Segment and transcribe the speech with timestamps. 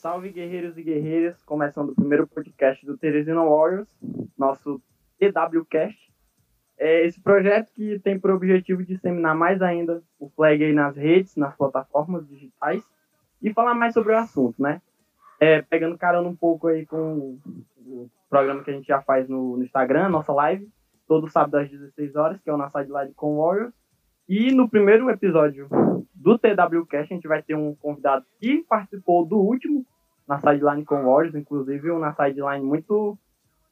[0.00, 3.86] Salve guerreiros e guerreiras, começando o primeiro podcast do Teresina Warriors,
[4.36, 4.80] nosso
[5.18, 6.10] TWCast.
[6.78, 11.36] É esse projeto que tem por objetivo disseminar mais ainda o flag aí nas redes,
[11.36, 12.82] nas plataformas digitais
[13.42, 14.80] e falar mais sobre o assunto, né?
[15.38, 17.38] É, pegando carona um pouco aí com
[17.84, 20.66] o programa que a gente já faz no, no Instagram, nossa live,
[21.06, 23.74] todo sábado às 16 horas, que é o nossa Live com Warriors.
[24.26, 25.68] E no primeiro episódio
[26.14, 29.84] do TWCast, a gente vai ter um convidado que participou do último
[30.30, 33.18] na sideline com Warriors, inclusive um na sideline muito,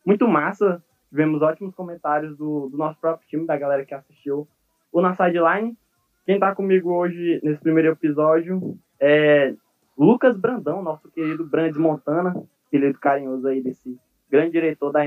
[0.05, 0.83] muito massa.
[1.09, 4.49] Tivemos ótimos comentários do, do nosso próprio time, da galera que assistiu
[4.91, 5.79] o na sideline.
[6.27, 9.55] Quem está comigo hoje nesse primeiro episódio é
[9.97, 12.35] Lucas Brandão, nosso querido Brandes Montana,
[12.69, 13.97] querido carinhoso aí desse
[14.29, 15.01] grande diretor da,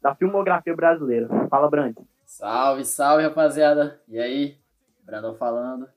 [0.00, 1.28] da filmografia brasileira.
[1.50, 2.04] Fala, Brandes.
[2.24, 4.00] Salve, salve, rapaziada.
[4.08, 4.56] E aí?
[5.04, 5.88] Brandão falando.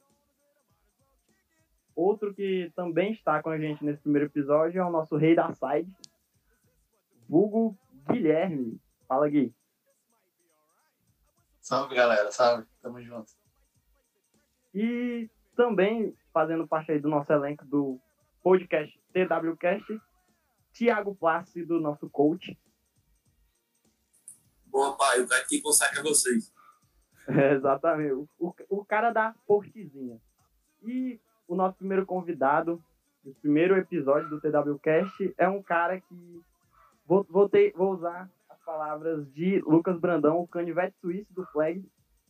[1.97, 5.51] Outro que também está com a gente nesse primeiro episódio é o nosso rei da
[5.51, 5.91] side,
[7.27, 7.75] Hugo
[8.07, 8.79] Guilherme.
[9.07, 9.51] Fala, Gui.
[11.59, 12.31] Salve, galera.
[12.31, 12.67] Salve.
[12.83, 13.31] Tamo junto.
[14.75, 17.99] E também fazendo parte aí do nosso elenco do
[18.43, 19.99] podcast TWCast,
[20.71, 22.55] Tiago Plácido, nosso coach.
[24.67, 25.21] Boa, pai.
[25.21, 26.53] O cara que consagra vocês.
[27.27, 28.13] É, exatamente.
[28.37, 30.21] O, o cara da portezinha.
[30.83, 32.81] E o nosso primeiro convidado,
[33.25, 36.41] o primeiro episódio do TWCast, é um cara que
[37.05, 41.83] vou, vou, ter, vou usar as palavras de Lucas Brandão, o canivete suíço do Flag.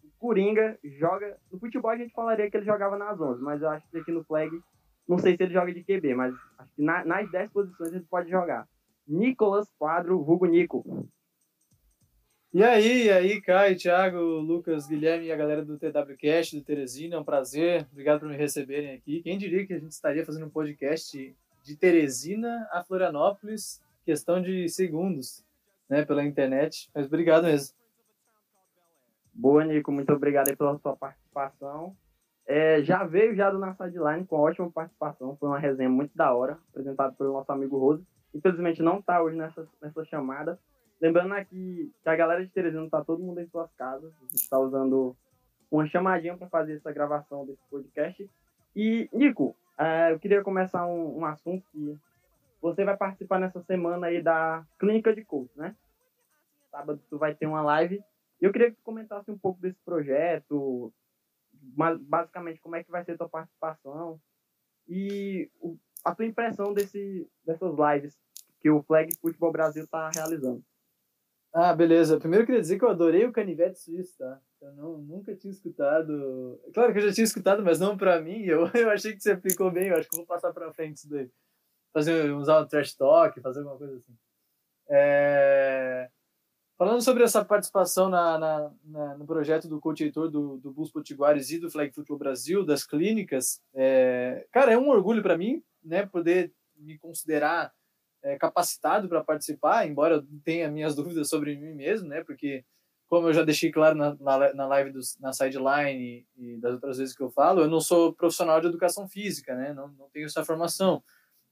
[0.03, 1.37] O Coringa joga.
[1.51, 4.11] No futebol a gente falaria que ele jogava nas 11, mas eu acho que aqui
[4.11, 4.51] no Flag,
[5.07, 8.05] não sei se ele joga de QB, mas acho que na, nas 10 posições ele
[8.09, 8.67] pode jogar.
[9.07, 11.07] Nicolas Quadro, Hugo Nico.
[12.53, 17.15] E aí, e aí, Caio, Thiago, Lucas, Guilherme e a galera do TWCast, do Teresina,
[17.15, 17.85] é um prazer.
[17.91, 19.21] Obrigado por me receberem aqui.
[19.21, 24.69] Quem diria que a gente estaria fazendo um podcast de Teresina a Florianópolis, questão de
[24.69, 25.43] segundos,
[25.89, 26.89] né, pela internet.
[26.95, 27.75] Mas obrigado mesmo.
[29.33, 31.95] Boa, Nico, muito obrigado pela sua participação.
[32.45, 36.33] É, já veio já do Na Sideline com ótima participação, foi uma resenha muito da
[36.33, 38.07] hora, apresentada pelo nosso amigo Rose.
[38.33, 40.57] Infelizmente não está hoje nessa, nessa chamada,
[40.99, 44.11] Lembrando aqui que a galera de Teresina está todo mundo em suas casas.
[44.17, 45.15] A gente está usando
[45.69, 48.29] uma chamadinha para fazer essa gravação desse podcast.
[48.75, 51.97] E, Nico, é, eu queria começar um, um, assunto que
[52.61, 55.75] você vai participar nessa semana aí da Clínica de Coach, né?
[56.71, 58.01] Sábado tu vai ter uma live.
[58.41, 60.91] Eu queria que tu comentasse um pouco desse projeto,
[62.01, 64.19] basicamente como é que vai ser tua participação
[64.87, 65.49] e
[66.03, 68.17] a tua impressão desse, dessas lives
[68.59, 70.63] que o Flag Futebol Brasil está realizando.
[71.59, 72.19] Ah, beleza.
[72.19, 74.39] Primeiro eu queria dizer que eu adorei o canivete suíço, tá?
[74.61, 76.61] Eu não, nunca tinha escutado.
[76.71, 78.43] Claro que eu já tinha escutado, mas não pra mim.
[78.43, 79.87] Eu, eu achei que você aplicou bem.
[79.87, 81.27] Eu acho que eu vou passar pra frente isso daí.
[81.91, 84.15] Fazer, usar um trash talk, fazer alguma coisa assim.
[84.87, 86.11] É...
[86.77, 90.91] Falando sobre essa participação na, na, na, no projeto do coach Heitor do, do Bulls
[90.91, 94.45] Potiguares e do Flag Football Brasil, das clínicas, é...
[94.51, 97.73] cara, é um orgulho para mim, né, poder me considerar
[98.23, 102.23] é, capacitado para participar, embora eu tenha minhas dúvidas sobre mim mesmo, né?
[102.23, 102.63] Porque,
[103.07, 106.73] como eu já deixei claro na, na, na live do, na sideline e, e das
[106.73, 109.73] outras vezes que eu falo, eu não sou profissional de educação física, né?
[109.73, 111.03] Não, não tenho essa formação.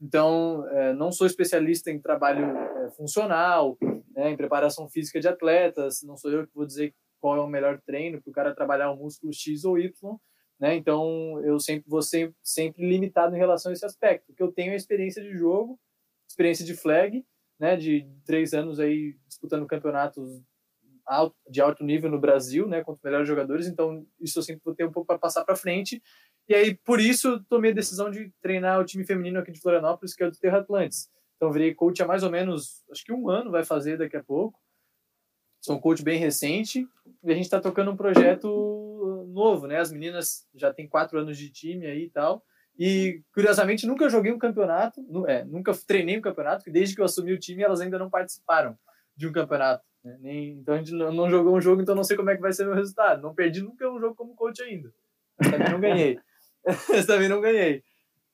[0.02, 3.78] Então, é, não sou especialista em trabalho é, funcional,
[4.16, 7.47] né, em preparação física de atletas, não sou eu que vou dizer qual é o
[7.47, 9.92] melhor treino para o cara trabalhar o músculo X ou Y,
[10.59, 10.76] né?
[10.76, 14.74] Então, eu sempre vou sempre, sempre limitado em relação a esse aspecto, porque eu tenho
[14.74, 15.80] a experiência de jogo
[16.28, 17.25] experiência de flag,
[17.59, 20.41] né, de três anos aí disputando campeonatos
[21.06, 24.75] alto, de alto nível no Brasil, né, contra melhores jogadores, então isso eu sempre vou
[24.75, 26.02] ter um pouco para passar para frente.
[26.47, 30.14] E aí, por isso, tomei a decisão de treinar o time feminino aqui de Florianópolis,
[30.14, 31.09] que é o do Terra Atlantis.
[31.35, 34.24] Então, virei coach há mais ou menos, acho que um ano vai fazer daqui a
[34.24, 34.59] pouco.
[35.59, 36.88] Sou um coach bem recente
[37.24, 39.80] e a gente está tocando um projeto novo, né?
[39.80, 42.46] As meninas já têm quatro anos de time aí e tal.
[42.78, 47.05] E, curiosamente, nunca joguei um campeonato, é, nunca treinei um campeonato, porque desde que eu
[47.05, 48.78] assumi o time, elas ainda não participaram
[49.16, 49.84] de um campeonato.
[50.03, 50.17] Né?
[50.20, 52.52] Nem, então, a gente não jogou um jogo, então não sei como é que vai
[52.52, 53.22] ser meu resultado.
[53.22, 54.94] Não perdi nunca um jogo como coach ainda.
[55.40, 56.20] Mas também não ganhei.
[57.05, 57.84] Também não ganhei.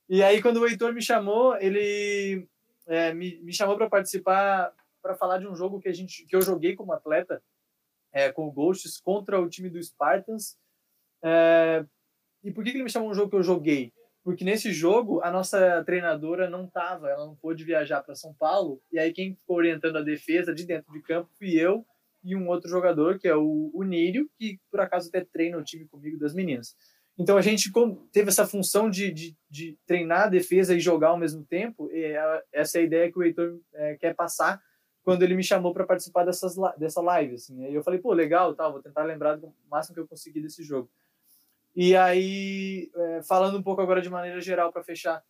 [0.08, 2.48] E aí, quando o Heitor me chamou, ele
[2.88, 6.36] é, me, me chamou para participar, para falar de um jogo que, a gente, que
[6.36, 7.44] eu joguei como atleta,
[8.14, 10.58] é, com o Ghosts, contra o time do Spartans.
[11.24, 11.86] É,
[12.44, 13.94] e por que, que ele me chamou um jogo que eu joguei?
[14.24, 18.82] Porque nesse jogo a nossa treinadora não estava, ela não pôde viajar para São Paulo,
[18.92, 21.86] e aí quem ficou orientando a defesa de dentro de campo fui eu
[22.24, 25.64] e um outro jogador, que é o, o Nírio, que por acaso até treina o
[25.64, 26.76] time comigo das meninas.
[27.18, 27.72] Então a gente
[28.12, 31.90] teve essa função de, de, de, treinar a defesa e jogar ao mesmo tempo.
[31.92, 34.62] É, essa é a ideia que o Heitor é, quer passar
[35.04, 37.36] quando ele me chamou para participar dessas, dessa live.
[37.36, 37.66] Assim.
[37.66, 40.64] Aí eu falei, pô, legal, tal, vou tentar lembrar do máximo que eu conseguir desse
[40.64, 40.90] jogo.
[41.76, 45.24] E aí, é, falando um pouco agora de maneira geral para fechar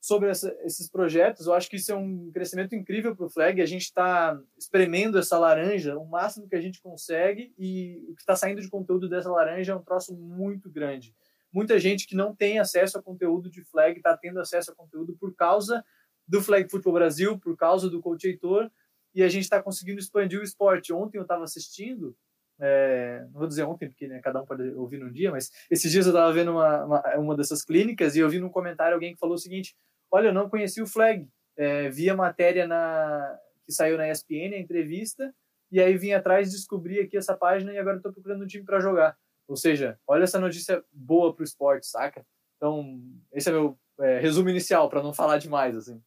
[0.00, 3.60] sobre essa, esses projetos, eu acho que isso é um crescimento incrível para o Flag.
[3.60, 8.22] A gente está espremendo essa laranja o máximo que a gente consegue e o que
[8.22, 11.14] está saindo de conteúdo dessa laranja é um troço muito grande
[11.52, 15.16] muita gente que não tem acesso a conteúdo de flag está tendo acesso a conteúdo
[15.18, 15.84] por causa
[16.26, 18.70] do Flag Football Brasil, por causa do Coach Heitor,
[19.14, 20.92] e a gente está conseguindo expandir o esporte.
[20.92, 22.14] Ontem eu estava assistindo,
[22.60, 25.90] é, não vou dizer ontem, porque né, cada um pode ouvir num dia, mas esses
[25.90, 29.14] dias eu estava vendo uma, uma, uma, dessas clínicas e eu vi num comentário alguém
[29.14, 29.76] que falou o seguinte:
[30.10, 34.54] Olha, eu não conheci o Flag, é, vi a matéria na, que saiu na ESPN,
[34.54, 35.32] a entrevista,
[35.70, 38.80] e aí vim atrás, descobri aqui essa página e agora estou procurando um time para
[38.80, 39.16] jogar.
[39.46, 42.24] Ou seja, olha essa notícia boa para o esporte, saca?
[42.56, 43.00] Então,
[43.32, 46.02] esse é meu é, resumo inicial, para não falar demais, assim.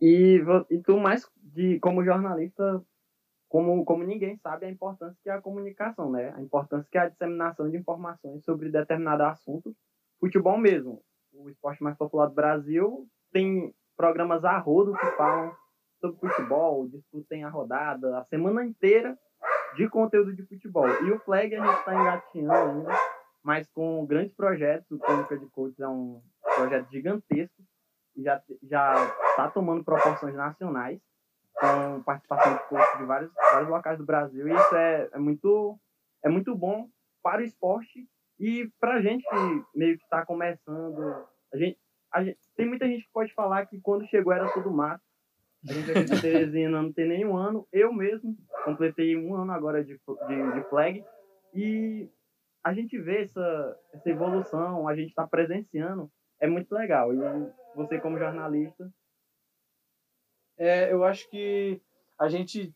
[0.00, 2.82] E, e tu, mais de, como jornalista,
[3.48, 6.32] como, como ninguém sabe, a importância que é a comunicação, né?
[6.36, 9.74] A importância que é a disseminação de informações sobre determinado assunto.
[10.18, 11.02] Futebol mesmo,
[11.32, 15.54] o esporte mais popular do Brasil, tem programas a rodo que falam
[16.00, 19.16] sobre futebol, discutem a rodada, a semana inteira
[19.76, 20.88] de conteúdo de futebol.
[21.04, 22.92] E o Flag a gente está engatinhando ainda,
[23.42, 24.90] mas com grandes projetos.
[24.90, 26.20] O Crônica de Coaches é um
[26.56, 27.62] projeto gigantesco
[28.22, 28.94] já já
[29.30, 31.00] está tomando proporções nacionais
[31.58, 34.46] com participação de coaches de vários, vários locais do Brasil.
[34.46, 35.78] E isso é, é, muito,
[36.24, 36.88] é muito bom
[37.22, 38.06] para o esporte
[38.38, 41.26] e para a gente que meio que está começando.
[41.52, 41.78] A gente,
[42.12, 45.02] a gente, tem muita gente que pode falar que quando chegou era tudo mato.
[45.68, 47.66] A gente aqui de Teresina não tem nenhum ano.
[47.72, 49.94] Eu mesmo completei um ano agora de,
[50.28, 51.02] de, de flag.
[51.54, 52.08] E
[52.62, 56.10] a gente vê essa, essa evolução, a gente está presenciando.
[56.38, 57.12] É muito legal.
[57.12, 57.18] E
[57.74, 58.88] você, como jornalista.
[60.58, 61.80] É, eu acho que
[62.18, 62.74] a gente.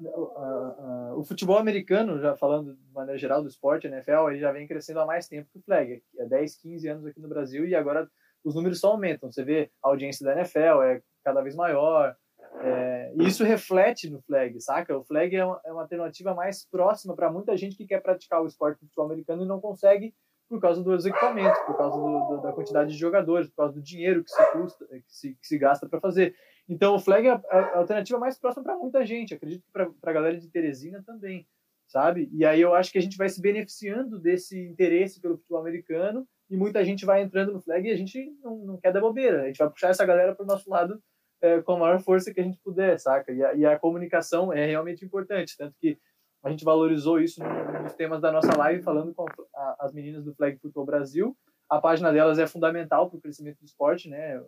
[0.00, 4.38] Uh, uh, o futebol americano, já falando de maneira geral do esporte, a NFL, ele
[4.38, 6.02] já vem crescendo há mais tempo que o flag.
[6.20, 8.08] Há 10, 15 anos aqui no Brasil e agora
[8.44, 9.32] os números só aumentam.
[9.32, 12.16] Você vê a audiência da NFL é cada vez maior,
[12.60, 14.96] é, e isso reflete no flag, saca?
[14.96, 18.42] O flag é uma, é uma alternativa mais próxima para muita gente que quer praticar
[18.42, 20.14] o esporte futebol americano e não consegue
[20.48, 23.82] por causa dos equipamentos, por causa do, do, da quantidade de jogadores, por causa do
[23.82, 26.34] dinheiro que se custa, que se, que se gasta para fazer.
[26.68, 29.34] Então o flag é a, alternativa mais próxima para muita gente.
[29.34, 31.46] Acredito que para a galera de Teresina também,
[31.86, 32.28] sabe?
[32.32, 36.28] E aí eu acho que a gente vai se beneficiando desse interesse pelo futebol americano
[36.50, 39.42] e muita gente vai entrando no flag e a gente não, não quer dar bobeira.
[39.42, 41.02] A gente vai puxar essa galera para o nosso lado
[41.40, 43.32] é, com a maior força que a gente puder, saca?
[43.32, 45.98] E a, e a, comunicação é realmente importante, tanto que
[46.42, 47.42] a gente valorizou isso
[47.82, 49.24] nos temas da nossa live, falando com
[49.54, 51.36] a, as meninas do Flag Football Brasil.
[51.68, 54.40] A página delas é fundamental para o crescimento do esporte, né?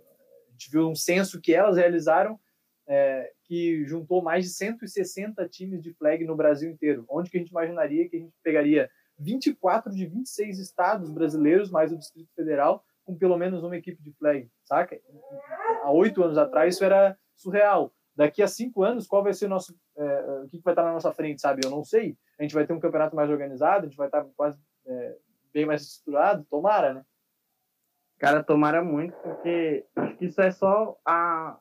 [0.60, 2.38] Gente viu um censo que elas realizaram
[2.86, 7.06] é, que juntou mais de 160 times de flag no Brasil inteiro.
[7.08, 11.92] Onde que a gente imaginaria que a gente pegaria 24 de 26 estados brasileiros, mais
[11.92, 15.00] o Distrito Federal, com pelo menos uma equipe de flag, saca?
[15.82, 17.90] Há oito anos atrás isso era surreal.
[18.14, 19.74] Daqui a cinco anos, qual vai ser o nosso.
[19.96, 21.62] É, o que vai estar na nossa frente, sabe?
[21.64, 22.18] Eu não sei.
[22.38, 25.16] A gente vai ter um campeonato mais organizado, a gente vai estar quase é,
[25.54, 27.04] bem mais estruturado, tomara, né?
[28.20, 31.58] Cara, tomara muito, porque acho que isso é só a,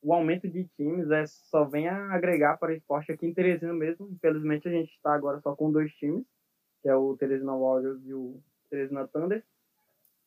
[0.00, 3.74] o aumento de times, é, só vem a agregar para o esporte aqui em Teresina
[3.74, 4.08] mesmo.
[4.08, 6.24] Infelizmente, a gente está agora só com dois times,
[6.80, 9.42] que é o Teresina Warriors e o Teresina Thunder.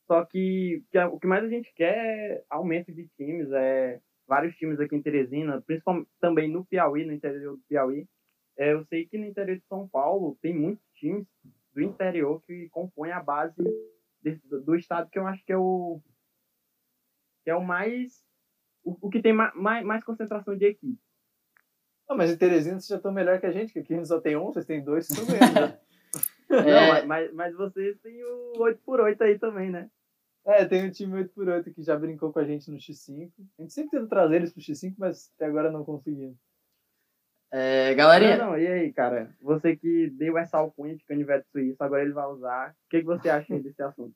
[0.05, 4.53] Só que, que o que mais a gente quer é aumento de times, é vários
[4.57, 8.05] times aqui em Teresina, principalmente também no Piauí, no interior do Piauí.
[8.57, 11.25] É, eu sei que no interior de São Paulo tem muitos times
[11.73, 13.63] do interior que compõem a base
[14.21, 16.01] do, do estado que eu acho que é o
[17.43, 18.23] que é o mais
[18.83, 20.99] o, o que tem mais, mais, mais concentração de equipe.
[22.09, 24.07] Não, mas em Teresina vocês já estão melhor que a gente, que aqui a gente
[24.07, 25.79] só tem um, vocês têm dois, vocês estão né?
[26.49, 26.99] é...
[27.01, 29.89] Não, mas, mas vocês têm o 8x8 aí também, né?
[30.45, 33.29] É, tem um time 8x8 que já brincou com a gente no X5.
[33.59, 36.37] A gente sempre tenta trazer eles pro X5, mas até agora não conseguimos.
[37.51, 38.37] É, galerinha.
[38.37, 39.29] Não, não, e aí, cara?
[39.41, 42.69] Você que deu essa alcunha de canivete suíço, agora ele vai usar.
[42.69, 44.13] O que, que você acha desse assunto?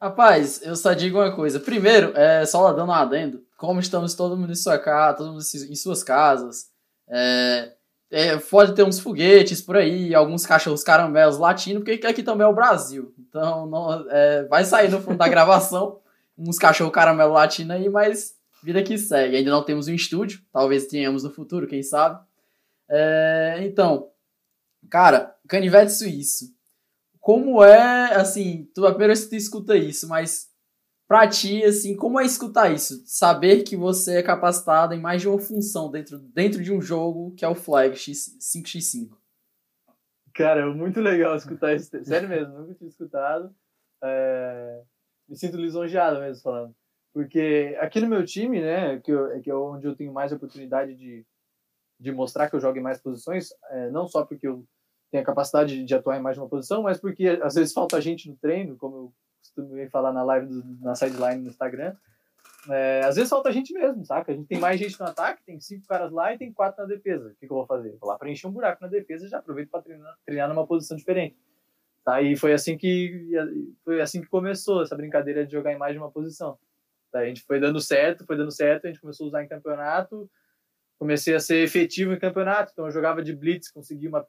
[0.00, 1.60] Rapaz, eu só digo uma coisa.
[1.60, 5.32] Primeiro, é, só lá dando um adendo, como estamos todo mundo em sua casa, todo
[5.32, 6.70] mundo em suas casas,
[7.06, 7.72] é,
[8.10, 12.48] é, pode ter uns foguetes por aí, alguns cachorros caramelos latindo, porque aqui também é
[12.48, 13.14] o Brasil.
[13.18, 16.00] Então não, é, vai sair no fundo da gravação
[16.36, 19.36] uns cachorros caramelo latindo aí, mas vida que segue.
[19.36, 22.18] Ainda não temos um estúdio, talvez tenhamos no futuro, quem sabe.
[22.90, 24.10] É, então,
[24.90, 26.46] cara, canivete suíço.
[27.20, 30.50] como é, assim, tu, a primeira vez que tu escuta isso, mas
[31.06, 33.02] pra ti, assim, como é escutar isso?
[33.06, 37.32] Saber que você é capacitado em mais de uma função dentro, dentro de um jogo
[37.36, 39.16] que é o Flag X, 5x5.
[40.34, 41.90] Cara, é muito legal escutar isso.
[42.04, 43.54] Sério mesmo, nunca tinha escutado.
[44.02, 44.82] É...
[45.28, 46.74] Me sinto lisonjeado mesmo falando.
[47.12, 50.94] Porque aqui no meu time, né, que, eu, que é onde eu tenho mais oportunidade
[50.94, 51.26] de,
[52.00, 54.64] de mostrar que eu jogo em mais posições, é, não só porque eu
[55.10, 58.00] tenho a capacidade de atuar em mais de uma posição, mas porque às vezes falta
[58.00, 61.94] gente no treino, como eu costumo falar na live, do, na sideline no Instagram.
[62.68, 64.32] É, às vezes falta gente mesmo, saca?
[64.32, 66.88] A gente tem mais gente no ataque, tem cinco caras lá e tem quatro na
[66.88, 67.28] defesa.
[67.28, 67.96] O que, que eu vou fazer?
[68.00, 70.96] Vou lá preencher um buraco na defesa e já aproveito para treinar, treinar numa posição
[70.96, 71.36] diferente.
[72.04, 72.22] Tá?
[72.22, 73.30] E foi assim que
[73.84, 76.58] foi assim que começou essa brincadeira de jogar em mais de uma posição.
[77.12, 77.20] Tá?
[77.20, 80.30] A gente foi dando certo, foi dando certo, a gente começou a usar em campeonato,
[81.00, 84.26] comecei a ser efetivo em campeonato, então eu jogava de blitz, consegui uma,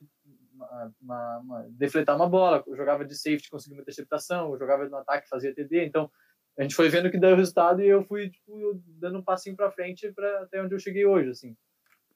[0.56, 4.88] uma, uma, uma defletar uma bola, eu jogava de safety, consegui uma interceptação, eu jogava
[4.88, 6.10] no ataque, fazia TD, então
[6.58, 9.70] a gente foi vendo que deu resultado e eu fui tipo, dando um passinho para
[9.70, 11.58] frente para até onde eu cheguei hoje, assim.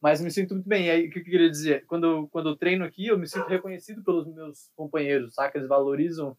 [0.01, 0.85] Mas me sinto muito bem.
[0.85, 1.85] E aí, o que eu queria dizer?
[1.85, 5.57] Quando, quando eu treino aqui, eu me sinto reconhecido pelos meus companheiros, saca?
[5.57, 6.37] Eles valorizam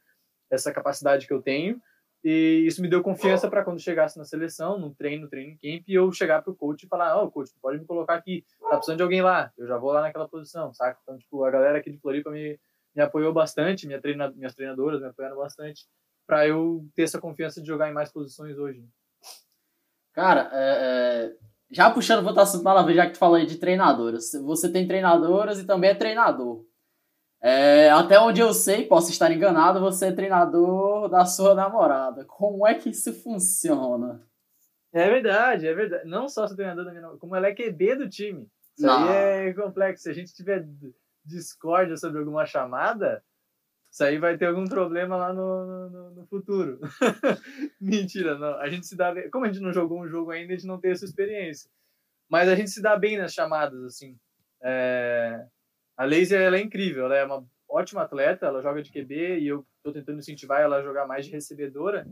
[0.51, 1.81] essa capacidade que eu tenho.
[2.29, 5.85] E isso me deu confiança para quando chegasse na seleção, no treino, no treino camp,
[5.87, 8.97] eu chegar pro coach e falar: Ó, oh, coach, pode me colocar aqui, tá precisando
[8.97, 10.99] de alguém lá, eu já vou lá naquela posição, saca?
[11.05, 12.59] Então, tipo, a galera aqui de Floripa me,
[12.97, 15.87] me apoiou bastante, minha treina, minhas treinadoras me apoiaram bastante
[16.27, 18.85] para eu ter essa confiança de jogar em mais posições hoje.
[20.13, 21.37] Cara, é, é,
[21.71, 25.61] já puxando o assunto lá, já que tu falou aí de treinadoras, você tem treinadoras
[25.61, 26.66] e também é treinador.
[27.43, 32.25] É, até onde eu sei, posso estar enganado, você é treinador da sua namorada.
[32.25, 34.21] Como é que isso funciona?
[34.93, 36.09] É verdade, é verdade.
[36.09, 38.49] Não só sou treinador da minha namorada, como ela é QB do time.
[38.77, 39.09] Isso Não.
[39.09, 40.05] aí é complexo.
[40.05, 40.67] Se a gente tiver
[41.25, 43.23] discórdia sobre alguma chamada,
[43.91, 46.79] isso aí vai ter algum problema lá no, no, no futuro.
[47.81, 48.59] Mentira, não.
[48.59, 49.31] A gente se dá bem.
[49.31, 51.71] Como a gente não jogou um jogo ainda, a gente não tem essa experiência.
[52.29, 54.19] Mas a gente se dá bem nas chamadas, assim.
[54.63, 55.47] É...
[55.97, 57.07] A Laser, ela é incrível.
[57.07, 60.77] Ela é uma ótima atleta, ela joga de QB e eu estou tentando incentivar ela
[60.77, 62.07] a jogar mais de recebedora.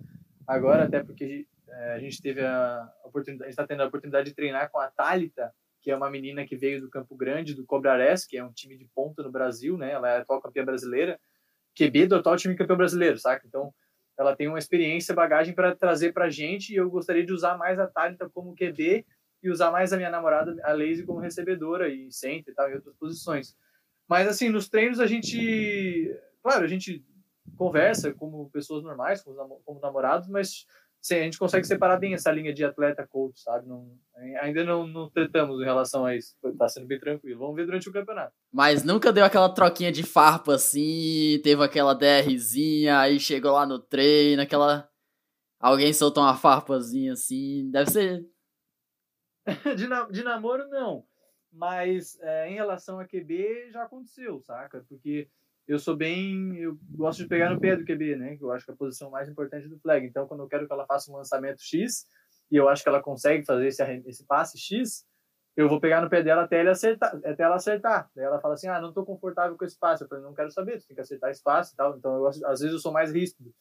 [0.46, 4.70] Agora, até porque é, a gente teve a oportunidade, está tendo a oportunidade de treinar
[4.70, 8.36] com a Thalita, que é uma menina que veio do Campo Grande, do Cobrares, que
[8.36, 9.92] é um time de ponta no Brasil, né?
[9.92, 11.20] Ela é atual campeã brasileira.
[11.76, 13.46] QB do atual time campeão brasileiro, saca?
[13.46, 13.72] Então,
[14.18, 17.78] ela tem uma experiência, bagagem para trazer para gente e eu gostaria de usar mais
[17.78, 19.04] a Thalita como QB
[19.42, 22.74] e usar mais a minha namorada, a Lazy, como recebedora e center e tal, em
[22.74, 23.56] outras posições.
[24.08, 26.14] Mas, assim, nos treinos a gente...
[26.42, 27.04] Claro, a gente
[27.56, 30.66] conversa como pessoas normais, como, namorados, mas
[31.12, 33.68] a gente consegue separar bem essa linha de atleta-coach, sabe?
[33.68, 33.90] Não,
[34.40, 36.34] ainda não, não tratamos em relação a isso.
[36.56, 37.40] Tá sendo bem tranquilo.
[37.40, 38.32] Vamos ver durante o campeonato.
[38.50, 43.78] Mas nunca deu aquela troquinha de farpa assim, teve aquela DRzinha, aí chegou lá no
[43.78, 44.88] treino, aquela.
[45.60, 47.70] Alguém soltou uma farpazinha assim.
[47.70, 48.26] Deve ser.
[49.76, 50.04] de, na...
[50.08, 51.04] de namoro, não.
[51.54, 54.84] Mas é, em relação a QB, já aconteceu, saca?
[54.88, 55.28] Porque
[55.66, 56.56] eu sou bem.
[56.56, 58.36] Eu gosto de pegar no pé do QB, né?
[58.36, 60.06] Que eu acho que é a posição mais importante do flag.
[60.06, 62.06] Então, quando eu quero que ela faça um lançamento X,
[62.50, 65.06] e eu acho que ela consegue fazer esse, esse passe X,
[65.56, 68.10] eu vou pegar no pé dela até, ele acertar, até ela acertar.
[68.14, 70.02] Daí ela fala assim: ah, não estou confortável com esse passe.
[70.02, 71.96] Eu falei: não quero saber, tu tem que acertar esse passe e tal.
[71.96, 73.54] Então, eu, às vezes eu sou mais ríspido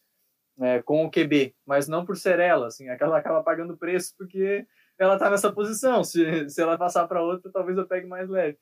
[0.59, 4.65] é, com o QB, mas não por ser ela, assim, aquela acaba pagando preço porque
[4.99, 6.03] ela tá nessa posição.
[6.03, 8.57] Se, se ela passar para outra, talvez eu pegue mais leve.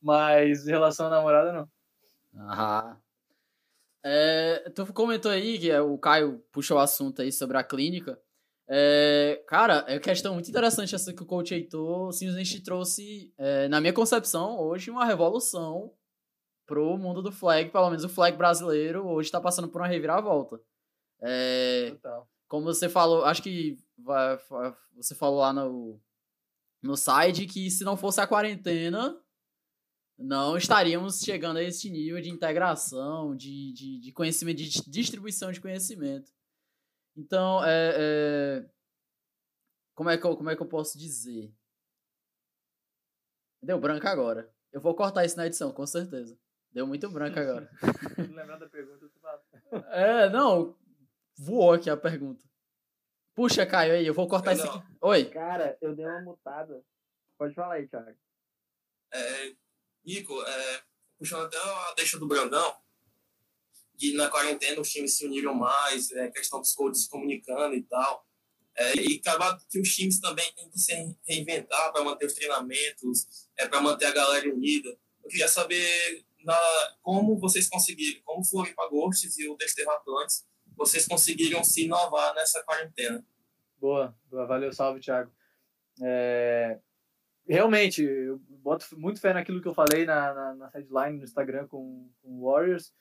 [0.00, 1.68] Mas em relação à namorada, não.
[2.48, 3.00] Aham.
[4.04, 8.20] É, tu comentou aí que é, o Caio puxou o assunto aí sobre a clínica.
[8.68, 13.68] É, cara, é uma questão muito interessante essa que o coach Heitor simplesmente trouxe, é,
[13.68, 15.92] na minha concepção, hoje uma revolução
[16.66, 20.60] pro mundo do flag, pelo menos o flag brasileiro hoje está passando por uma reviravolta.
[21.22, 22.28] É, Total.
[22.48, 26.00] Como você falou, acho que você falou lá no,
[26.82, 29.20] no site que se não fosse a quarentena,
[30.18, 35.60] não estaríamos chegando a esse nível de integração, de, de, de conhecimento, de distribuição de
[35.60, 36.32] conhecimento.
[37.16, 38.70] Então, é, é,
[39.94, 41.54] como, é que eu, como é que eu posso dizer?
[43.62, 44.52] Deu branco agora.
[44.72, 46.38] Eu vou cortar isso na edição, com certeza.
[46.70, 47.70] Deu muito branco agora.
[48.18, 49.42] lembrar da pergunta, tu fala.
[49.90, 50.76] É, não.
[51.38, 52.44] Voou aqui a pergunta.
[53.36, 54.82] Puxa, Caio, aí, eu vou cortar eu isso aqui.
[55.02, 55.26] Oi.
[55.26, 56.82] Cara, eu dei uma mutada.
[57.36, 58.16] Pode falar aí, Thiago.
[59.12, 59.52] É,
[60.02, 60.82] Nico, é,
[61.18, 62.74] puxando até a deixa do Brandão,
[63.98, 67.82] que na quarentena os times se uniram mais, é, questão dos coaches se comunicando e
[67.82, 68.26] tal.
[68.74, 70.94] É, e acabar que os times também têm que se
[71.28, 74.88] reinventar para manter os treinamentos, é, para manter a galera unida.
[75.22, 76.58] Eu queria saber, na,
[77.02, 82.62] como vocês conseguiram, como Floripa Ghosts e o Desterro Atlantis, vocês conseguiram se inovar nessa
[82.64, 83.24] quarentena.
[83.78, 84.46] Boa, boa.
[84.46, 85.32] valeu, salve, Thiago.
[86.02, 86.78] É,
[87.48, 91.66] realmente, eu boto muito fé naquilo que eu falei na, na, na headline no Instagram
[91.66, 92.92] com, o Warriors,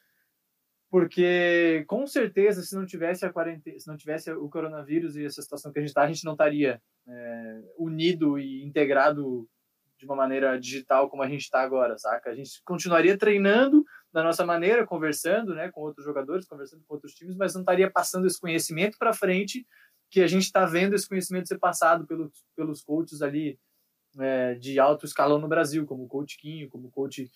[0.89, 5.41] porque com certeza, se não tivesse a quarentena, se não tivesse o coronavírus e essa
[5.41, 9.49] situação que a gente está, a gente não estaria é, unido e integrado
[9.97, 12.29] de uma maneira digital como a gente está agora, saca?
[12.29, 13.83] A gente continuaria treinando
[14.15, 17.91] da nossa maneira, conversando, né, com outros jogadores, conversando com outros times, mas não estaria
[17.91, 19.67] passando esse conhecimento para frente
[20.09, 23.59] que a gente está vendo esse conhecimento ser passado pelos, pelos coaches ali
[24.17, 27.29] é, de alto escalão no Brasil, como o coach Quinho, como o coach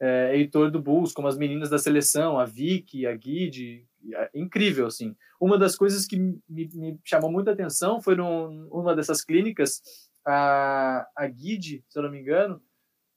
[0.00, 4.88] é, Heitor do Bulls, como as meninas da seleção, a Vicky, a Guide, é incrível,
[4.88, 5.14] assim.
[5.40, 9.80] Uma das coisas que me, me chamou muita atenção foi numa dessas clínicas,
[10.26, 12.60] a, a Guide, se eu não me engano,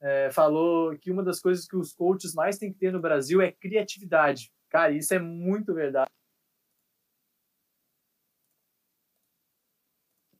[0.02, 3.42] é, falou que uma das coisas que os coaches mais têm que ter no Brasil
[3.42, 4.52] é criatividade.
[4.70, 6.10] Cara, isso é muito verdade.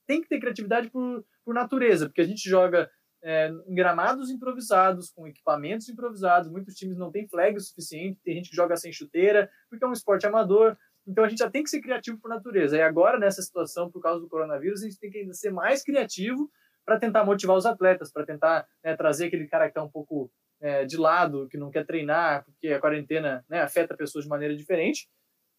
[0.06, 2.90] Tem que ter criatividade por, por natureza, porque a gente joga
[3.22, 6.50] é, em gramados improvisados, com equipamentos improvisados.
[6.50, 9.88] Muitos times não têm flag o suficiente, tem gente que joga sem chuteira, porque é
[9.88, 10.78] um esporte amador.
[11.06, 12.78] Então a gente já tem que ser criativo por natureza.
[12.78, 15.84] E agora, nessa situação, por causa do coronavírus, a gente tem que ainda ser mais
[15.84, 16.52] criativo
[16.88, 20.32] para tentar motivar os atletas, para tentar né, trazer aquele cara que está um pouco
[20.62, 24.56] é, de lado, que não quer treinar, porque a quarentena né, afeta pessoas de maneira
[24.56, 25.10] diferente.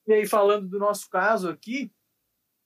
[0.07, 1.93] E aí, falando do nosso caso aqui,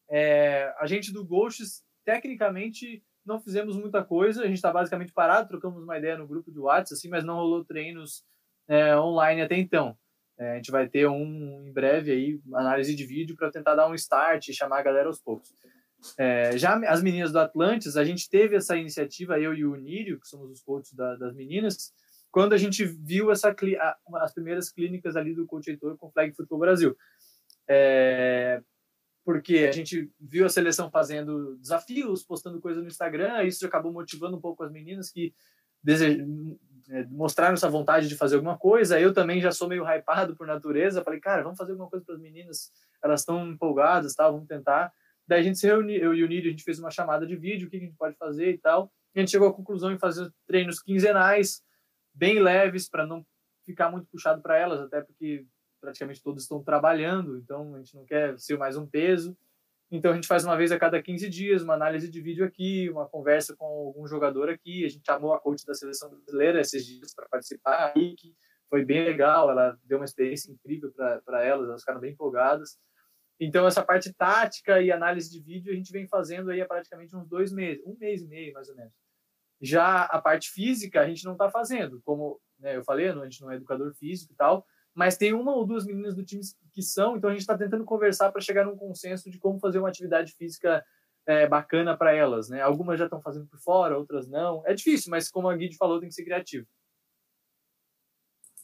[0.08, 5.48] é, a gente do Ghosts, tecnicamente, não fizemos muita coisa, a gente está basicamente parado,
[5.48, 8.24] trocamos uma ideia no grupo de WhatsApp, assim, mas não rolou treinos
[8.68, 9.98] é, online até então.
[10.38, 13.88] É, a gente vai ter um em breve aí, análise de vídeo para tentar dar
[13.88, 15.52] um start e chamar a galera aos poucos.
[16.18, 20.20] É, já as meninas do Atlantis, a gente teve essa iniciativa, eu e o Nírio,
[20.20, 21.92] que somos os coaches da, das meninas,
[22.30, 23.54] quando a gente viu essa,
[24.16, 26.96] as primeiras clínicas ali do coach Heitor com Flag Football Brasil.
[27.68, 28.62] É,
[29.24, 34.36] porque a gente viu a seleção fazendo desafios, postando coisa no Instagram, isso acabou motivando
[34.36, 35.32] um pouco as meninas que
[36.90, 38.98] é, mostraram essa vontade de fazer alguma coisa.
[38.98, 42.14] Eu também já sou meio hypado por natureza, falei, cara, vamos fazer alguma coisa para
[42.14, 44.92] as meninas, elas estão empolgadas, tal, vamos tentar.
[45.26, 47.36] Daí a gente se reuniu, eu e o Nírio, a gente fez uma chamada de
[47.36, 48.92] vídeo, o que a gente pode fazer e tal.
[49.14, 51.62] E a gente chegou à conclusão em fazer treinos quinzenais,
[52.14, 53.24] bem leves, para não
[53.64, 55.46] ficar muito puxado para elas, até porque
[55.80, 59.36] praticamente todos estão trabalhando, então a gente não quer ser mais um peso.
[59.90, 62.88] Então a gente faz uma vez a cada 15 dias, uma análise de vídeo aqui,
[62.88, 64.86] uma conversa com algum jogador aqui.
[64.86, 68.34] A gente chamou a coach da seleção brasileira esses dias para participar, que
[68.70, 70.90] foi bem legal, ela deu uma experiência incrível
[71.26, 72.78] para elas, elas ficaram bem empolgadas.
[73.44, 77.16] Então essa parte tática e análise de vídeo a gente vem fazendo aí há praticamente
[77.16, 78.92] uns dois meses, um mês e meio mais ou menos.
[79.60, 83.40] Já a parte física a gente não está fazendo, como né, eu falei, a gente
[83.40, 86.40] não é educador físico e tal, mas tem uma ou duas meninas do time
[86.72, 89.80] que são, então a gente está tentando conversar para chegar num consenso de como fazer
[89.80, 90.84] uma atividade física
[91.26, 92.60] é, bacana para elas, né?
[92.60, 94.62] Algumas já estão fazendo por fora, outras não.
[94.66, 96.66] É difícil, mas como a Guide falou, tem que ser criativo.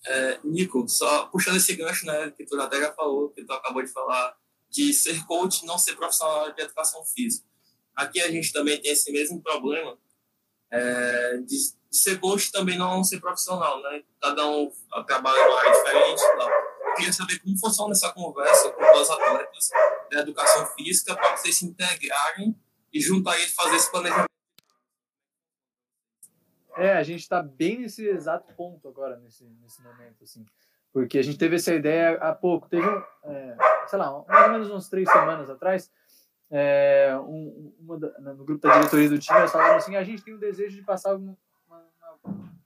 [0.06, 3.82] É, Nico, só puxando esse gancho, né, que tu até já falou, que tu acabou
[3.82, 4.36] de falar,
[4.70, 7.46] de ser coach não ser profissional de educação física.
[7.94, 9.98] Aqui a gente também tem esse mesmo problema
[10.70, 14.02] é, de de ser coach também não ser profissional, né?
[14.20, 14.70] Cada um
[15.06, 16.48] trabalha uma área diferente e tal.
[16.50, 19.68] Eu queria saber como funciona essa conversa com os atletas
[20.10, 22.54] da educação física para vocês se integrarem
[22.92, 24.28] e juntar e fazer esse planejamento.
[26.76, 30.46] É, a gente está bem nesse exato ponto agora, nesse, nesse momento, assim.
[30.92, 32.68] Porque a gente teve essa ideia há pouco.
[32.68, 32.86] Teve,
[33.24, 35.90] é, sei lá, mais ou menos uns três semanas atrás,
[36.50, 40.34] é, um, uma no grupo da diretoria do time, eles falaram assim, a gente tem
[40.34, 41.34] o desejo de passar algum,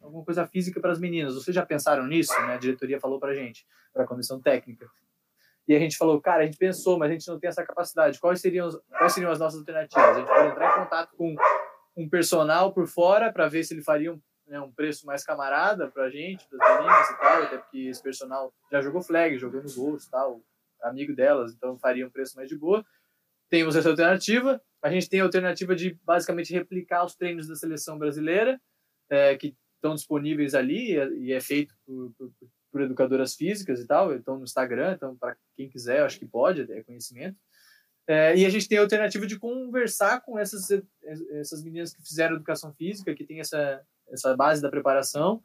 [0.00, 1.34] alguma coisa física para as meninas.
[1.34, 2.32] Vocês já pensaram nisso?
[2.42, 2.54] Né?
[2.54, 4.88] A diretoria falou para a gente, para a comissão técnica.
[5.66, 8.18] E a gente falou, cara, a gente pensou, mas a gente não tem essa capacidade.
[8.18, 10.04] Quais seriam, quais seriam as nossas alternativas?
[10.04, 11.34] A gente pode entrar em contato com
[11.96, 14.20] um personal por fora para ver se ele faria um,
[14.52, 17.78] né, um preço mais camarada para a gente, para as meninas e tal, até porque
[17.88, 20.42] esse personal já jogou flag, jogou no Ghost tal,
[20.82, 22.84] amigo delas, então faria um preço mais de boa.
[23.48, 24.60] Temos essa alternativa.
[24.82, 28.60] A gente tem a alternativa de basicamente replicar os treinos da seleção brasileira,
[29.08, 32.30] é, que estão disponíveis ali e é feito por, por,
[32.70, 36.70] por, educadoras físicas e tal, estão no Instagram, então para quem quiser, acho que pode,
[36.70, 37.38] é conhecimento.
[38.06, 40.68] É, e a gente tem a alternativa de conversar com essas,
[41.30, 45.42] essas meninas que fizeram educação física, que tem essa, essa base da preparação,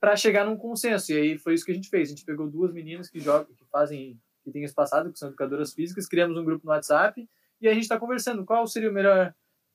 [0.00, 1.12] para chegar num consenso.
[1.12, 2.08] E aí foi isso que a gente fez.
[2.08, 5.28] A gente pegou duas meninas que jogam, que fazem, que têm esse passado, que são
[5.28, 7.28] educadoras físicas, criamos um grupo no WhatsApp
[7.60, 9.34] e a gente está conversando qual seria o melhor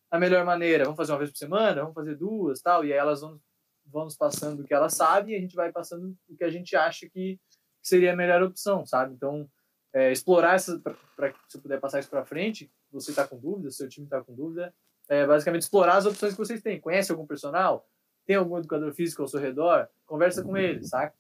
[0.10, 0.86] a melhor maneira.
[0.86, 2.86] Vamos fazer uma vez por semana, vamos fazer duas, tal.
[2.86, 3.40] E aí elas vão
[3.86, 6.50] vão nos passando o que elas sabem e a gente vai passando o que a
[6.50, 7.40] gente acha que
[7.82, 9.14] seria a melhor opção, sabe?
[9.14, 9.48] Então,
[9.94, 10.82] é, explorar essa,
[11.16, 14.22] para que você puder passar isso para frente, você está com dúvida, seu time está
[14.22, 14.74] com dúvida,
[15.08, 16.82] é basicamente explorar as opções que vocês têm.
[16.82, 17.88] Conhece algum personal?
[18.26, 19.88] Tem algum educador físico ao seu redor?
[20.06, 21.16] Conversa com ele, saca?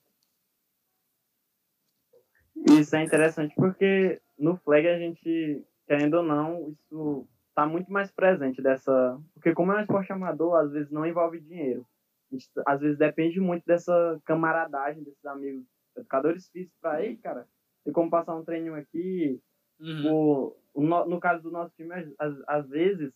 [2.55, 8.11] Isso é interessante porque no flag a gente, querendo ou não, isso está muito mais
[8.11, 9.19] presente dessa.
[9.33, 11.85] Porque, como é um esporte amador, às vezes não envolve dinheiro.
[12.31, 15.65] Gente, às vezes depende muito dessa camaradagem desses amigos
[15.95, 17.47] educadores físicos para aí, cara,
[17.83, 19.39] tem como passar um treininho aqui.
[19.79, 20.11] Uhum.
[20.11, 23.13] O, o no, no, caso do nosso time, às, às vezes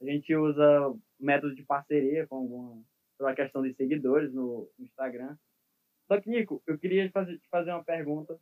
[0.00, 2.82] a gente usa método de parceria com alguma
[3.18, 5.36] pela questão de seguidores no, Instagram.
[6.06, 8.38] Só que, Nico, eu queria fazer, te fazer uma pergunta.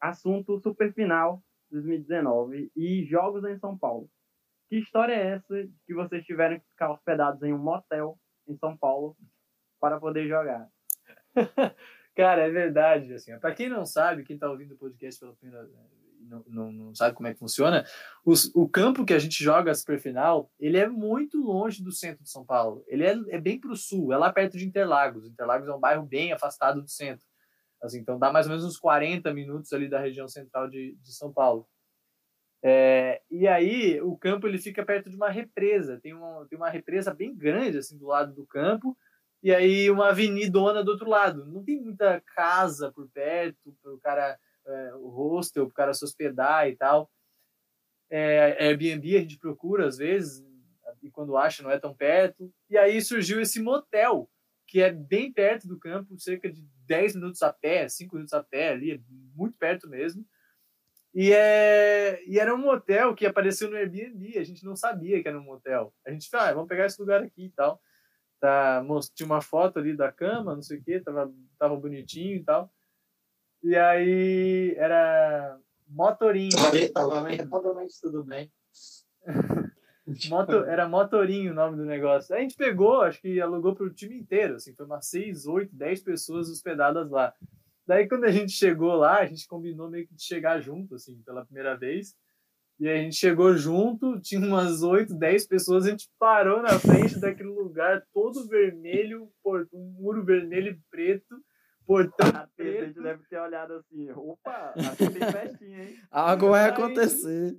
[0.00, 4.10] Assunto super final 2019 e jogos em São Paulo.
[4.68, 8.56] Que história é essa de que vocês tiveram que ficar hospedados em um motel em
[8.56, 9.16] São Paulo
[9.80, 10.68] para poder jogar?
[12.14, 13.14] Cara, é verdade.
[13.14, 15.66] Assim, para quem não sabe, quem está ouvindo o podcast pela primeira
[16.22, 17.84] não, não, não sabe como é que funciona,
[18.24, 22.22] os, o campo que a gente joga a superfinal, ele é muito longe do centro
[22.22, 22.84] de São Paulo.
[22.86, 25.26] Ele é, é bem para o sul, é lá perto de Interlagos.
[25.26, 27.24] Interlagos é um bairro bem afastado do centro.
[27.82, 31.12] Assim, então dá mais ou menos uns 40 minutos ali da região central de, de
[31.14, 31.66] São Paulo.
[32.64, 36.70] É, e aí o campo ele fica perto de uma represa, tem uma, tem uma
[36.70, 38.96] represa bem grande assim do lado do campo,
[39.42, 41.44] e aí uma avenidona do outro lado.
[41.44, 45.94] Não tem muita casa por perto para o cara é, o hostel para o cara
[45.94, 47.10] se hospedar e tal.
[48.10, 50.44] É, Airbnb a gente procura às vezes,
[51.02, 52.52] e quando acha não é tão perto.
[52.70, 54.30] E aí surgiu esse motel,
[54.66, 58.42] que é bem perto do campo, cerca de 10 minutos a pé, 5 minutos a
[58.42, 59.02] pé ali,
[59.34, 60.24] muito perto mesmo.
[61.14, 65.28] E, é, e era um motel que apareceu no Airbnb, a gente não sabia que
[65.28, 65.92] era um motel.
[66.06, 67.80] A gente falou, ah, vamos pegar esse lugar aqui e tal.
[68.40, 72.42] Tá, tinha uma foto ali da cama, não sei o que, tava, tava bonitinho e
[72.42, 72.72] tal.
[73.62, 76.50] E aí era motorinho.
[76.92, 78.50] Tava redondamente tudo bem.
[80.28, 82.34] Moto, era motorinho o nome do negócio.
[82.34, 85.74] A gente pegou, acho que alugou para o time inteiro, assim, foi umas 6, 8,
[85.74, 87.32] 10 pessoas hospedadas lá.
[87.86, 91.22] Daí quando a gente chegou lá, a gente combinou meio que de chegar junto, assim,
[91.24, 92.16] pela primeira vez.
[92.80, 97.20] E a gente chegou junto, tinha umas 8, 10 pessoas, a gente parou na frente
[97.20, 99.30] daquele lugar todo vermelho,
[99.72, 101.36] um muro vermelho e preto
[101.86, 105.98] Portão a gente deve ter olhado assim, opa, aqui tem festinha, hein?
[106.10, 107.56] Algo vai acontecer.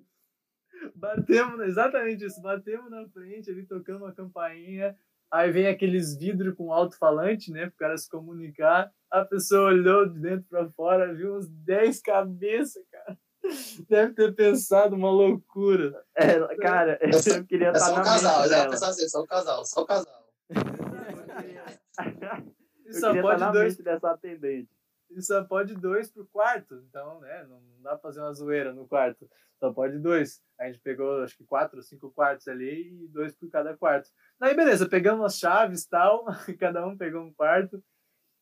[0.96, 4.98] Batemos, exatamente isso, batemos na frente ali, tocando uma campainha,
[5.32, 10.20] aí vem aqueles vidros com alto-falante, né, pro cara se comunicar, a pessoa olhou de
[10.20, 13.18] dentro para fora, viu uns 10 cabeças, cara.
[13.90, 16.04] Deve ter pensado uma loucura.
[16.16, 18.72] É, cara, eu queria é estar só na um casal, já dela.
[18.72, 20.24] pensar assim, só um casal, só um casal.
[22.94, 24.70] Eu Só pode dois, dessa atendente.
[25.10, 26.76] e só pode dois pro quarto.
[26.88, 29.28] Então, né, não dá pra fazer uma zoeira no quarto.
[29.60, 30.42] Só pode dois.
[30.60, 34.10] A gente pegou, acho que quatro ou cinco quartos ali e dois por cada quarto.
[34.40, 36.26] Aí, beleza, pegamos as chaves e tal,
[36.60, 37.84] cada um pegou um quarto.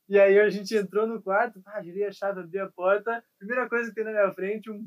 [0.10, 3.24] E aí a gente entrou no quarto, ah, girei a chave, abri a porta.
[3.38, 4.86] Primeira coisa que tem na minha frente, um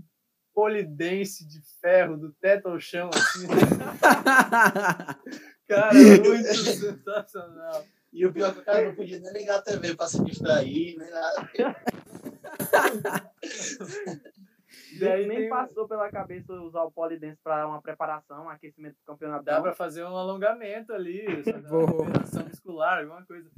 [0.52, 3.46] polidense de ferro do teto ao chão, assim.
[5.66, 7.84] Cara, muito sensacional.
[8.14, 10.22] E o pior é que o cara não podia nem ligar a TV pra se
[10.24, 11.50] distrair, nem nada.
[15.00, 18.94] E aí nem tem passou pela cabeça usar o polidense para uma preparação, um aquecimento
[18.94, 19.44] do campeonato.
[19.44, 21.86] Dá pra fazer um alongamento ali, uma Boa.
[22.04, 23.50] recuperação muscular, alguma coisa.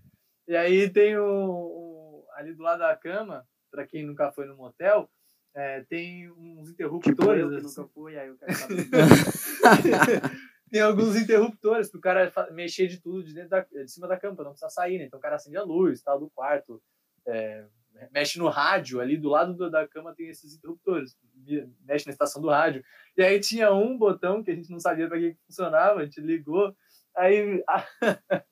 [0.48, 4.56] E aí tem o, o- ali do lado da cama, pra quem nunca foi no
[4.56, 5.10] motel,
[5.54, 7.42] é, tem uns Tipo, interruptores.
[7.42, 7.80] eu que assim.
[7.80, 8.86] nunca fui, aí eu quero saber.
[10.76, 14.18] tem alguns interruptores pro cara fa- mexer de tudo de dentro da, de cima da
[14.18, 15.04] cama, não precisar sair, né?
[15.04, 16.82] Então o cara acende a luz, tal, do quarto,
[17.26, 17.64] é,
[18.12, 22.12] mexe no rádio, ali do lado do- da cama tem esses interruptores, me- mexe na
[22.12, 22.84] estação do rádio.
[23.16, 26.20] E aí tinha um botão que a gente não sabia para que funcionava, a gente
[26.20, 26.74] ligou,
[27.16, 27.64] aí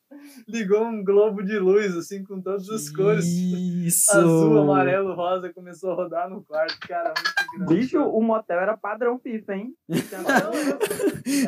[0.48, 3.24] ligou um globo de luz, assim, com todas as cores.
[3.26, 4.10] Isso!
[4.16, 7.74] Azul, amarelo, rosa, começou a rodar no quarto, cara, muito grande.
[7.80, 9.74] Bicho, o motel era padrão FIFA, hein?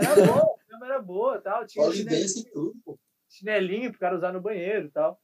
[0.00, 2.98] Era bom, a era boa, tal, tinha chinelinho, Polidense tudo, pô.
[3.28, 5.18] chinelinho pro cara usar no banheiro e tal.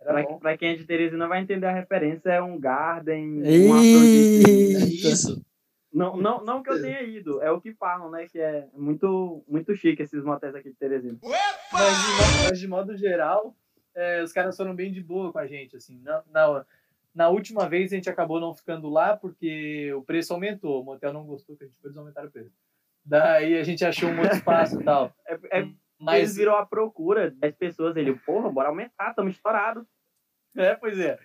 [0.00, 0.38] Era Pra, bom.
[0.38, 4.80] pra quem é de Teresina vai entender a referência, é um Garden, um Eita.
[4.88, 5.44] Isso.
[5.92, 8.26] Não, não, não que eu tenha ido, é o que falam, né?
[8.28, 11.18] Que é muito, muito chique esses motéis aqui de Teresina.
[11.72, 13.56] Mas de, modo, mas de modo geral,
[13.94, 15.98] é, os caras foram bem de boa com a gente, assim.
[16.02, 16.66] Na, na,
[17.14, 20.82] na última vez a gente acabou não ficando lá porque o preço aumentou.
[20.82, 22.52] O motel não gostou que a gente foi, eles aumentaram o preço.
[23.04, 25.12] Daí a gente achou um outro espaço e tal.
[25.26, 29.84] É, é Mas Eles viram a procura, 10 pessoas, ele, porra, bora aumentar, estamos estourados.
[30.56, 31.18] É, pois é.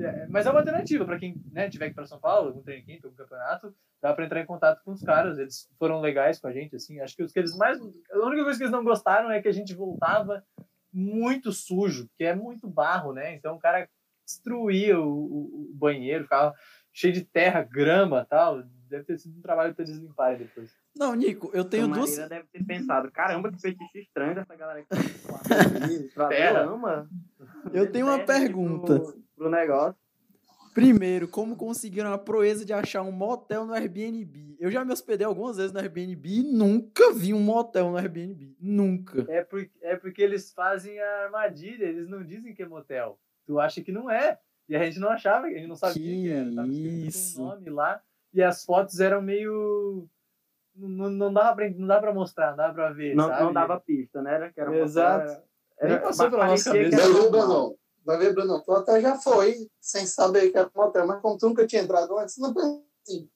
[0.00, 2.62] É, Mas é uma alternativa para quem né, tiver que ir para São Paulo, algum
[2.62, 5.38] treino quinto, algum campeonato, dá para entrar em contato com os caras.
[5.38, 7.00] Eles foram legais com a gente, assim.
[7.00, 7.78] Acho que os que eles mais.
[7.80, 10.42] A única coisa que eles não gostaram é que a gente voltava
[10.92, 13.34] muito sujo, que é muito barro, né?
[13.34, 13.88] Então o cara
[14.26, 16.54] destruía o, o- o banheiro, ficava
[16.92, 18.62] cheio de terra, grama tal.
[18.88, 20.72] Deve ter sido um trabalho para eles limparem depois.
[20.96, 22.00] Não, Nico, eu tenho a duas.
[22.00, 24.96] Marília deve ter pensado, caramba, que fetiche estranho dessa galera que tá
[26.28, 26.64] Terra.
[26.64, 27.08] lama.
[27.72, 28.98] Eu tenho uma aqui pergunta.
[28.98, 29.94] Pro, pro negócio.
[30.74, 34.56] Primeiro, como conseguiram a proeza de achar um motel no Airbnb?
[34.60, 38.54] Eu já me hospedei algumas vezes no Airbnb e nunca vi um motel no Airbnb.
[38.60, 39.24] Nunca.
[39.28, 43.18] É porque, é porque eles fazem a armadilha, eles não dizem que é motel.
[43.46, 44.38] Tu acha que não é.
[44.68, 46.54] E a gente não achava, a gente não sabia que, Que era.
[46.54, 47.42] Tava isso.
[47.42, 48.00] um nome lá.
[48.32, 50.06] E as fotos eram meio.
[50.76, 53.16] Não, não, dava pra, não dá pra mostrar, não dava pra ver.
[53.16, 53.42] Não, sabe?
[53.42, 54.34] não dava pista, né?
[54.34, 55.24] Era, que era Exato.
[55.26, 55.44] coisa-
[55.82, 57.18] Nem passou pela nossa parecia que cabeça.
[57.18, 57.48] era normal.
[57.48, 57.77] Bruno.
[58.08, 58.62] Vai ver, Bruno.
[58.64, 61.82] Tu até já foi, sem saber que era um motel, mas como tu nunca tinha
[61.82, 63.28] entrado antes, não pensa assim.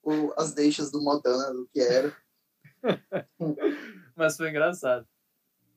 [0.00, 1.46] O, as deixas do motel, né?
[1.52, 2.16] Do que era.
[4.14, 5.06] Mas foi engraçado.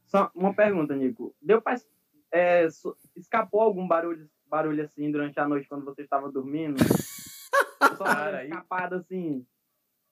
[0.05, 1.35] Só uma pergunta, Nico.
[1.41, 1.75] Deu pra.
[2.31, 6.77] é, so- escapou algum barulho, barulho assim durante a noite quando você estava dormindo?
[7.97, 9.43] Só Cara, escapada assim.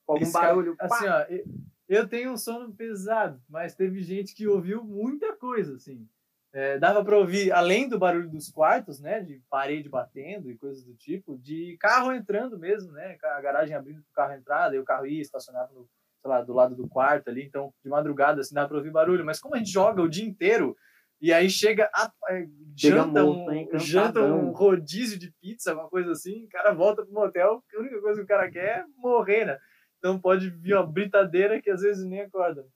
[0.04, 0.76] com Algum Esca- barulho.
[0.76, 1.44] pá, Assim, ó, eu-
[1.88, 6.08] eu tenho um sono pesado, mas teve gente que ouviu muita coisa, assim.
[6.54, 10.84] É, dava pra ouvir, além do barulho dos quartos, né, de parede batendo e coisas
[10.84, 14.84] do tipo, de carro entrando mesmo, né, a garagem abrindo pro carro entrar, daí o
[14.84, 15.88] carro ia estacionado no,
[16.22, 19.40] lá, do lado do quarto ali, então de madrugada assim dava pra ouvir barulho, mas
[19.40, 20.76] como a gente joga o dia inteiro
[21.22, 26.12] e aí chega a, é, Chega janta, um, janta um rodízio de pizza, alguma coisa
[26.12, 29.44] assim, o cara volta pro motel, a única coisa que o cara quer é morrer,
[29.44, 29.58] né?
[29.98, 32.66] Então pode vir uma britadeira que às vezes nem acorda.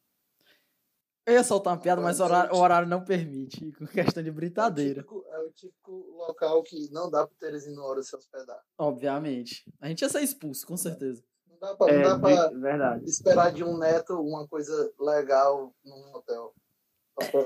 [1.26, 4.30] Eu ia soltar uma piada, mas o horário, o horário não permite, com questão de
[4.30, 5.00] britadeira.
[5.00, 8.60] É o típico, é o típico local que não dá pro Teresino Hora se hospedar.
[8.78, 9.64] Obviamente.
[9.80, 11.24] A gente ia ser expulso, com certeza.
[11.50, 13.04] Não dá pra, é, não dá pra de- verdade.
[13.06, 16.54] esperar de um neto uma coisa legal num hotel.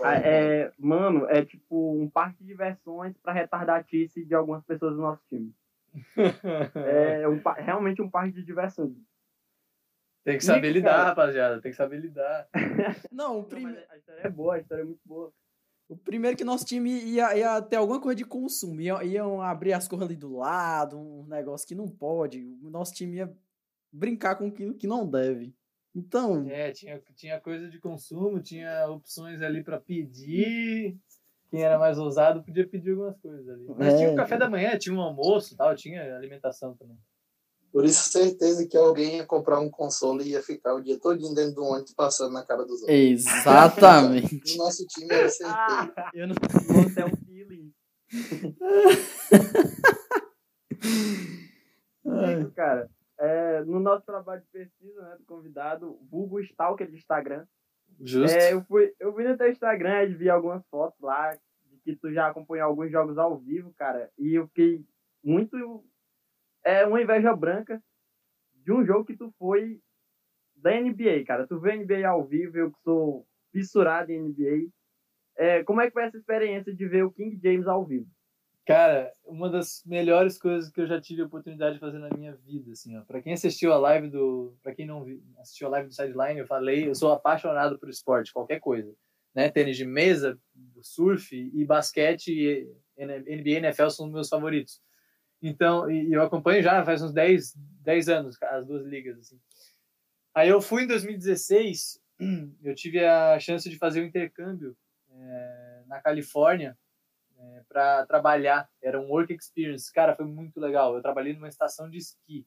[0.03, 5.01] Ah, É, mano, é tipo um parque de diversões pra retardatice de algumas pessoas do
[5.01, 5.55] nosso time.
[6.75, 8.93] É um, realmente um parque de diversões.
[10.25, 11.05] Tem que saber Nico, lidar, cara.
[11.05, 11.61] rapaziada.
[11.61, 12.49] Tem que saber lidar.
[13.11, 15.33] Não, o, Não, prime- mas a história é boa, a história é muito boa.
[15.89, 18.81] o primeiro que nosso time ia, ia ter alguma coisa de consumo.
[18.81, 22.41] Iam, iam abrir as coisas ali do lado, um negócio que não pode.
[22.63, 23.33] O nosso time ia
[23.93, 25.55] brincar com aquilo que não deve.
[25.95, 30.97] Então, É, tinha, tinha coisa de consumo, tinha opções ali pra pedir.
[31.51, 33.67] Quem era mais ousado podia pedir algumas coisas ali.
[33.77, 33.97] Mas É.
[33.97, 36.97] tinha o café da manhã, tinha um almoço e tal, tinha alimentação também.
[37.73, 41.17] Por isso, certeza que alguém ia comprar um console e ia ficar o dia todo
[41.35, 42.91] dentro do ônibus passando na cara dos outros.
[42.91, 44.57] exatamente.
[44.57, 45.57] No nosso time era certeza.
[45.57, 46.35] Ah, Eu não...
[46.85, 47.73] você é um feeling.
[52.05, 57.47] Nico, cara, é, no nosso trabalho de pesquisa, né, do convidado, vulgo Stalker de Instagram,
[57.99, 58.37] Justo.
[58.37, 61.33] É, eu, fui, eu vi no teu Instagram e vi algumas fotos lá
[61.67, 64.11] de que tu já acompanhou alguns jogos ao vivo, cara.
[64.19, 64.85] E eu fiquei
[65.23, 65.85] muito.
[66.65, 67.83] É uma inveja branca
[68.55, 69.81] de um jogo que tu foi
[70.57, 71.47] da NBA, cara.
[71.47, 74.71] Tu vê NBA ao vivo, eu que sou fissurado em NBA.
[75.37, 78.07] É, como é que foi essa experiência de ver o King James ao vivo?
[78.67, 82.37] Cara, uma das melhores coisas que eu já tive a oportunidade de fazer na minha
[82.37, 83.03] vida, assim, ó.
[83.03, 85.05] Pra quem assistiu a live do, para quem não
[85.39, 88.95] assistiu a live do Sideline, eu falei, eu sou apaixonado por esporte, qualquer coisa,
[89.35, 89.51] né?
[89.51, 90.39] Tênis de mesa,
[90.83, 94.81] surf e basquete, NBA e NFL são os meus favoritos.
[95.43, 99.41] Então, e eu acompanho já faz uns 10, 10 anos as duas ligas, assim.
[100.35, 102.01] Aí eu fui em 2016,
[102.63, 104.77] eu tive a chance de fazer um intercâmbio
[105.11, 106.77] eh, na Califórnia
[107.69, 108.69] para trabalhar.
[108.83, 109.93] Era um work experience.
[109.93, 110.95] Cara, foi muito legal.
[110.95, 112.47] Eu trabalhei numa estação de esqui.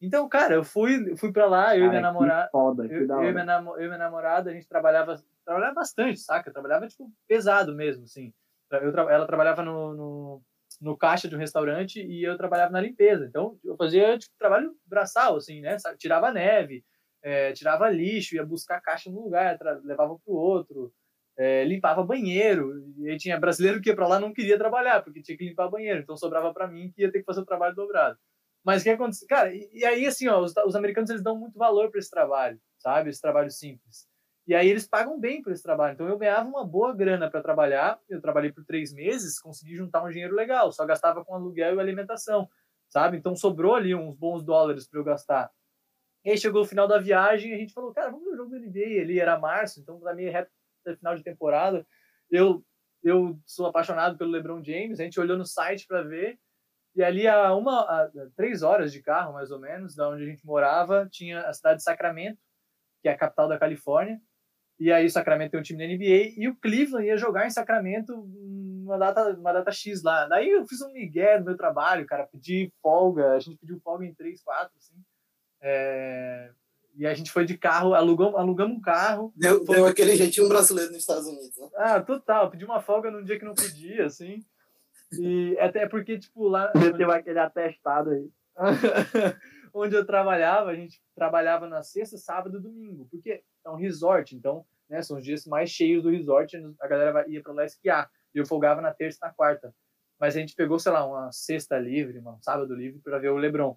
[0.00, 2.50] Então, cara, eu fui, fui para lá, eu e minha Cara, namorada.
[2.50, 6.20] Foda, Eu, eu e minha, namo- eu e minha namorada, a gente trabalhava, trabalhava bastante,
[6.20, 6.52] saca?
[6.52, 8.32] Trabalhava, tipo, pesado mesmo, assim.
[8.70, 10.42] Eu, ela trabalhava no, no,
[10.80, 13.24] no caixa de um restaurante e eu trabalhava na limpeza.
[13.26, 15.76] Então, eu fazia, tipo, trabalho braçal, assim, né?
[15.98, 16.84] Tirava neve,
[17.22, 20.92] eh, tirava lixo, ia buscar caixa num lugar, levava pro outro,
[21.38, 22.72] eh, limpava banheiro.
[22.98, 25.68] E aí tinha brasileiro que ia pra lá não queria trabalhar, porque tinha que limpar
[25.68, 26.00] banheiro.
[26.00, 28.18] Então, sobrava para mim que ia ter que fazer o trabalho dobrado.
[28.64, 29.26] Mas o que acontece?
[29.26, 32.10] Cara, e, e aí, assim, ó, os, os americanos eles dão muito valor para esse
[32.10, 33.10] trabalho, sabe?
[33.10, 34.06] Esse trabalho simples.
[34.46, 35.94] E aí eles pagam bem por esse trabalho.
[35.94, 37.98] Então eu ganhava uma boa grana para trabalhar.
[38.08, 40.70] Eu trabalhei por três meses, consegui juntar um dinheiro legal.
[40.70, 42.48] Só gastava com aluguel e alimentação,
[42.88, 43.16] sabe?
[43.16, 45.50] Então sobrou ali uns bons dólares para eu gastar.
[46.24, 48.36] E aí chegou o final da viagem e a gente falou, cara, vamos ver o
[48.36, 49.00] jogo do NBA.
[49.00, 50.50] Ali era março, então para mim é reta,
[50.96, 51.84] final de temporada.
[52.30, 52.64] Eu,
[53.02, 56.38] eu sou apaixonado pelo LeBron James, a gente olhou no site para ver,
[56.94, 60.26] e ali a uma, a três horas de carro, mais ou menos, da onde a
[60.26, 62.40] gente morava, tinha a cidade de Sacramento,
[63.02, 64.20] que é a capital da Califórnia,
[64.78, 68.12] e aí Sacramento tem um time da NBA, e o Cleveland ia jogar em Sacramento
[68.14, 70.26] uma data, uma data X lá.
[70.26, 74.04] Daí eu fiz um migué no meu trabalho, cara, pedi folga, a gente pediu folga
[74.04, 74.94] em três, quatro, assim.
[75.60, 76.50] É...
[76.94, 79.32] E a gente foi de carro, alugamos, alugamos um carro.
[79.36, 79.76] Deu, foi...
[79.76, 81.68] deu aquele jeitinho brasileiro nos Estados Unidos, né?
[81.76, 82.50] Ah, total.
[82.50, 84.42] Pedi uma folga num dia que não podia, assim.
[85.12, 86.72] E até porque, tipo, lá.
[86.74, 88.30] Meteu aquele atestado aí.
[89.76, 94.34] onde eu trabalhava, a gente trabalhava na sexta, sábado e domingo, porque é um resort,
[94.34, 98.10] então, né, são os dias mais cheios do resort, a galera ia para lá esquiar.
[98.34, 99.74] E eu folgava na terça e na quarta.
[100.18, 103.36] Mas a gente pegou, sei lá, uma sexta livre, um sábado livre para ver o
[103.36, 103.76] LeBron.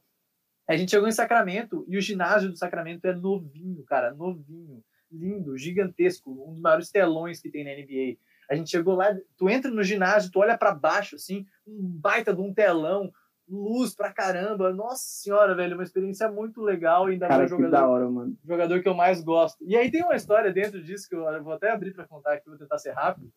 [0.68, 5.58] A gente chegou em Sacramento e o ginásio do Sacramento é novinho, cara, novinho, lindo,
[5.58, 8.18] gigantesco, um dos maiores telões que tem na NBA.
[8.50, 12.34] A gente chegou lá, tu entra no ginásio, tu olha para baixo, assim, um baita
[12.34, 13.12] de um telão,
[13.50, 14.72] luz pra caramba.
[14.72, 17.08] Nossa senhora, velho, uma experiência muito legal.
[17.08, 18.38] Ainda Cara, mais jogador, da hora, mano.
[18.46, 19.58] jogador que eu mais gosto.
[19.66, 22.50] E aí tem uma história dentro disso que eu vou até abrir para contar aqui,
[22.50, 23.32] vou tentar ser rápido.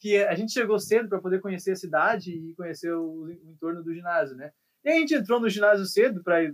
[0.00, 3.82] Que a gente chegou cedo para poder conhecer a cidade e conhecer o, o, entorno
[3.82, 4.52] do ginásio, né?
[4.84, 6.52] E a gente entrou no ginásio cedo para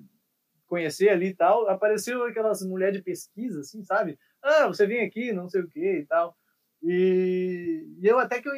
[0.67, 1.69] conhecer ali e tal.
[1.69, 4.19] Apareceu aquelas mulheres de pesquisa, assim, sabe?
[4.43, 6.37] Ah, você vem aqui, não sei o que e tal.
[6.83, 8.53] E, e eu até que eu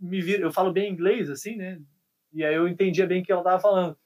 [0.00, 1.80] me vi, eu falo bem inglês, assim, né?
[2.32, 3.96] E aí eu entendia bem o que ela estava falando.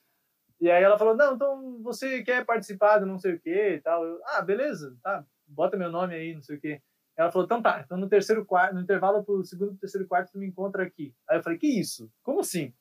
[0.60, 3.80] E aí ela falou, não, então você quer participar do não sei o que e
[3.80, 4.04] tal.
[4.04, 6.80] Eu, ah, beleza, tá, bota meu nome aí, não sei o que.
[7.16, 10.32] Ela falou, então tá, então no terceiro quarto, no intervalo pro segundo e terceiro quarto
[10.32, 11.14] tu me encontra aqui.
[11.28, 12.10] Aí eu falei, que isso?
[12.22, 12.72] Como assim?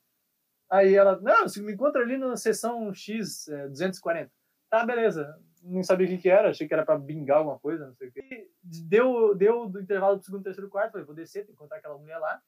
[0.69, 4.31] Aí ela, não, você me encontra ali na sessão X é, 240.
[4.69, 5.35] Tá, beleza.
[5.63, 8.07] Não sabia o que, que era, achei que era pra bingar alguma coisa, não sei
[8.07, 8.47] o que.
[8.63, 12.17] Deu, deu do intervalo do segundo e terceiro quarto, falei, vou descer, encontrar aquela mulher
[12.19, 12.41] lá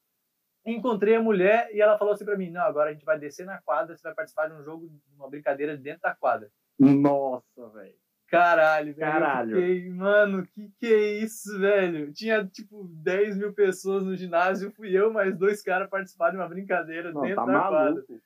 [0.64, 3.44] encontrei a mulher e ela falou assim para mim: não, agora a gente vai descer
[3.44, 6.50] na quadra, você vai participar de um jogo, de uma brincadeira dentro da quadra.
[6.78, 7.94] Nossa, velho.
[8.28, 9.12] Caralho, velho.
[9.12, 9.56] Caralho.
[9.56, 12.12] Fiquei, mano, que que é isso, velho?
[12.12, 16.48] Tinha, tipo, 10 mil pessoas no ginásio, fui eu mais dois caras participar de uma
[16.48, 18.02] brincadeira não, dentro tá da maluco.
[18.02, 18.20] quadra.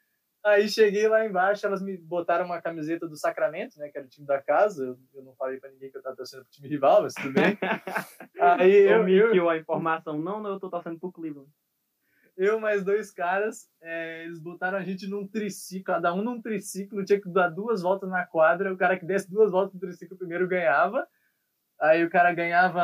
[0.44, 4.08] Aí cheguei lá embaixo, elas me botaram uma camiseta do Sacramento, né, que era o
[4.08, 4.84] time da casa.
[4.86, 7.32] Eu, eu não falei pra ninguém que eu tava torcendo pro time rival, mas tudo
[7.32, 7.58] bem.
[8.40, 9.50] Aí eu, eu...
[9.50, 10.16] a informação.
[10.16, 11.50] Não, não, eu tô torcendo pro Cleveland
[12.38, 17.04] eu mais dois caras, é, eles botaram a gente num triciclo, cada um num triciclo,
[17.04, 20.16] tinha que dar duas voltas na quadra, o cara que desse duas voltas no triciclo
[20.16, 21.04] primeiro ganhava,
[21.80, 22.80] aí o cara ganhava,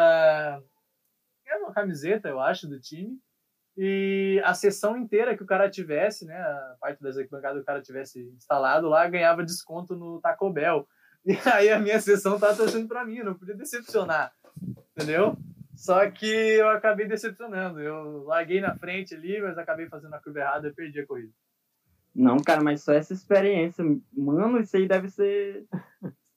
[1.47, 3.17] ganhava uma camiseta, eu acho, do time,
[3.77, 7.67] e a sessão inteira que o cara tivesse, né, a parte das arquibancadas que o
[7.67, 10.87] cara tivesse instalado lá, ganhava desconto no Taco Bell.
[11.27, 14.31] E aí a minha sessão tava torcendo para mim, não podia decepcionar,
[14.95, 15.35] entendeu?
[15.75, 17.81] Só que eu acabei decepcionando.
[17.81, 21.33] Eu larguei na frente ali, mas acabei fazendo a curva errada e perdi a corrida.
[22.15, 23.85] Não, cara, mas só essa experiência.
[24.13, 25.67] Mano, isso aí deve ser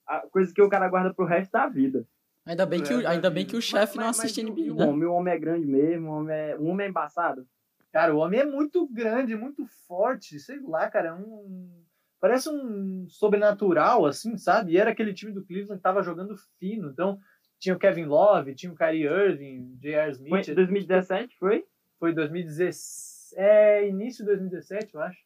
[0.07, 2.05] a coisa que o cara guarda pro resto da vida.
[2.45, 4.85] Ainda bem que, o, ainda bem que o chefe não assiste mas, NBA, né?
[4.85, 7.45] O homem, o homem é grande mesmo, o homem é, o homem é embaçado.
[7.91, 11.83] Cara, o homem é muito grande, muito forte, sei lá, cara, é um...
[12.19, 14.71] Parece um sobrenatural, assim, sabe?
[14.71, 17.19] E era aquele time do Cleveland que tava jogando fino, então
[17.59, 20.11] tinha o Kevin Love, tinha o Kyrie Irving, J.R.
[20.11, 20.45] Smith.
[20.45, 21.65] Foi 2017, foi?
[21.99, 23.17] Foi 2017.
[23.35, 25.19] É, início de 2017, eu acho.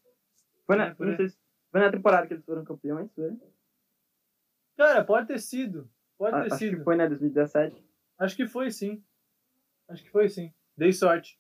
[0.66, 1.38] Foi na, é, não sei se,
[1.72, 3.38] foi na temporada que eles foram campeões, foi?
[4.78, 5.90] Cara, pode ter sido.
[6.18, 6.70] Pode ter acho sido.
[6.70, 7.08] Acho que foi, né?
[7.08, 7.84] 2017.
[8.18, 9.04] Acho que foi, sim.
[9.88, 10.54] Acho que foi, sim.
[10.78, 11.40] Dei sorte.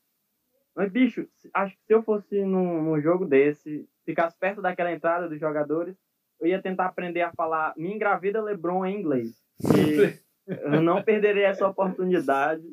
[0.76, 5.28] Mas, bicho, acho que se eu fosse num, num jogo desse, ficasse perto daquela entrada
[5.28, 5.96] dos jogadores,
[6.40, 9.42] eu ia tentar aprender a falar me engravida LeBron em inglês.
[9.78, 10.31] E
[10.64, 12.64] Eu não perderei essa oportunidade.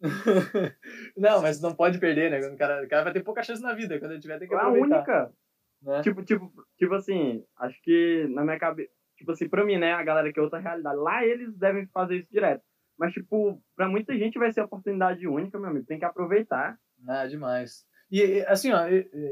[1.16, 2.46] não, mas não pode perder, né?
[2.48, 3.98] O cara, o cara vai ter pouca chance na vida.
[3.98, 4.96] Quando ele tiver, tem que aproveitar.
[4.96, 5.32] A única.
[5.82, 6.02] Né?
[6.02, 8.90] Tipo, tipo, tipo assim, acho que na minha cabeça.
[9.16, 9.92] Tipo assim, pra mim, né?
[9.92, 10.96] A galera que é outra realidade.
[10.96, 12.62] Lá eles devem fazer isso direto.
[12.98, 15.86] Mas, tipo, pra muita gente vai ser oportunidade única, meu amigo.
[15.86, 16.76] Tem que aproveitar.
[17.06, 17.86] Ah, demais.
[18.10, 18.86] E, assim, ó,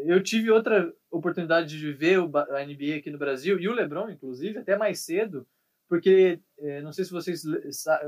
[0.04, 4.58] eu tive outra oportunidade de ver a NBA aqui no Brasil, e o LeBron, inclusive,
[4.58, 5.46] até mais cedo,
[5.88, 7.42] porque é, não sei se vocês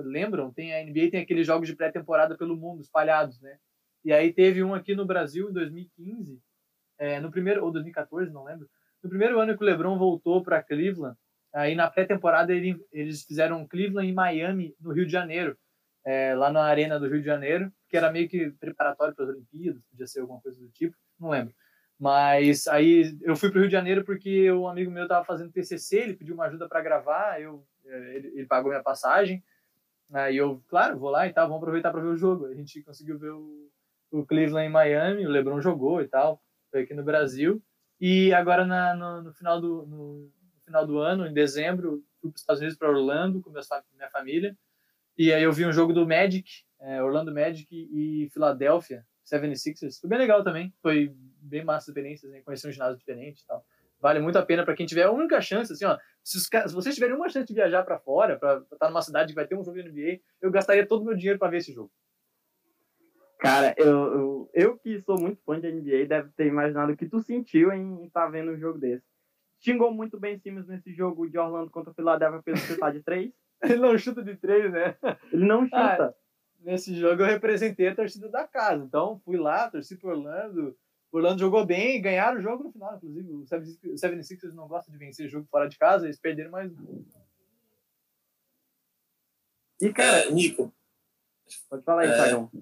[0.05, 3.59] lembram, tem a NBA tem aqueles jogos de pré-temporada pelo mundo espalhados, né?
[4.05, 6.41] E aí teve um aqui no Brasil em 2015,
[6.99, 8.68] é, no primeiro ou 2014, não lembro.
[9.03, 11.16] No primeiro ano que o LeBron voltou para Cleveland,
[11.53, 15.57] aí na pré-temporada ele, eles fizeram Cleveland e Miami no Rio de Janeiro,
[16.05, 19.31] é, lá na arena do Rio de Janeiro, que era meio que preparatório para as
[19.31, 21.55] Olimpíadas, podia ser alguma coisa do tipo, não lembro.
[21.99, 25.51] Mas aí eu fui para o Rio de Janeiro porque um amigo meu estava fazendo
[25.51, 29.42] TCC, ele pediu uma ajuda para gravar, eu, é, ele, ele, pagou minha passagem.
[30.12, 32.46] Aí eu, claro, vou lá e tal, vamos aproveitar para ver o jogo.
[32.46, 33.68] A gente conseguiu ver o,
[34.12, 36.40] o Cleveland em Miami, o LeBron jogou e tal,
[36.70, 37.61] foi aqui no Brasil.
[38.01, 42.30] E agora na, no, no, final do, no, no, final do ano, em dezembro, fui
[42.30, 44.57] para os Estados Unidos, para Orlando, com minha família.
[45.16, 50.01] E aí eu vi um jogo do Magic, é, Orlando Magic e Philadelphia 76ers.
[50.01, 50.72] Foi bem legal também.
[50.83, 52.41] Foi bem massa a experiência, né?
[52.43, 53.64] conhecer um ginásio diferente e tal.
[54.01, 55.99] Vale muito a pena para quem tiver a única chance, assim, ó.
[56.22, 59.31] Se, os, se vocês tiverem uma chance de viajar para fora, para estar numa cidade
[59.31, 61.59] que vai ter um jogo de NBA, eu gastaria todo o meu dinheiro para ver
[61.59, 61.91] esse jogo.
[63.41, 67.09] Cara, eu, eu, eu, que sou muito fã de NBA, deve ter imaginado o que
[67.09, 69.05] tu sentiu em estar tá vendo um jogo desse.
[69.61, 73.33] Xingou muito bem Simmons nesse jogo de Orlando contra o Philadelphia pelo chutar de três.
[73.62, 74.97] Ele não chuta de três, né?
[75.33, 75.76] Ele não chuta.
[75.76, 76.14] Ah,
[76.61, 78.85] nesse jogo eu representei a torcida da casa.
[78.85, 80.77] Então fui lá, torci por Orlando.
[81.11, 83.33] Orlando jogou bem, ganharam o jogo no final, inclusive.
[83.33, 87.05] O 76ers não gosta de vencer jogo fora de casa, eles perderam mais um.
[89.81, 90.75] E, cara, é, Nico.
[91.71, 92.61] Pode falar aí, é,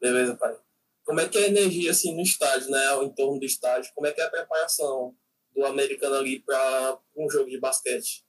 [0.00, 0.58] Beleza, pai.
[1.04, 2.84] Como é que é a energia assim no estádio, né?
[2.88, 3.92] Ao entorno do estádio?
[3.94, 5.16] Como é que é a preparação
[5.54, 8.26] do americano ali para um jogo de basquete?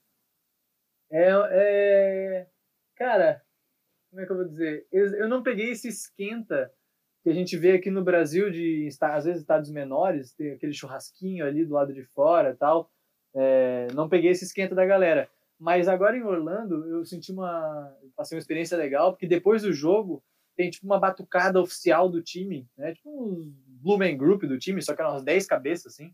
[1.10, 2.46] É, é,
[2.94, 3.42] cara,
[4.18, 4.86] como é que eu vou dizer?
[4.90, 6.72] Eu não peguei esse esquenta
[7.22, 11.46] que a gente vê aqui no Brasil de às vezes estados menores, tem aquele churrasquinho
[11.46, 12.90] ali do lado de fora, tal.
[13.34, 15.28] É, não peguei esse esquenta da galera.
[15.58, 20.22] Mas agora em Orlando eu senti uma passei uma experiência legal porque depois do jogo
[20.56, 22.94] tem tipo uma batucada oficial do time, né?
[22.94, 26.12] Tipo um Blue Man Group do time, só que eram umas 10 cabeças assim.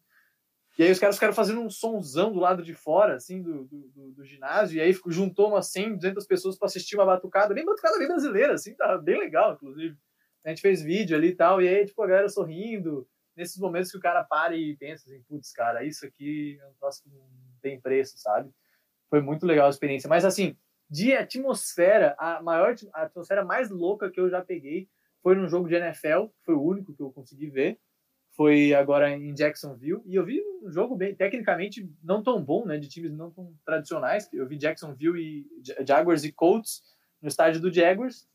[0.77, 4.13] E aí os caras ficaram fazendo um sonzão do lado de fora, assim, do, do,
[4.13, 7.99] do ginásio, e aí juntou umas 100, 200 pessoas para assistir uma batucada, bem batucada
[7.99, 9.97] bem brasileira, assim, tá bem legal, inclusive.
[10.45, 13.91] A gente fez vídeo ali e tal, e aí, tipo, a galera sorrindo, nesses momentos
[13.91, 17.09] que o cara para e pensa assim, putz, cara, isso aqui é um troço que
[17.09, 17.25] não
[17.63, 18.51] tem preço, sabe?
[19.09, 20.09] Foi muito legal a experiência.
[20.09, 20.57] Mas, assim,
[20.91, 24.89] de atmosfera, a maior, a atmosfera mais louca que eu já peguei
[25.23, 27.79] foi num jogo de NFL, foi o único que eu consegui ver,
[28.35, 32.77] foi agora em Jacksonville e eu vi um jogo bem tecnicamente não tão bom, né,
[32.79, 34.29] de times não tão tradicionais.
[34.33, 35.47] Eu vi Jacksonville e
[35.87, 36.83] Jaguars e Colts
[37.23, 38.29] no estádio do Jaguars.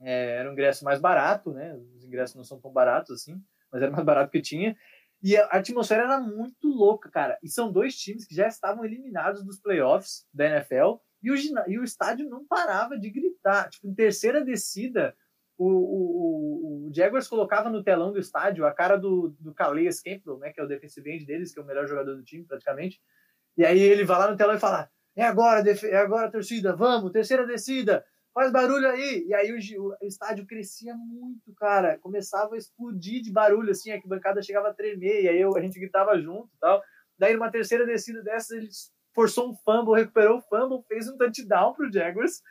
[0.00, 1.74] É, era um ingresso mais barato, né?
[1.96, 4.76] Os ingressos não são tão baratos assim, mas era mais barato que tinha.
[5.22, 7.38] E a atmosfera era muito louca, cara.
[7.42, 11.34] E são dois times que já estavam eliminados dos playoffs da NFL e o,
[11.66, 13.70] e o estádio não parava de gritar.
[13.70, 15.16] Tipo, em terceira descida,
[15.56, 20.38] o, o, o, Jaguars colocava no telão do estádio a cara do, do Calais Campbell,
[20.38, 23.00] né, que é o defensive end deles, que é o melhor jogador do time, praticamente.
[23.56, 27.12] E aí ele vai lá no telão e fala: É agora, é agora, torcida, vamos,
[27.12, 29.24] terceira descida, faz barulho aí.
[29.28, 34.00] E aí o, o, estádio crescia muito, cara, começava a explodir de barulho, assim, a
[34.04, 36.82] bancada chegava a tremer, e aí eu, a gente gritava junto e tal.
[37.16, 38.68] Daí, numa terceira descida dessas, ele
[39.14, 42.42] forçou um fumble, recuperou o fumble, fez um touchdown pro Jaguars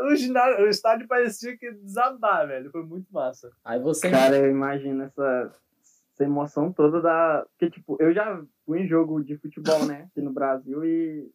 [0.00, 2.70] o, ginásio, o estádio parecia que ia desabar, velho.
[2.70, 3.50] Foi muito massa.
[3.64, 4.10] Aí você.
[4.10, 5.54] Cara, eu imagino essa,
[6.12, 7.46] essa emoção toda da.
[7.50, 10.08] Porque, tipo, eu já fui em jogo de futebol, né?
[10.10, 11.30] Aqui no Brasil e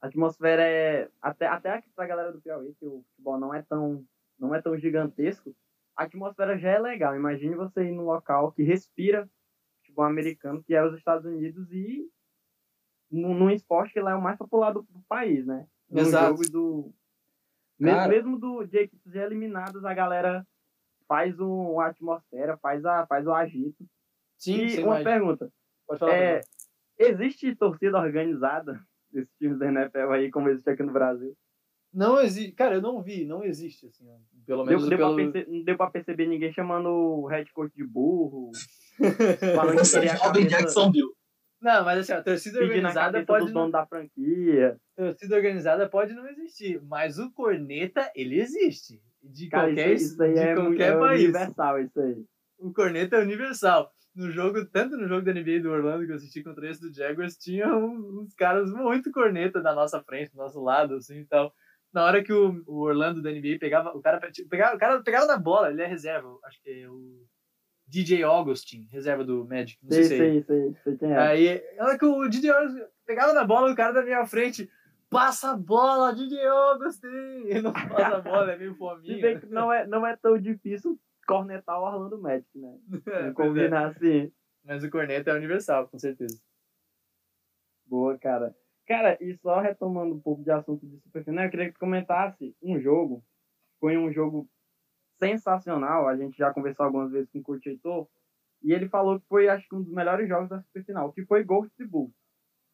[0.00, 1.08] a atmosfera é.
[1.20, 4.04] Até, até aqui pra galera do Piauí, que o futebol não é tão,
[4.38, 5.54] não é tão gigantesco,
[5.96, 7.16] a atmosfera já é legal.
[7.16, 9.28] Imagine você ir num local que respira
[9.80, 12.08] futebol americano, que é os Estados Unidos, e
[13.10, 15.66] num, num esporte que lá é o mais popular do, do país, né?
[15.90, 16.28] No Exato.
[16.28, 16.94] jogo do,
[17.78, 20.46] mesmo, mesmo do, de equipes eliminadas, a galera
[21.08, 23.84] faz um, uma atmosfera, faz, a, faz o agito.
[24.38, 25.52] Sim, e sim, uma pergunta.
[25.86, 26.14] Pode falar.
[26.14, 26.40] É,
[26.98, 28.80] existe torcida organizada
[29.12, 31.36] desses times da NFL aí, como existe aqui no Brasil?
[31.92, 32.52] Não existe.
[32.52, 34.06] Cara, eu não vi, não existe, assim.
[34.46, 34.88] Pelo menos.
[34.88, 35.16] Deu, deu pelo...
[35.16, 38.50] Perceber, não deu pra perceber ninguém chamando o head coach de burro.
[39.54, 40.48] falando que seria a cabeça...
[40.48, 41.12] Jacksonville.
[41.62, 43.52] Não, mas assim, a torcida organizada pode.
[43.52, 43.70] Não...
[43.70, 44.76] da franquia.
[44.96, 49.00] Torcida organizada pode não existir, mas o corneta, ele existe.
[49.22, 51.22] De Cara, qualquer, isso, isso de é, qualquer é país.
[51.22, 52.24] universal, isso aí.
[52.58, 53.92] O corneta é universal.
[54.14, 56.92] No jogo, tanto no jogo da NBA do Orlando que eu assisti contra esse do
[56.92, 61.24] Jaguars, tinha uns, uns caras muito corneta da nossa frente, do nosso lado, assim e
[61.26, 61.54] tal.
[61.94, 65.26] Na hora que o, o Orlando da NBA pegava, o cara pegava, o cara pegava
[65.26, 67.24] na bola, ele é reserva, acho que é o
[67.92, 69.78] DJ Augustin, reserva do Magic.
[69.82, 71.18] Não sei, sei, sei, sei, sei quem é.
[71.18, 74.70] Aí, ela que o DJ Augustin pegava na bola, o cara da minha frente,
[75.10, 77.06] passa a bola, DJ Augustin!
[77.44, 79.38] Ele não passa a bola, é meio fominha.
[79.38, 82.78] Que não é, não é tão difícil cornetar o Orlando Magic, né?
[83.06, 83.86] É, combinar é.
[83.90, 84.32] assim.
[84.64, 86.40] Mas o corneta é universal, com certeza.
[87.84, 88.56] Boa, cara.
[88.86, 92.56] Cara, e só retomando um pouco de assunto de Superfinal, eu queria que tu comentasse
[92.62, 93.22] um jogo.
[93.78, 94.48] Foi um jogo
[95.22, 96.08] sensacional.
[96.08, 98.08] A gente já conversou algumas vezes com o Kurt Heitor,
[98.62, 101.44] e ele falou que foi, acho que, um dos melhores jogos da Superfinal, que foi
[101.44, 102.12] Ghost Bulls.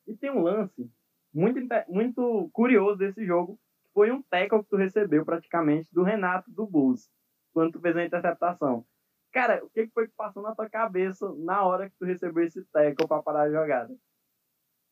[0.06, 0.90] E tem um lance
[1.32, 3.58] muito, muito curioso desse jogo,
[3.92, 7.10] foi um tackle que tu recebeu praticamente do Renato do Bulls,
[7.52, 8.86] quando tu fez a interceptação.
[9.32, 12.44] Cara, o que que foi que passou na tua cabeça na hora que tu recebeu
[12.44, 13.94] esse tackle pra parar a jogada?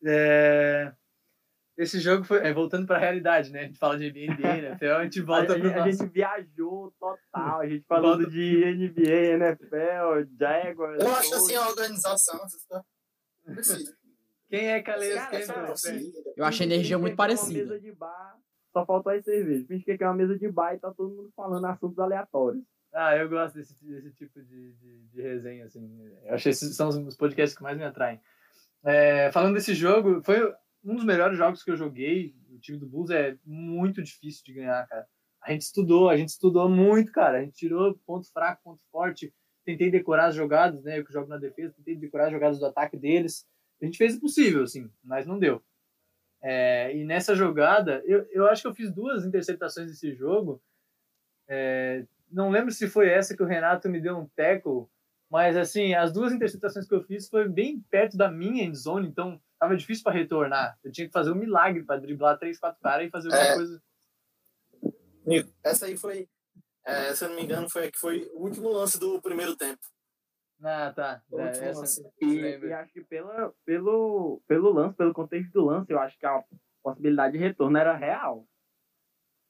[0.05, 0.93] É,
[1.77, 2.39] Esse jogo foi.
[2.39, 3.61] é, voltando pra realidade, né?
[3.61, 5.91] A gente fala de NBA, NFL, a gente A, volta a- pro a nosso.
[5.99, 11.03] gente viajou total, a gente falando Volta- de NBA, NFL, Jaguars.
[11.05, 12.41] Eu acho assim a organização.
[12.69, 12.83] tá?
[14.49, 15.15] Quem é Calais?
[15.15, 15.75] Cara, Quem é cara?
[16.37, 17.59] Eu achei a energia muito é uma parecida.
[17.65, 18.37] mesa de bar,
[18.73, 19.67] só faltou as cervejas.
[19.67, 22.63] Finge que é uma mesa de bar e tá todo mundo falando assuntos aleatórios.
[22.95, 26.01] Ah, eu gosto desse, desse tipo de, de, de resenha, assim.
[26.25, 28.21] Eu acho que esses são os- os podcasts que mais me atraem.
[28.85, 30.55] É, falando desse jogo, foi
[30.87, 32.35] um dos melhores jogos que eu joguei.
[32.51, 35.07] O time do Bulls é muito difícil de ganhar, cara.
[35.43, 37.39] A gente estudou, a gente estudou muito, cara.
[37.39, 39.35] A gente tirou ponto fraco, ponto forte.
[39.65, 40.99] Tentei decorar as jogadas, né?
[40.99, 43.47] Eu que jogo na defesa, tentei decorar as jogadas do ataque deles.
[43.83, 45.63] A gente fez o possível, assim, mas não deu.
[46.43, 50.63] É, e nessa jogada, eu, eu acho que eu fiz duas interceptações nesse jogo.
[51.49, 54.87] É, não lembro se foi essa que o Renato me deu um tackle,
[55.31, 59.41] mas assim, as duas interceptações que eu fiz foi bem perto da minha endzone, então
[59.59, 60.79] tava difícil para retornar.
[60.85, 63.55] Eu tinha que fazer um milagre para driblar três, quatro caras e fazer alguma É.
[63.55, 63.83] coisa.
[65.65, 66.29] Essa aí foi,
[66.85, 69.57] é, se eu não me engano, foi a que foi o último lance do primeiro
[69.57, 69.81] tempo.
[70.63, 71.23] Ah, tá.
[71.35, 72.11] É, essa- lance.
[72.23, 76.25] E, e acho que pela, pelo, pelo lance, pelo contexto do lance, eu acho que
[76.25, 76.43] a
[76.83, 78.47] possibilidade de retorno era real.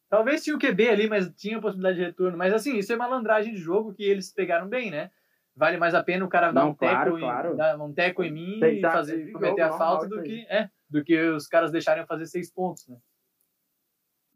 [0.09, 2.39] Talvez tinha o QB ali, mas tinha possibilidade de retorno.
[2.39, 5.11] Mas assim, isso é malandragem de jogo que eles pegaram bem, né?
[5.57, 7.57] Vale mais a pena o cara dar Não, um teco, claro, em, claro.
[7.57, 11.03] dar um teco em mim Tem- e fazer, cometer a falta do que, é, do
[11.03, 12.99] que os caras deixarem eu fazer seis pontos, né?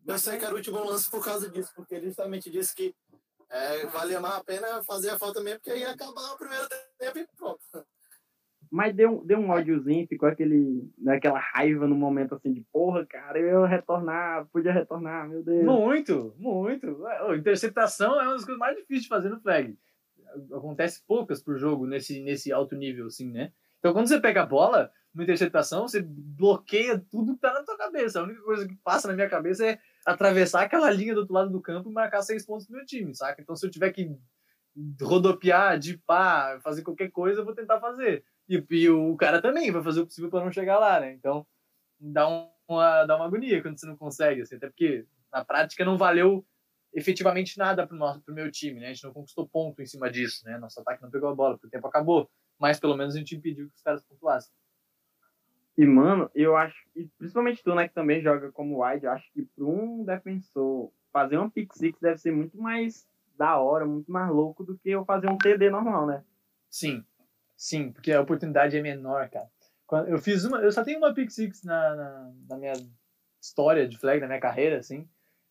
[0.07, 2.95] Eu sei que era o último lance por causa disso, porque ele justamente disse que
[3.51, 6.67] é, valia mais a pena fazer a falta mesmo, porque aí ia acabar o primeiro
[6.99, 7.61] tempo e pronto.
[8.71, 13.05] Mas deu, um- deu um ódiozinho, ficou aquele, aquela raiva no momento assim de porra,
[13.05, 15.67] cara, eu ia retornar, podia retornar, meu Deus.
[15.67, 16.87] Muito, muito.
[17.37, 19.77] Interceptação é uma das coisas mais difíceis de fazer no flag.
[20.53, 23.53] Acontece poucas por jogo nesse, nesse alto nível, assim, né?
[23.79, 27.77] Então, quando você pega a bola, numa interceptação, você bloqueia tudo que tá na tua
[27.77, 28.21] cabeça.
[28.21, 31.51] A única coisa que passa na minha cabeça é atravessar aquela linha do outro lado
[31.51, 33.41] do campo e marcar seis pontos pro meu time, saca?
[33.41, 34.15] Então, se eu tiver que
[35.01, 38.25] rodopiar, dipar, fazer qualquer coisa, eu vou tentar fazer.
[38.49, 41.13] E, e o cara também vai fazer o possível para não chegar lá, né?
[41.13, 41.47] Então,
[41.99, 45.85] dá, um- uma, dá uma agonia quando você não consegue, assim, até porque na prática
[45.85, 46.45] não valeu
[46.93, 48.89] efetivamente nada nosso, pro meu time, né?
[48.89, 50.59] A gente não conquistou ponto em cima disso, né?
[50.59, 52.29] Nosso ataque não pegou a bola, porque o tempo acabou.
[52.59, 54.53] Mas pelo menos a gente impediu que os caras pontuassem.
[55.79, 59.33] E, mano, eu acho, e principalmente tu, né, que também joga como wide, eu acho
[59.33, 64.11] que para um defensor fazer um pick six deve ser muito mais da hora, muito
[64.13, 66.23] mais louco do que eu fazer um TD normal, né?
[66.69, 67.03] Sim,
[67.57, 69.49] sim, porque a oportunidade é menor, cara.
[69.87, 72.75] Quando eu fiz uma, eu só tenho uma pick six na, na, na minha
[73.41, 75.09] história de flag, na minha carreira, assim,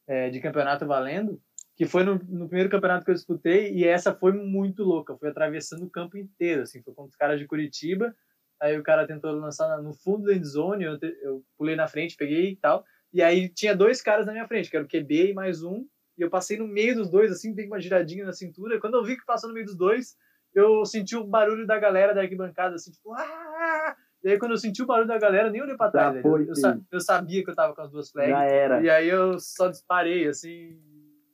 [0.09, 1.39] é, de campeonato valendo,
[1.77, 5.29] que foi no, no primeiro campeonato que eu disputei, e essa foi muito louca, foi
[5.29, 8.13] atravessando o campo inteiro, assim, foi com os caras de Curitiba,
[8.59, 12.49] aí o cara tentou lançar no fundo da endzone, eu, eu pulei na frente, peguei
[12.49, 12.83] e tal,
[13.13, 15.85] e aí tinha dois caras na minha frente, que era o QB e mais um,
[16.17, 18.95] e eu passei no meio dos dois, assim, dei uma giradinha na cintura, e quando
[18.95, 20.17] eu vi que passou no meio dos dois,
[20.55, 23.95] eu senti o barulho da galera da arquibancada, assim, tipo, ah!
[24.23, 26.15] E aí, quando eu senti o barulho da galera, nem olhei pra trás.
[26.15, 28.31] Já foi, eu, sa- eu sabia que eu tava com as duas flags.
[28.31, 28.81] Já era.
[28.83, 30.77] E aí eu só disparei, assim.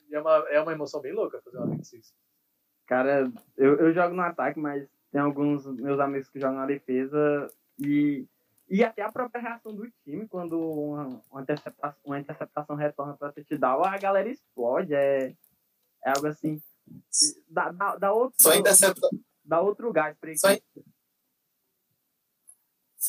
[0.10, 2.14] e É uma, é uma emoção bem louca fazer uma 26.
[2.88, 7.50] Cara, eu, eu jogo no ataque, mas tem alguns meus amigos que jogam na defesa
[7.80, 8.28] e,
[8.70, 13.32] e até a própria reação do time quando uma, uma, interceptação, uma interceptação retorna para
[13.32, 15.34] touchdown, a galera explode, é,
[16.04, 16.62] é algo assim.
[17.50, 19.08] Dá, dá, dá outro, Só intercepta,
[19.44, 20.40] dá outro gás pra equipe.
[20.40, 20.82] só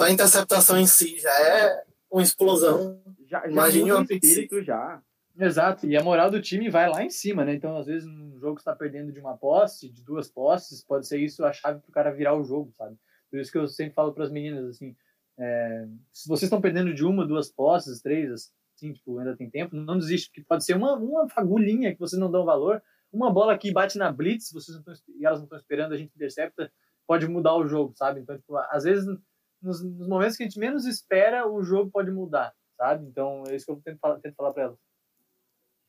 [0.05, 3.01] a interceptação em si já é uma explosão.
[3.27, 5.03] Já, já Imagine o espírito já.
[5.39, 7.55] Exato, e a moral do time vai lá em cima, né?
[7.55, 10.83] Então, às vezes, num jogo que você tá perdendo de uma posse, de duas posses,
[10.83, 12.97] pode ser isso a chave pro cara virar o jogo, sabe?
[13.31, 14.97] Por isso que eu sempre falo pras meninas, assim,
[15.39, 19.77] é, se vocês estão perdendo de uma, duas posses, três, assim, tipo, ainda tem tempo,
[19.77, 22.83] não desiste, porque pode ser uma, uma fagulhinha que vocês não dão valor,
[23.13, 25.97] uma bola que bate na blitz, vocês não tão, e elas não estão esperando, a
[25.99, 26.73] gente intercepta,
[27.07, 28.21] pode mudar o jogo, sabe?
[28.21, 29.07] Então, tipo, às vezes,
[29.67, 33.05] nos, nos momentos que a gente menos espera, o jogo pode mudar, sabe?
[33.07, 34.79] Então, é isso que eu tento falar, tento falar pra elas.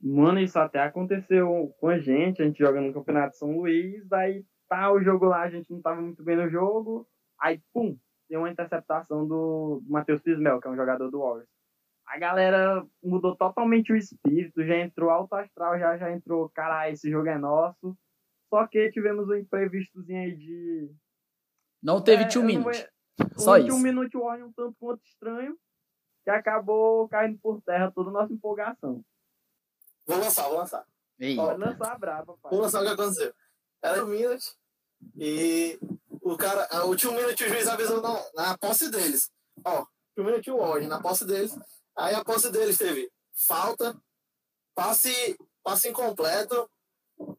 [0.02, 4.46] Mano, isso até aconteceu com a gente, a gente joga no Campeonato São Luís, daí
[4.70, 7.08] tá o jogo lá, a gente não tava muito bem no jogo,
[7.40, 7.98] aí pum,
[8.28, 11.50] tem uma interceptação do Matheus Pismel, que é um jogador do Warriors.
[12.06, 17.10] A galera mudou totalmente o espírito, já entrou alto astral, já, já entrou, caralho, esse
[17.10, 17.98] jogo é nosso.
[18.50, 20.90] Só que tivemos um imprevistozinho aí de.
[21.84, 22.88] Não teve É, two minutes.
[23.38, 23.68] Só um isso.
[23.68, 25.58] two minute warning um tanto quanto estranho,
[26.24, 29.04] que acabou caindo por terra toda a nossa empolgação.
[30.06, 30.86] Vou lançar, vou lançar.
[31.20, 32.52] Ei, Pode lançar a braba, pai.
[32.52, 33.34] Vou lançar o que aconteceu.
[33.82, 34.56] Era um minute
[35.16, 35.80] e
[36.22, 39.32] o cara, a último minute o juiz avisou na, na posse deles.
[39.64, 41.58] Ó, two minute warning na posse deles.
[41.96, 44.00] Aí a posse deles teve falta,
[44.76, 46.70] passe, passe incompleto,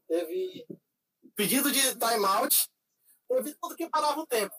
[0.09, 0.67] teve
[1.37, 2.69] pedido de timeout,
[3.29, 4.55] teve tudo que parava o tempo.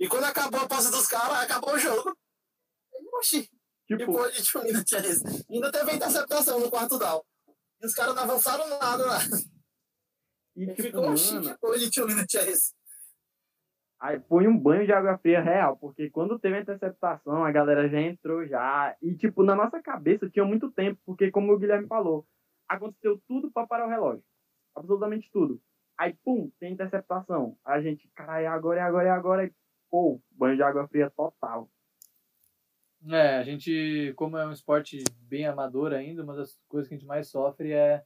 [0.00, 2.16] E quando acabou a posse dos caras, acabou o jogo.
[3.18, 3.48] Oxi,
[3.86, 5.46] Tipo, depois de two minute é esse.
[5.50, 7.22] Ainda teve interceptação no quarto down.
[7.80, 9.18] E os caras não avançaram nada lá.
[10.56, 12.72] e tipo, Ficou oxi, mano, depois de é esse.
[14.00, 17.88] aí foi um banho de água fria real, porque quando teve a interceptação, a galera
[17.88, 18.96] já entrou já.
[19.02, 22.26] E, tipo, na nossa cabeça tinha muito tempo, porque, como o Guilherme falou,
[22.66, 24.24] aconteceu tudo pra parar o relógio.
[24.74, 25.60] Absolutamente tudo.
[25.98, 27.56] Aí, pum, tem interceptação.
[27.64, 29.44] A gente, caralho, é agora, é agora, é agora.
[29.44, 29.52] E,
[29.94, 31.70] pô, banho de água fria total.
[33.08, 36.98] É, a gente, como é um esporte bem amador ainda, uma das coisas que a
[36.98, 38.02] gente mais sofre é,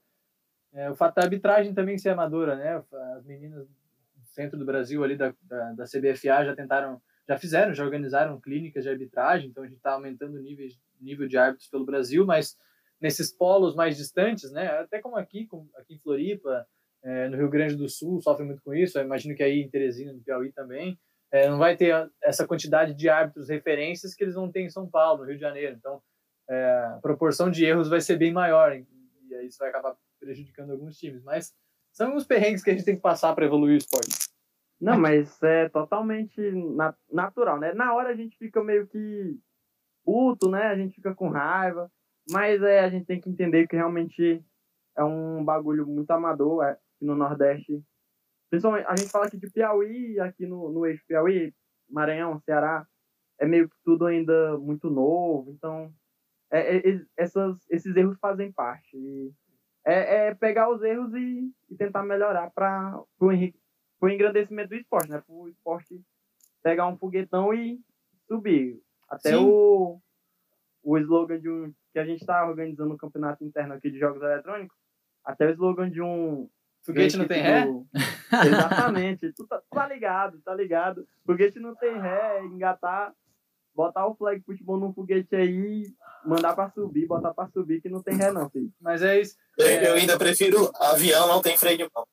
[0.75, 2.85] é o fato da arbitragem também ser amadora, né?
[3.17, 7.73] As meninas do centro do Brasil ali da, da, da CBFA já tentaram, já fizeram,
[7.73, 10.69] já organizaram clínicas de arbitragem, então a gente está aumentando o nível,
[11.01, 12.59] nível de árbitros pelo Brasil, mas
[13.01, 14.67] nesses polos mais distantes, né?
[14.79, 16.67] Até como aqui, como aqui em Floripa,
[17.03, 19.71] é, no Rio Grande do Sul, sofre muito com isso, eu imagino que aí em
[19.71, 20.99] Teresina, no Piauí também,
[21.31, 24.89] é, não vai ter essa quantidade de árbitros referências que eles vão ter em São
[24.89, 25.77] Paulo, Rio de Janeiro.
[25.77, 26.03] Então,
[26.49, 28.87] é, a proporção de erros vai ser bem maior e,
[29.29, 31.23] e aí isso vai acabar prejudicando alguns times.
[31.23, 31.55] Mas
[31.93, 34.29] são alguns perrengues que a gente tem que passar para evoluir o esporte.
[34.81, 36.41] Não, mas é totalmente
[36.77, 37.73] na- natural, né?
[37.75, 39.37] Na hora a gente fica meio que
[40.05, 40.69] puto, né?
[40.69, 41.91] A gente fica com raiva,
[42.31, 44.43] mas é, a gente tem que entender que realmente
[44.97, 47.83] é um bagulho muito amador é, no Nordeste.
[48.51, 51.55] Principalmente, a gente fala aqui de Piauí, aqui no, no eixo Piauí,
[51.89, 52.87] Maranhão, Ceará,
[53.39, 55.93] é meio que tudo ainda muito novo, então
[56.51, 58.97] é, é, es- essas, esses erros fazem parte.
[58.97, 59.33] E
[59.85, 65.23] é, é pegar os erros e, e tentar melhorar para o engrandecimento do esporte, né?
[65.27, 66.01] Pro esporte
[66.63, 67.81] pegar um foguetão e
[68.27, 68.81] subir.
[69.09, 69.45] Até Sim.
[69.47, 70.01] o,
[70.83, 71.73] o slogan de um.
[71.93, 74.77] que a gente está organizando um campeonato interno aqui de jogos eletrônicos,
[75.25, 76.49] até o slogan de um.
[76.93, 77.65] Foguete não tem ré?
[77.67, 77.87] do-
[78.47, 79.33] Exatamente.
[79.33, 81.07] tu tá, tá ligado, tá ligado.
[81.27, 83.13] Foguete não tem ré, engatar,
[83.75, 85.87] botar o flag futebol num foguete aí,
[86.25, 88.73] mandar pra subir, botar pra subir, que não tem ré não, filho.
[88.81, 89.37] Mas é isso.
[89.57, 89.91] Eu, É.
[89.91, 92.07] eu ainda prefiro avião, não tem freio de mão.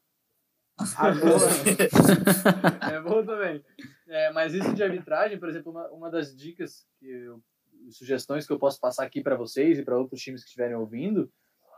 [2.91, 3.63] É bom também.
[4.07, 7.41] É, mas isso de arbitragem, por exemplo, uma, uma das dicas, que eu,
[7.89, 11.31] sugestões que eu posso passar aqui para vocês e para outros times que estiverem ouvindo,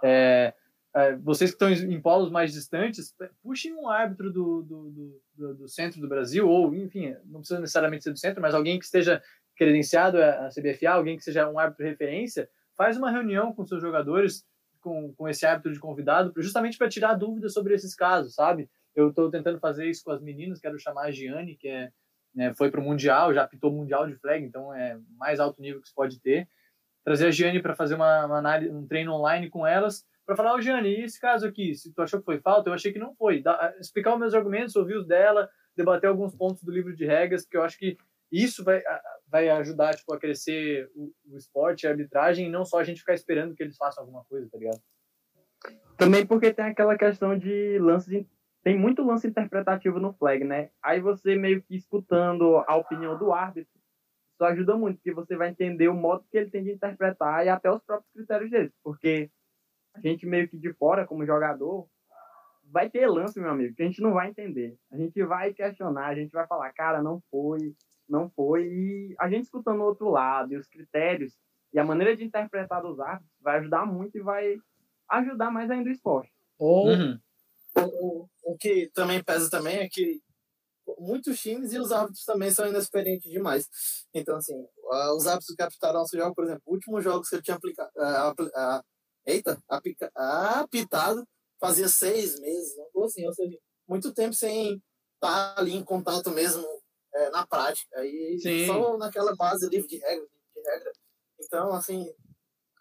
[0.04, 0.54] é,
[0.98, 5.68] é, vocês que estão em polos mais distantes, puxem um árbitro do, do, do, do-
[5.68, 9.22] centro do Brasil, ou, enfim, não precisa necessariamente ser do centro, mas alguém que esteja
[9.56, 14.44] credenciado à CBFA, alguém que seja um árbitro referência, faz uma reunião com seus jogadores,
[14.82, 18.70] com, com esse árbitro de convidado, justamente para tirar dúvidas sobre esses casos, sabe?
[18.96, 21.92] Eu estou tentando fazer isso com as meninas, quero chamar a Giane, que é,
[22.34, 25.62] né, foi para o Mundial, já apitou o Mundial de flag, então é mais alto
[25.62, 26.48] nível que se pode ter.
[27.04, 30.54] Trazer a Giane para fazer uma, uma análise, um treino online com elas, para falar,
[30.56, 33.00] ô Giane, e esse caso aqui, se tu achou que foi falta, eu achei que
[33.00, 33.42] não foi.
[33.42, 37.44] Dá- explicar os meus argumentos, ouvir os dela, debater alguns pontos do livro de regras,
[37.44, 37.98] porque eu acho que
[38.30, 38.84] isso vai,
[39.26, 43.00] vai ajudar tipo, a crescer o, o esporte, a arbitragem, e não só a gente
[43.00, 44.82] ficar esperando que eles façam alguma coisa, tá ligado?
[45.98, 48.12] Também porque tem aquela questão de lances.
[48.12, 48.30] in-
[48.64, 50.70] Tem muito lance interpretativo no flag, né?
[50.84, 53.72] Aí você meio que escutando a opinião do árbitro,
[54.34, 57.50] isso ajuda muito, porque você vai entender o modo que ele tem de interpretar e
[57.50, 58.72] até os próprios critérios dele.
[58.84, 59.32] Porque
[59.98, 61.88] a gente meio que de fora, como jogador,
[62.72, 64.78] vai ter lance, meu amigo, que a gente não vai entender.
[64.92, 67.76] A gente vai questionar, a gente vai falar, cara, não foi,
[68.08, 68.68] não foi.
[68.68, 71.38] E a gente escutando o outro lado e os critérios
[71.74, 74.58] e a maneira de interpretar dos árbitros vai ajudar muito e vai
[75.10, 76.32] ajudar mais ainda o esporte.
[76.58, 77.20] Ou Uhum.
[77.76, 80.20] O, o, que também pesa também é que
[80.98, 83.70] muitos times e os árbitros também são inexperientes demais.
[84.14, 84.56] Então, assim,
[85.16, 87.92] os árbitros que apitaram esse jogo, por exemplo, o último jogo que ele tinha aplicado,
[89.28, 91.28] eita, apica- apitado,
[91.60, 93.58] fazia seis meses, coisa assim, ou seja,
[93.88, 94.82] muito tempo sem
[95.16, 96.66] estar ali em contato mesmo
[97.14, 98.00] eh, na prática.
[98.00, 98.66] Aí Sim.
[98.66, 100.26] só naquela base livre de regra,
[100.56, 100.92] de regra.
[101.40, 102.12] Então, assim,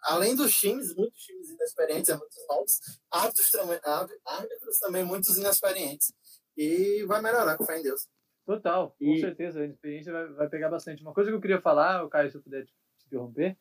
[0.03, 2.79] além dos times, muitos times inexperientes, é muitos novos,
[3.11, 6.13] árbitros também, árbit- árbitros também muitos inexperientes.
[6.55, 8.07] E vai melhorar, com fé em Deus.
[8.45, 9.59] Total, com E- certeza.
[9.61, 11.01] A experiência vai, vai pegar bastante.
[11.01, 13.57] Uma coisa que eu queria falar, o Caio, se eu puder te te interromper.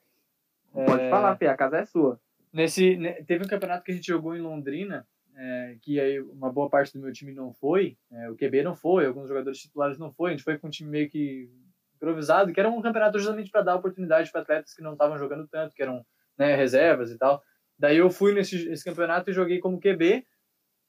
[0.73, 2.21] Pode é, falar, Fia, a casa é sua.
[2.53, 6.51] Nesse, ne- teve um campeonato que a gente jogou em Londrina, é, que aí uma
[6.51, 9.99] boa parte do meu time não foi, é, o QB não foi, alguns jogadores titulares
[9.99, 11.51] não foi, a gente foi com um time meio que
[11.97, 15.47] improvisado, que era um campeonato justamente para dar oportunidade para atletas que não estavam jogando
[15.49, 16.05] tanto, que eram
[16.39, 17.43] né, reservas e tal.
[17.79, 20.25] Daí eu fui nesse, nesse campeonato e joguei como QB.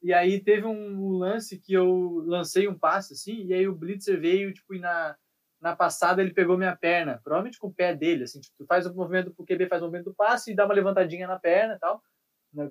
[0.02, 4.20] E aí teve um lance que eu lancei um passe assim, e aí o blitzer
[4.20, 5.16] veio tipo e na
[5.60, 8.86] na passada ele pegou minha perna, provavelmente com o pé dele, assim, tipo, tu faz
[8.86, 11.74] o movimento, o QB faz o movimento do passe e dá uma levantadinha na perna
[11.74, 12.02] e tal,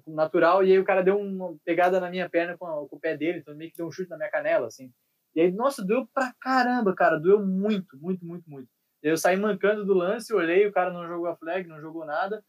[0.08, 3.16] natural, e aí o cara deu uma pegada na minha perna com, com o pé
[3.16, 4.92] dele, então meio que deu um chute na minha canela, assim.
[5.36, 8.70] E aí, nossa, doeu pra caramba, cara, doeu muito, muito, muito, muito.
[9.04, 12.44] Eu saí mancando do lance, olhei, o cara não jogou a flag, não jogou nada,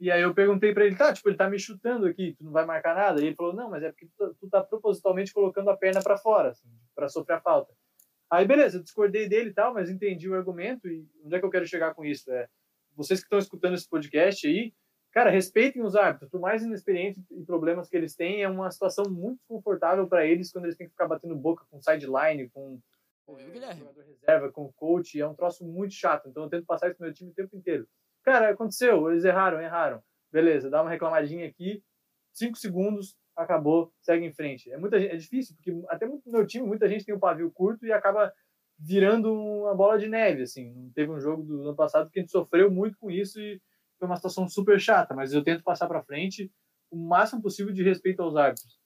[0.00, 2.52] e aí eu perguntei para ele, tá, tipo, ele tá me chutando aqui, tu não
[2.52, 3.20] vai marcar nada?
[3.20, 6.02] E ele falou, não, mas é porque tu, tá, tu tá propositalmente colocando a perna
[6.02, 7.72] para fora, assim, para sofrer a falta.
[8.32, 11.44] Aí, beleza, eu discordei dele e tal, mas entendi o argumento e onde é que
[11.44, 12.32] eu quero chegar com isso?
[12.32, 12.48] É,
[12.96, 14.72] vocês que estão escutando esse podcast aí,
[15.10, 19.04] cara, respeitem os árbitros, por mais inexperientes e problemas que eles têm, é uma situação
[19.10, 22.80] muito confortável para eles quando eles têm que ficar batendo boca com sideline, com
[23.38, 26.96] é, jogador reserva, com coach, é um troço muito chato, então eu tento passar isso
[26.96, 27.86] pro meu time o tempo inteiro.
[28.22, 30.02] Cara, aconteceu, eles erraram, erraram.
[30.32, 31.84] Beleza, dá uma reclamadinha aqui,
[32.32, 34.70] cinco segundos, acabou, segue em frente.
[34.72, 37.86] É, muita, é difícil, porque até no meu time, muita gente tem um pavio curto
[37.86, 38.32] e acaba
[38.78, 40.90] virando uma bola de neve, assim.
[40.94, 43.60] Teve um jogo do ano passado que a gente sofreu muito com isso e
[43.98, 46.50] foi uma situação super chata, mas eu tento passar para frente
[46.90, 48.80] o máximo possível de respeito aos árbitros.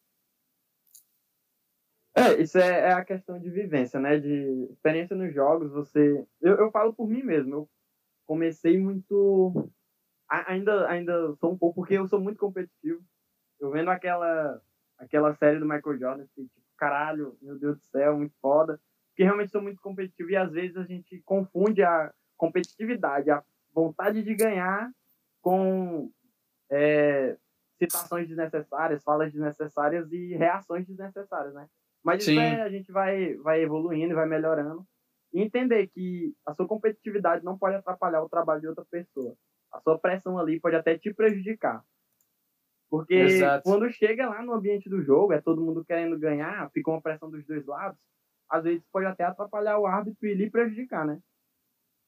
[2.15, 4.19] É, isso é, é, a questão de vivência, né?
[4.19, 6.27] De experiência nos jogos, você...
[6.41, 7.71] Eu, eu falo por mim mesmo, eu
[8.27, 9.71] comecei muito...
[10.29, 13.01] Ainda, ainda sou um pouco, porque eu sou muito competitivo,
[13.61, 14.61] eu vendo aquela,
[14.99, 18.81] aquela série do Michael Jordan, que, tipo, caralho, meu Deus do céu, muito foda.
[19.11, 23.43] Porque realmente sou muito competitivo e às vezes a gente confunde a competitividade, a
[23.75, 24.91] vontade de ganhar
[25.41, 26.11] com
[26.71, 27.37] é,
[27.79, 31.67] citações desnecessárias, falas desnecessárias e reações desnecessárias, né?
[32.05, 34.87] Mas isso é, a gente vai, vai evoluindo e vai melhorando.
[35.33, 39.35] E entender que a sua competitividade não pode atrapalhar o trabalho de outra pessoa.
[39.73, 41.83] A sua pressão ali pode até te prejudicar.
[42.97, 43.63] Porque Exato.
[43.63, 47.31] quando chega lá no ambiente do jogo, é todo mundo querendo ganhar, fica uma pressão
[47.31, 48.01] dos dois lados,
[48.49, 51.21] às vezes pode até atrapalhar o árbitro e lhe prejudicar, né?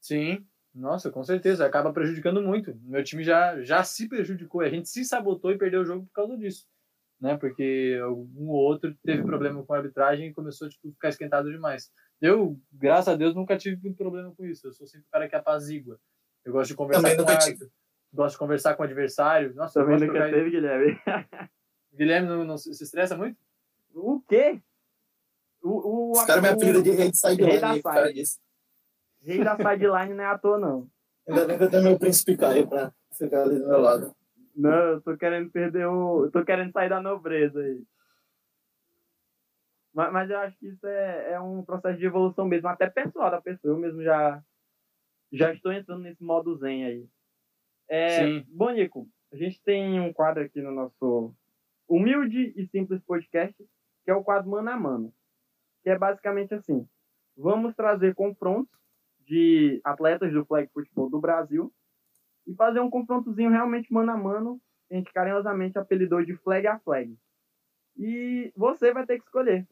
[0.01, 2.75] Sim, nossa, com certeza, acaba prejudicando muito.
[2.83, 6.13] Meu time já, já se prejudicou, a gente se sabotou e perdeu o jogo por
[6.13, 6.67] causa disso,
[7.21, 7.37] né?
[7.37, 11.51] Porque um ou outro teve problema com a arbitragem e começou tipo, a ficar esquentado
[11.51, 11.91] demais.
[12.19, 14.67] Eu, graças a Deus, nunca tive muito problema com isso.
[14.67, 16.01] Eu sou sempre o cara que apazigua.
[16.45, 17.71] Eu gosto de conversar Também com o árbitro
[18.13, 19.55] gosta de conversar com o adversário.
[19.55, 20.31] Nossa, Também nunca trocar...
[20.31, 21.01] teve, Guilherme.
[21.95, 23.37] Guilherme não, não, se estressa muito?
[23.95, 24.61] O quê?
[25.63, 27.59] O, o, Os caras me apelidam de rei de sideline.
[27.59, 28.23] Rei da side.
[29.21, 30.89] Rei da sideline não é à toa, não.
[31.29, 34.15] Ainda bem que eu tenho meu príncipe Caio pra ficar ali do meu lado.
[34.55, 36.25] Não, eu tô querendo perder o.
[36.25, 37.83] Eu tô querendo sair da nobreza aí.
[39.93, 43.31] Mas, mas eu acho que isso é, é um processo de evolução mesmo, até pessoal
[43.31, 43.75] da pessoa.
[43.75, 44.43] Eu mesmo já,
[45.33, 47.09] já estou entrando nesse modo zen aí.
[47.89, 51.35] É, bom, Nico, a gente tem um quadro aqui no nosso
[51.89, 53.57] humilde e simples podcast,
[54.05, 55.15] que é o quadro Mano a Mano,
[55.83, 56.87] que é basicamente assim:
[57.37, 58.79] vamos trazer confrontos
[59.21, 61.73] de atletas do flag futebol do Brasil
[62.47, 64.61] e fazer um confrontozinho realmente mano a mano,
[64.91, 67.15] a gente carinhosamente apelidou de flag a flag.
[67.97, 69.67] E você vai ter que escolher.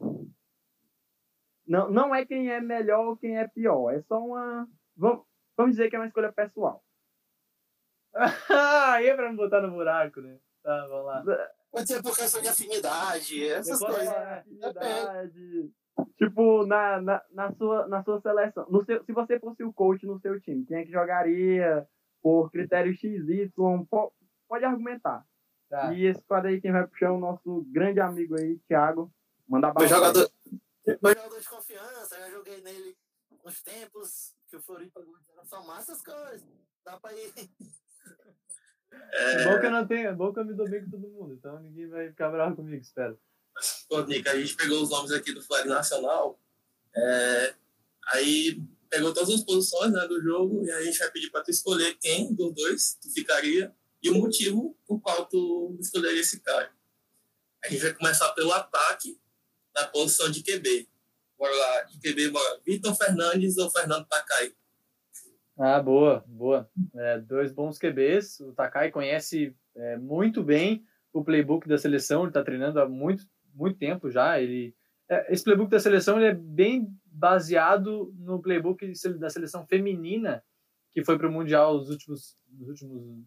[1.67, 4.69] Não, não é quem é melhor ou quem é pior, é só uma.
[4.97, 5.25] Vamos,
[5.57, 6.85] vamos dizer que é uma escolha pessoal.
[8.95, 10.39] Aí é pra me botar no buraco, né?
[10.63, 11.25] Tá, vamos lá.
[11.71, 14.09] Pode ser por questão de afinidade, essas coisas.
[14.09, 15.71] É, afinidade.
[16.17, 18.67] Tipo, na, na, na, sua, na sua seleção.
[18.71, 21.87] No seu, se você fosse o coach no seu time, quem é que jogaria
[22.23, 23.51] por critério XY?
[23.91, 24.13] Pode,
[24.49, 25.25] pode argumentar.
[25.69, 25.93] Tá.
[25.93, 29.13] E esse quadro aí, quem vai puxar é o nosso grande amigo aí, Thiago.
[29.49, 29.87] Manda bala.
[29.87, 30.31] Meu jogador,
[30.87, 32.97] meu jogador de confiança, já joguei nele
[33.45, 35.01] uns tempos que o Floripa
[35.45, 36.45] são massas coisas.
[36.85, 37.33] Dá pra ir
[38.93, 39.45] é...
[39.45, 41.35] bom que eu não tenho, é bom que eu me dou bem com todo mundo,
[41.35, 43.19] então ninguém vai ficar bravo comigo, espero.
[43.89, 46.39] Pô, Nick, a gente pegou os nomes aqui do Flag Nacional,
[46.95, 47.55] é,
[48.13, 51.51] aí pegou todas as posições né, do jogo e a gente vai pedir para tu
[51.51, 56.71] escolher quem dos dois tu ficaria e o motivo por qual tu escolheria esse cara.
[57.65, 59.19] A gente vai começar pelo ataque
[59.75, 60.89] na posição de QB.
[61.37, 62.61] Bora lá, de QB, bora.
[62.65, 64.55] Vitor Fernandes ou Fernando Takai?
[65.59, 66.69] Ah, boa, boa.
[66.95, 68.41] É, dois bons QBs.
[68.41, 72.23] O Takai conhece é, muito bem o playbook da seleção.
[72.23, 74.39] Ele está treinando há muito, muito tempo já.
[74.39, 74.75] Ele,
[75.09, 80.45] é, esse playbook da seleção ele é bem baseado no playbook da seleção feminina
[80.93, 83.25] que foi para o mundial nos últimos, nos últimos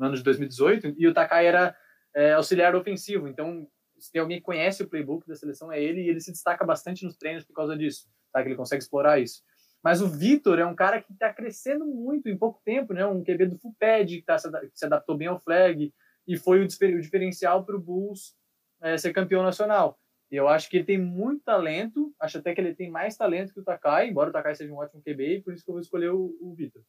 [0.00, 0.94] anos de 2018.
[0.96, 1.76] E o Takai era
[2.14, 3.28] é, auxiliar ofensivo.
[3.28, 6.30] Então, se tem alguém que conhece o playbook da seleção é ele e ele se
[6.32, 8.08] destaca bastante nos treinos por causa disso.
[8.32, 8.42] Tá?
[8.42, 9.42] Que ele consegue explorar isso.
[9.88, 13.06] Mas o Vitor é um cara que está crescendo muito em pouco tempo, né?
[13.06, 15.94] Um QB do Fuped, que, tá, que se adaptou bem ao flag.
[16.26, 18.36] e foi o, o diferencial para o Bulls
[18.82, 19.98] é, ser campeão nacional.
[20.30, 23.54] E eu acho que ele tem muito talento, acho até que ele tem mais talento
[23.54, 25.80] que o Takai, embora o Takai seja um ótimo QB, por isso que eu vou
[25.80, 26.82] escolher o, o Vitor.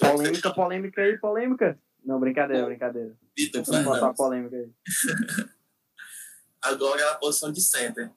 [0.00, 1.78] Polêmica, polêmica aí, polêmica.
[2.02, 3.14] Não, brincadeira, brincadeira.
[3.36, 4.70] Vitor Vamos botar polêmica aí.
[6.62, 8.10] Agora é a posição de center.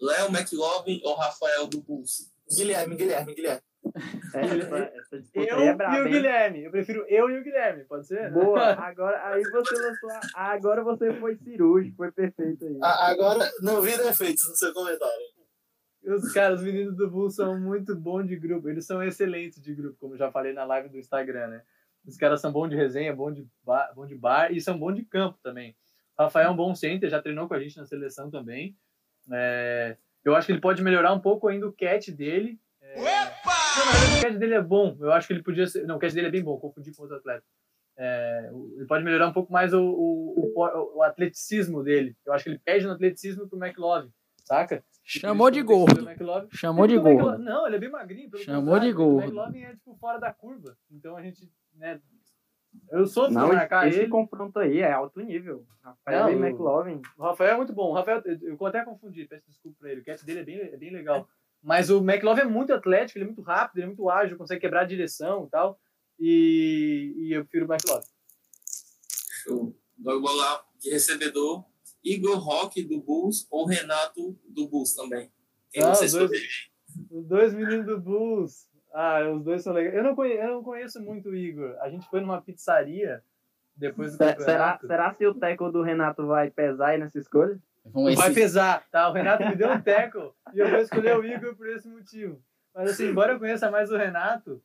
[0.00, 2.34] Léo McLovin ou Rafael do Bulls?
[2.56, 3.60] Guilherme, Guilherme, Guilherme.
[4.34, 6.12] É, essa, essa disputa Eu é e o hein?
[6.12, 6.64] Guilherme.
[6.64, 8.30] Eu prefiro eu e o Guilherme, pode ser?
[8.32, 10.10] Boa, agora aí você lançou.
[10.34, 12.78] a- Agora você foi cirúrgico, foi perfeito aí.
[12.82, 15.14] A- Agora, não vi defeitos no seu comentário.
[16.04, 18.68] Os caras, os meninos do Bulls são muito bons de grupo.
[18.68, 21.62] Eles são excelentes de grupo, como eu já falei na live do Instagram, né?
[22.06, 24.94] Os caras são bons de resenha, bom de bar, bom de bar e são bons
[24.94, 25.74] de campo também.
[26.16, 28.76] O Rafael é um bom center, já treinou com a gente na seleção também.
[29.32, 29.96] É,
[30.26, 32.58] eu acho que ele pode melhorar um pouco ainda o catch dele.
[32.80, 34.96] É, não, o catch dele é bom.
[35.00, 35.86] Eu acho que ele podia ser.
[35.86, 37.44] Não, o catch dele é bem bom, confundi com outro atleta.
[37.98, 42.14] É, ele pode melhorar um pouco mais o, o, o, o atleticismo dele.
[42.26, 44.10] Eu acho que ele pede no atleticismo pro McLovin,
[44.44, 44.84] saca?
[45.02, 46.04] Chamou de gordo.
[46.50, 47.38] Chamou de gordo.
[47.38, 48.28] Não, ele é bem magrinho.
[48.28, 49.18] pelo Chamou contrário, de gordo.
[49.18, 50.76] O McLovin é, tipo, fora da curva.
[50.90, 52.00] Então a gente, né...
[52.90, 54.08] Eu sou Não, pra marcar esse ele.
[54.08, 55.66] confronto aí é alto nível.
[55.82, 57.02] Rafael Não, e McLovin.
[57.18, 57.90] O Rafael é muito bom.
[57.90, 60.00] O Rafael, eu até confundi, peço desculpa pra ele.
[60.00, 61.28] O catch dele é bem, é bem legal.
[61.62, 64.60] Mas o McLovin é muito atlético, ele é muito rápido, ele é muito ágil, consegue
[64.60, 65.80] quebrar a direção e tal.
[66.18, 68.06] E, e eu prefiro o McLovin.
[69.42, 69.76] Show.
[70.00, 71.64] Agora vou lá de recebedor.
[72.04, 75.30] Igor Roque do Bulls ou Renato do Bulls também?
[75.72, 76.70] Quem Ah, você os dois.
[77.10, 78.68] Os dois meninos do Bulls.
[78.98, 79.94] Ah, os dois são legais.
[79.94, 81.76] Eu não conheço, eu não conheço muito o Igor.
[81.80, 83.22] A gente foi numa pizzaria
[83.76, 84.86] depois do Se- Será, campeonato.
[84.86, 87.58] será se o teco do Renato vai pesar aí nessa escolha?
[87.84, 89.08] Vamos ver Vai pesar, tá?
[89.08, 92.40] O Renato me deu um teco e eu vou escolher o Igor por esse motivo.
[92.74, 94.62] Mas assim, embora eu conheça mais o Renato,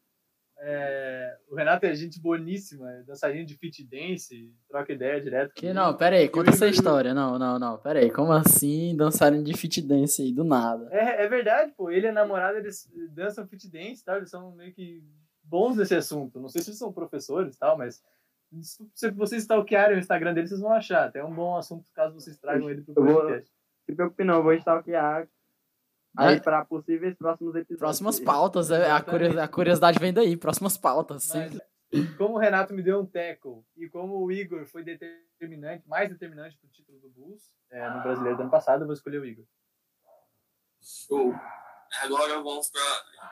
[0.64, 5.54] é, o Renato é gente boníssima, é dançarino de fit dance, troca ideia direto.
[5.56, 7.14] Que não, pera aí, conta Eu- essa eu- história.
[7.14, 8.12] Não, não, não, pera aí.
[8.12, 10.88] Como assim dançarem de fit dance aí, do nada?
[10.92, 11.90] É, é verdade, pô.
[11.90, 14.18] Ele e a namorada, eles dançam fit dance, tá?
[14.18, 15.04] Eles são meio que
[15.44, 16.40] bons nesse assunto.
[16.40, 18.04] Não sei se eles são professores e tal, mas
[18.96, 21.08] se vocês stalkearem o Instagram deles, vocês vão achar.
[21.08, 23.52] Até um bom assunto caso vocês tragam ele pro Eu vou- podcast.
[23.90, 25.28] Se preocupe não, eu vou stalkear
[26.18, 27.80] aí para possíveis próximos episódios.
[27.80, 29.10] Próximas pautas, é, a, Exatamente.
[29.10, 31.30] curios- a curiosidade vem daí, próximas pautas.
[31.34, 31.60] Mas,
[32.18, 36.58] como o Renato me deu um tackle e como o Igor foi determinante, mais determinante
[36.58, 39.46] pro título do Bulls é, no brasileiro do ano passado, eu vou escolher o Igor.
[40.82, 41.34] Show.
[42.02, 42.82] Agora vamos para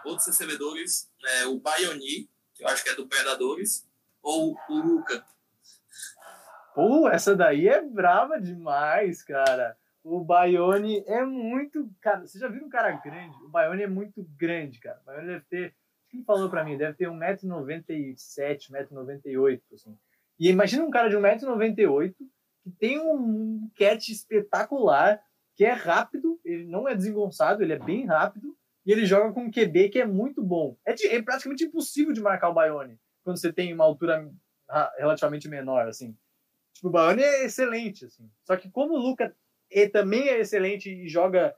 [0.06, 1.10] outros recebedores.
[1.26, 3.88] É, o Bayoni, que eu acho que é do Predadores,
[4.22, 5.26] ou o Luca.
[6.76, 9.78] Pô, essa daí é brava demais, cara.
[10.04, 11.90] O Baione é muito.
[12.02, 13.36] Cara, você já viu um cara grande?
[13.44, 15.00] O Baione é muito grande, cara.
[15.02, 15.68] O Baione deve ter.
[15.70, 16.78] O que ele falou pra mim?
[16.78, 19.98] Deve ter 1,97m, 1,98m, assim.
[20.40, 22.14] E imagina um cara de 1,98m
[22.64, 25.22] que tem um catch espetacular,
[25.56, 29.44] que é rápido, ele não é desengonçado, ele é bem rápido, e ele joga com
[29.44, 30.78] um QB que é muito bom.
[30.86, 34.30] É, de- é praticamente impossível de marcar o Baione quando você tem uma altura
[34.70, 36.18] ra- relativamente menor, assim.
[36.74, 38.30] Tipo, o Baione é excelente, assim.
[38.44, 39.36] Só que como o Luca
[39.72, 41.56] é, também é excelente e joga,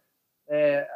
[0.48, 0.88] é,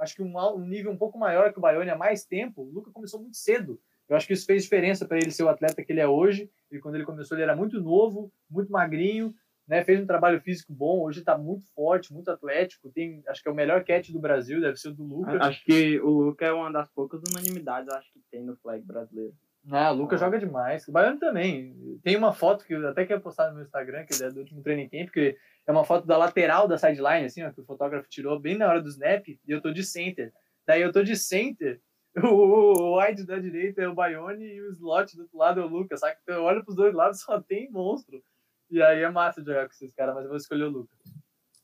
[0.00, 2.70] acho que um, um nível um pouco maior que o Baione há mais tempo, o
[2.70, 3.80] Luca começou muito cedo.
[4.08, 6.50] Eu acho que isso fez diferença para ele ser o atleta que ele é hoje.
[6.70, 9.34] E quando ele começou, ele era muito novo, muito magrinho,
[9.66, 9.82] né?
[9.82, 11.00] Fez um trabalho físico bom.
[11.00, 12.90] Hoje está muito forte, muito atlético.
[12.90, 15.40] Tem, acho que é o melhor catch do Brasil, deve ser o do Lucas.
[15.40, 19.34] Acho que o Luca é uma das poucas unanimidades acho que tem no flag brasileiro.
[19.70, 20.86] Ah, o Lucas joga demais.
[20.86, 21.98] O Baiano também.
[22.02, 24.62] Tem uma foto que eu até quero postar no meu Instagram, que é do último
[24.62, 25.36] training camp, que
[25.66, 28.68] é uma foto da lateral da sideline, assim, ó, que o fotógrafo tirou bem na
[28.68, 30.32] hora do snap, e eu tô de center.
[30.66, 31.80] Daí eu tô de center,
[32.22, 35.64] o, o wide da direita é o Baione e o slot do outro lado é
[35.64, 36.16] o Lucas, sabe?
[36.22, 38.22] Então eu olho pros dois lados só tem monstro.
[38.70, 40.98] E aí é massa jogar com esses caras, mas eu vou escolher o Lucas.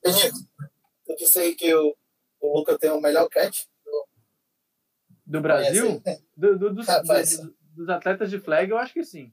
[0.05, 0.39] Henrique,
[1.07, 1.95] tu disse aí que o,
[2.41, 3.65] o Luca tem o melhor catch.
[5.27, 6.01] Do Brasil?
[6.01, 6.25] Conhece?
[6.37, 7.39] Do, do- dos, Rapaz.
[7.39, 9.33] do- dos atletas de flag, eu acho que sim.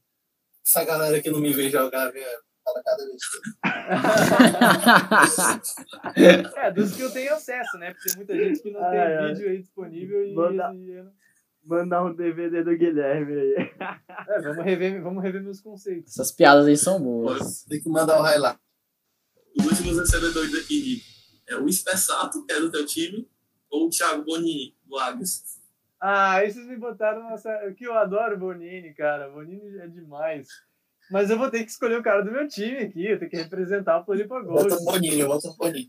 [0.65, 2.23] Essa galera que não me vê jogar, vê,
[2.63, 3.21] fala cada vez.
[6.55, 7.93] É, dos que eu tenho acesso, né?
[7.93, 9.33] Porque tem muita gente que não tem Ai, ai.
[9.33, 11.05] vídeo aí disponível e, Manda- e
[11.63, 13.55] Mandar um DVD do Guilherme aí.
[14.29, 16.13] É, vamos rever, vamos rever meus conceitos.
[16.13, 17.63] Essas piadas aí são boas.
[17.63, 18.57] Tem que mandar o highlight.
[19.59, 21.05] Os últimos recebedores aqui, Rico.
[21.49, 23.29] É o Espessato, que é do teu time,
[23.69, 25.56] ou o Thiago Bonini, do Águias.
[25.99, 27.51] Ah, aí vocês me botaram nessa.
[27.75, 29.29] Que eu adoro o Bonini, cara.
[29.29, 30.47] Bonini é demais.
[31.09, 33.05] Mas eu vou ter que escolher o cara do meu time aqui.
[33.05, 34.69] Eu tenho que representar o Floripa Gold.
[34.69, 35.87] Bota um boninho, bota boninho.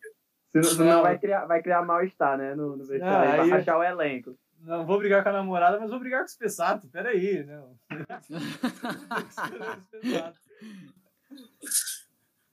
[0.50, 1.02] Senão, senão Não.
[1.02, 2.54] vai criar, vai criar mal-estar, né?
[2.54, 4.38] No, no vestiário, Ah, vai rachar o elenco.
[4.60, 6.88] Não vou brigar com a namorada, mas vou brigar com o Spessato.
[6.88, 7.76] Peraí, não.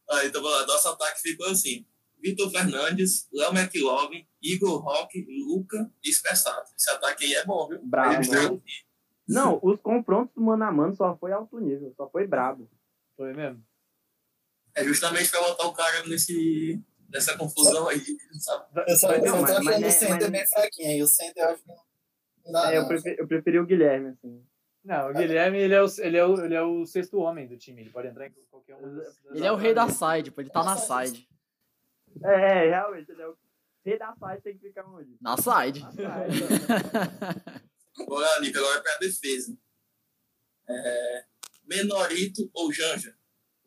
[0.10, 0.68] Ah, então, vamos lá.
[0.68, 1.86] Nosso ataque ficou assim.
[2.26, 6.72] Vitor Fernandes, Léo McLovin, Igor Roque, Luca e Spessato.
[6.76, 7.80] Esse ataque aí é bom, viu?
[7.84, 8.62] Bravo, né?
[9.28, 12.68] Não, os confrontos do mano a mano só foi alto nível, só foi brabo.
[13.16, 13.64] Foi mesmo?
[14.76, 18.02] É justamente pra botar o cara nesse, nessa confusão aí,
[18.40, 18.66] sabe?
[18.88, 21.04] Eu só, Vai- eu mas- mas é- o center mas- bem fraquinho aí.
[21.04, 21.70] O center eu acho que
[22.46, 22.74] não dá.
[22.74, 22.88] É, eu, não.
[22.88, 24.44] preferi, eu preferi o Guilherme, assim.
[24.84, 27.58] Não, o Guilherme, ele é o, ele, é o, ele é o sexto homem do
[27.58, 27.82] time.
[27.82, 29.02] Ele pode entrar em qualquer um
[29.32, 30.42] Ele é o rei da side, pô.
[30.42, 31.28] Ele tá na side.
[32.24, 33.38] É, realmente, ele é o
[33.86, 35.16] rei da side, tem que ficar onde?
[35.22, 35.82] Na side.
[35.82, 36.44] Na side.
[37.98, 39.58] Agora, Nico, agora é pra defesa.
[40.68, 41.26] É,
[41.66, 43.16] Menorito ou Janja?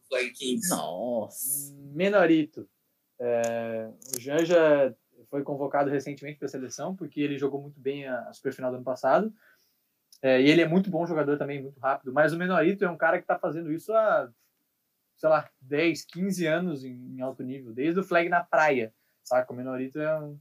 [0.06, 0.68] Flag Kings.
[0.68, 1.74] Nossa.
[1.94, 2.68] Menorito.
[3.18, 4.94] É, o Janja
[5.30, 8.76] foi convocado recentemente para a seleção, porque ele jogou muito bem a, a superfinal do
[8.76, 9.32] ano passado.
[10.20, 12.12] É, e ele é muito bom jogador também, muito rápido.
[12.12, 14.30] Mas o Menorito é um cara que está fazendo isso há,
[15.18, 18.94] sei lá, 10, 15 anos em, em alto nível, desde o flag na praia.
[19.24, 19.52] Saca?
[19.52, 20.38] O Menorito é um,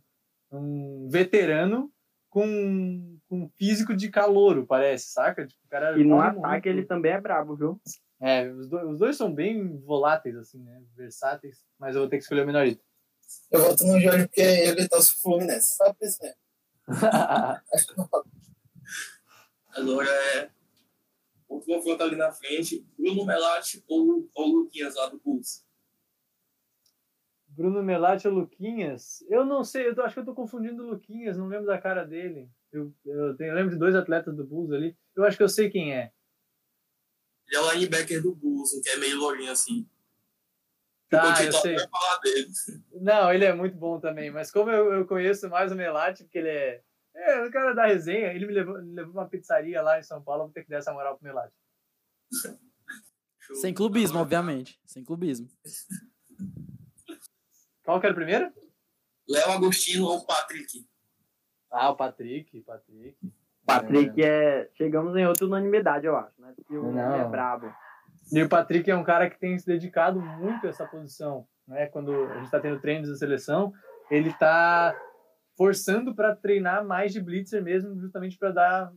[0.51, 1.91] um veterano
[2.30, 5.45] com, com físico de calouro, parece, saca?
[5.45, 6.67] Tipo, o cara E no ataque muito.
[6.67, 7.82] ele também é brabo, viu?
[8.21, 10.82] É, os dois, os dois são bem voláteis, assim, né?
[10.95, 12.84] Versáteis, mas eu vou ter que escolher o Menorito.
[13.51, 15.75] Eu voto no Jorge porque ele torce pro Fluminense.
[15.75, 16.38] Só por isso mesmo.
[17.73, 18.09] Acho que não
[19.75, 20.49] Agora é
[21.47, 25.65] o confronto ali na frente, Bruno Melati ou, ou Luquinhas lá do Bulls.
[27.47, 29.21] Bruno Melati ou Luquinhas?
[29.29, 31.79] Eu não sei, eu tô- acho que eu tô confundindo o Luquinhas, não lembro da
[31.79, 32.49] cara dele.
[32.71, 34.95] Eu, eu, tenho- eu lembro de dois atletas do Bulls ali.
[35.15, 36.11] Eu acho que eu sei quem é.
[37.47, 39.87] Ele é o linebacker do Bulls, que é meio lourinho assim.
[41.09, 41.75] Tá, o eu Tito sei.
[41.75, 42.47] vai falar dele.
[43.01, 46.37] Não, ele é muito bom também, mas como eu, eu conheço mais o Melati, porque
[46.37, 46.83] ele é,
[47.18, 50.03] é o cara da resenha, ele me levou, me levou pra uma pizzaria lá em
[50.03, 51.53] São Paulo, vou ter que dar essa moral pro Melati.
[53.39, 53.55] Show.
[53.55, 54.80] Sem clubismo, obviamente.
[54.86, 55.47] Sem clubismo.
[57.84, 58.51] Qual que era o primeiro?
[59.30, 60.86] Léo Agostino ou Patrick?
[61.72, 63.18] Ah, o Patrick, Patrick.
[63.65, 64.70] Patrick é.
[64.76, 66.53] Chegamos em outra unanimidade, eu acho, né?
[66.55, 67.05] Porque o Não.
[67.09, 67.74] homem é brabo.
[68.32, 71.47] E o Patrick é um cara que tem se dedicado muito a essa posição.
[71.65, 71.88] Né?
[71.88, 73.74] Quando a gente está tendo treinos da seleção,
[74.09, 74.93] ele está
[75.58, 78.93] forçando para treinar mais de blitzer mesmo, justamente para dar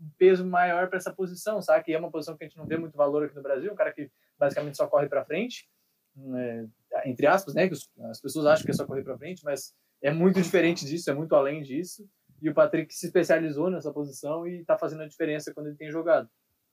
[0.00, 1.84] um peso maior para essa posição, sabe?
[1.84, 3.76] Que é uma posição que a gente não dê muito valor aqui no Brasil, um
[3.76, 5.68] cara que basicamente só corre para frente,
[6.14, 6.68] né?
[7.04, 7.68] entre aspas, né?
[7.68, 7.74] Que
[8.10, 11.14] as pessoas acham que é só correr para frente, mas é muito diferente disso, é
[11.14, 12.08] muito além disso.
[12.40, 15.90] E o Patrick se especializou nessa posição e está fazendo a diferença quando ele tem
[15.90, 16.28] jogado.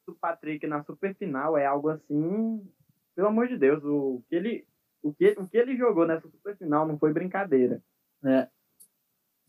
[0.08, 2.64] O Patrick na superfinal é algo assim.
[3.16, 4.68] Pelo amor de Deus, o que ele.
[5.02, 7.82] O que, o que ele jogou nessa superfinal não foi brincadeira.
[8.22, 8.50] né?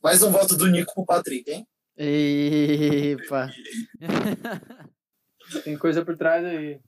[0.03, 1.67] Mais um voto do Nico pro Patrick, hein?
[1.97, 3.51] Epa.
[5.65, 6.81] Tem coisa por trás aí.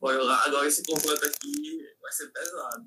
[0.00, 2.86] Olha agora esse confronto aqui vai ser pesado.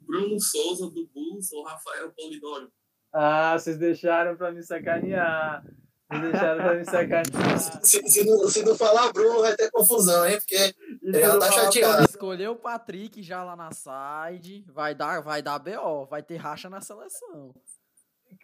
[0.00, 2.72] Bruno Souza do Bulls ou Rafael Polidoro?
[3.12, 5.64] Ah, vocês deixaram pra me sacanear.
[6.08, 7.58] Vocês deixaram pra me sacanear.
[7.82, 10.38] Se, se, não, se não falar Bruno, vai ter confusão, hein?
[10.38, 12.04] Porque Isso Já tá chateado.
[12.04, 14.64] Escolheu o Patrick já lá na side.
[14.68, 16.06] Vai dar, vai dar BO.
[16.06, 17.54] Vai ter racha na seleção.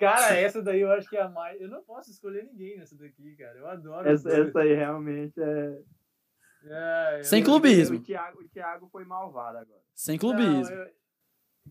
[0.03, 1.61] Cara, essa daí eu acho que é a mais.
[1.61, 3.57] Eu não posso escolher ninguém nessa daqui, cara.
[3.57, 4.09] Eu adoro.
[4.09, 5.79] Essa, essa aí realmente é.
[6.65, 7.97] É, eu- Sem clubismo.
[7.97, 9.81] O Thiago, o Thiago foi malvado agora.
[9.95, 10.75] Sem Não, clubismo.
[10.75, 10.91] eu-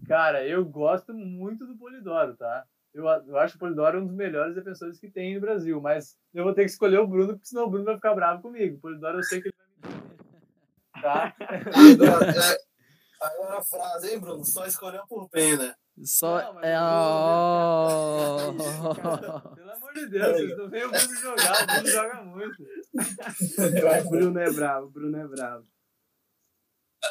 [0.07, 2.65] Cara, eu gosto muito do Polidoro, tá?
[2.93, 6.45] Eu, eu acho o Polidoro um dos melhores defensores que tem no Brasil, mas eu
[6.45, 8.77] vou ter que escolher o Bruno, porque senão o Bruno vai ficar bravo comigo.
[8.77, 10.01] O Polidoro eu sei que ele vai me.
[11.01, 11.33] Tá?
[11.37, 12.57] agora, é,
[13.25, 14.45] agora a frase, hein, Bruno?
[14.45, 15.75] Só escolheu por pena.
[16.03, 16.79] Só Não, é.
[16.79, 18.53] o ó.
[19.55, 22.63] Pelo amor de Deus, vocês não veem o Bruno jogar, o Bruno joga muito.
[24.05, 25.67] O Bruno é bravo, o Bruno é bravo.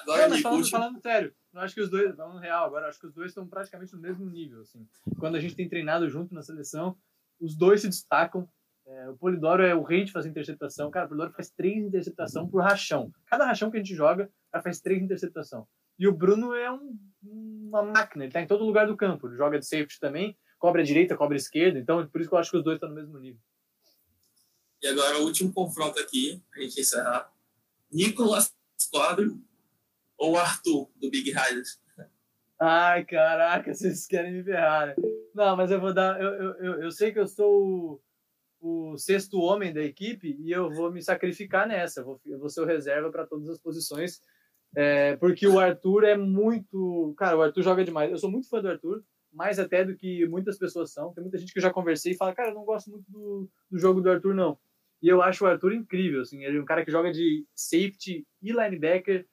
[0.03, 2.86] Agora, Não, mas falando, último- falando sério, eu acho que os dois, falando real agora,
[2.86, 4.86] eu acho que os dois estão praticamente no mesmo nível, assim.
[5.18, 6.97] Quando a gente tem treinado junto na seleção,
[7.41, 8.49] os dois se destacam.
[8.86, 10.91] É, o Polidoro é o rei de fazer interceptação.
[10.91, 13.12] Cara, o Polidoro faz três interceptação por rachão.
[13.26, 15.66] Cada rachão que a gente joga, o cara faz três interceptação.
[15.99, 19.27] E o Bruno é um- uma máquina, ele tá em todo lugar do campo.
[19.29, 21.79] Ele joga de safety também, cobra a direita, cobra a esquerda.
[21.79, 23.41] Então, por isso que eu acho que os dois estão no mesmo nível.
[24.83, 27.31] E agora o último confronto aqui, pra gente encerrar.
[27.93, 28.55] Nicolas
[28.91, 29.39] Quadro
[30.16, 31.79] ou Arthur, do Big Riders?
[32.59, 34.89] Ai, caraca, vocês querem me ferrar.
[34.89, 34.95] né?
[35.35, 36.21] Não, mas eu vou dar.
[36.21, 38.01] Eu, eu, eu, eu sei que eu sou
[38.61, 42.01] o, o sexto homem da equipe e eu vou me sacrificar nessa.
[42.01, 44.21] Eu vou, eu vou ser o reserva para todas as posições.
[44.75, 47.14] É, porque o Arthur é muito.
[47.16, 48.11] Cara, o Arthur joga demais.
[48.11, 49.03] Eu sou muito fã do Arthur,
[49.33, 51.12] mais até do que muitas pessoas são.
[51.12, 53.51] Tem muita gente que eu já conversei e fala, cara, eu não gosto muito do,
[53.71, 54.59] do jogo do Arthur, não.
[55.03, 56.21] E eu acho o Arthur incrível.
[56.21, 59.27] Assim, ele é um cara que joga de safety e linebacker,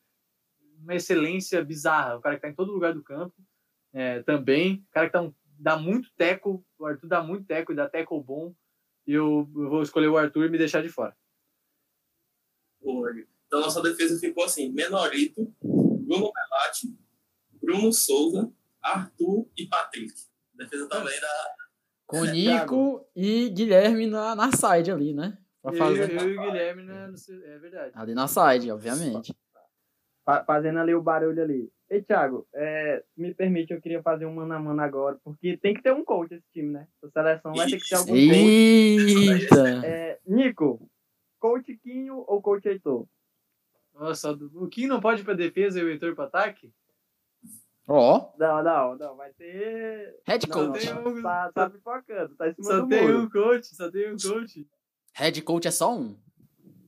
[0.81, 2.17] uma excelência bizarra.
[2.17, 3.35] O cara que tá em todo lugar do campo
[3.93, 4.85] é, também.
[4.89, 6.65] O cara que tá um, dá muito teco.
[6.79, 8.55] O Arthur dá muito teco e dá teco bom.
[9.05, 11.15] E eu, eu vou escolher o Arthur e me deixar de fora.
[13.47, 16.97] Então, nossa defesa ficou assim: Menorito, Bruno Melati,
[17.61, 20.13] Bruno Souza, Arthur e Patrick.
[20.53, 21.57] Defesa também da.
[22.05, 25.37] Com Nico e Guilherme na, na side ali, né?
[25.61, 26.09] Pra fazer...
[26.11, 27.91] eu, eu e o Guilherme, na, é verdade.
[27.95, 29.35] Ali na side, obviamente.
[30.45, 31.69] Fazendo ali o barulho ali.
[31.89, 35.73] Ei, Thiago, é, me permite, eu queria fazer um mano a mano agora, porque tem
[35.73, 36.87] que ter um coach esse time, né?
[37.01, 39.55] A seleção vai ter que ter algum Eita.
[39.55, 39.85] coach.
[39.85, 40.89] É, Nico,
[41.39, 43.07] coach Quinho ou coach Heitor?
[43.99, 46.71] Nossa, o Quinho não pode ir pra defesa e o Heitor pra ataque?
[47.87, 48.17] Ó.
[48.17, 48.37] Oh.
[48.37, 49.15] Não, não, não.
[49.15, 50.19] Vai ter.
[50.27, 50.85] Head coach.
[50.93, 51.21] Não, um...
[51.21, 53.19] tá, tá pipocando, tá em cima só do tem muro.
[53.19, 54.67] um coach, só tem um coach.
[55.13, 56.17] Head coach é só um.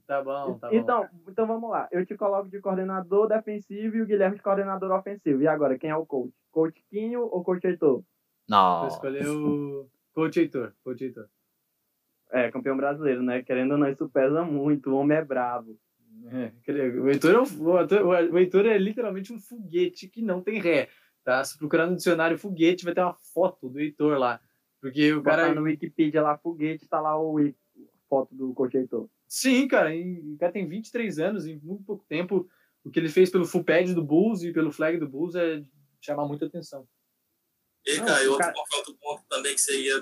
[0.05, 1.31] Tá bom, tá então, bom.
[1.31, 1.87] Então vamos lá.
[1.91, 5.41] Eu te coloco de coordenador defensivo e o Guilherme de coordenador ofensivo.
[5.41, 6.33] E agora, quem é o coach?
[6.51, 8.03] Coach Quinho ou coach Heitor?
[8.47, 8.79] Não.
[8.79, 10.73] Vou escolher o coach Heitor.
[10.83, 11.27] Coach Heitor.
[12.31, 13.41] É, campeão brasileiro, né?
[13.43, 14.89] Querendo ou não, isso pesa muito.
[14.89, 15.77] O homem é bravo.
[16.27, 16.51] É,
[16.99, 20.89] o, Heitor é um, o Heitor é literalmente um foguete que não tem ré.
[21.23, 21.43] Tá?
[21.43, 24.39] Se procurar no dicionário foguete, vai ter uma foto do Heitor lá.
[24.81, 25.53] Porque o cara.
[25.53, 27.37] no Wikipedia lá, foguete, tá lá o
[28.09, 29.09] foto do coach Heitor.
[29.27, 29.91] Sim, cara.
[29.93, 32.49] o cara tem 23 anos, em muito pouco tempo.
[32.83, 35.63] O que ele fez pelo full pad do Bulls e pelo flag do Bulls é
[36.01, 36.87] chamar muita atenção.
[37.89, 38.53] E, cara, e outro, cara...
[38.77, 39.95] outro ponto também que seria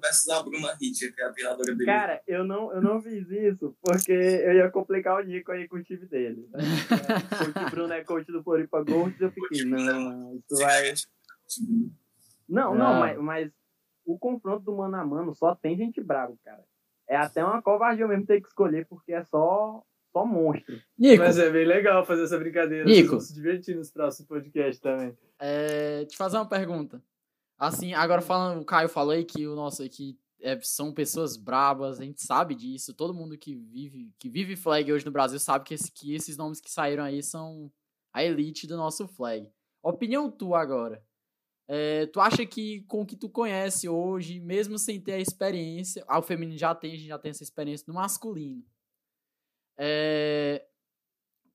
[0.00, 1.86] versus a Bruna Hitcher, que é a treinadora dele.
[1.86, 5.76] Cara, eu não, eu não fiz isso porque eu ia complicar o Nico aí com
[5.76, 6.48] o time dele.
[6.54, 10.92] É, coach Bruno é coach do Floripa Gold, eu fiquei, não, isso vai...
[12.48, 13.52] Não, não, mas, mas
[14.04, 16.64] o confronto do mano a mano só tem gente brava, cara.
[17.08, 19.82] É até uma covardia mesmo ter que escolher, porque é só,
[20.18, 20.80] só monstro.
[20.98, 21.22] Nico.
[21.22, 22.84] Mas é bem legal fazer essa brincadeira.
[22.84, 23.20] Nico.
[23.20, 25.16] Se divertir nos próximos podcasts também.
[25.38, 27.02] É, te fazer uma pergunta.
[27.56, 32.00] Assim, agora falando, o Caio falou aí que o nosso aqui é, são pessoas brabas,
[32.00, 32.94] a gente sabe disso.
[32.94, 36.36] Todo mundo que vive, que vive flag hoje no Brasil sabe que, esse, que esses
[36.36, 37.70] nomes que saíram aí são
[38.12, 39.48] a elite do nosso flag.
[39.82, 41.02] Opinião tua agora.
[41.70, 46.02] É, tu acha que com o que tu conhece hoje, mesmo sem ter a experiência,
[46.08, 48.64] ah, o feminino já tem, a gente já tem essa experiência no masculino.
[49.78, 50.66] É,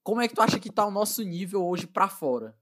[0.02, 2.56] como é que tu acha que tá o nosso nível hoje para fora?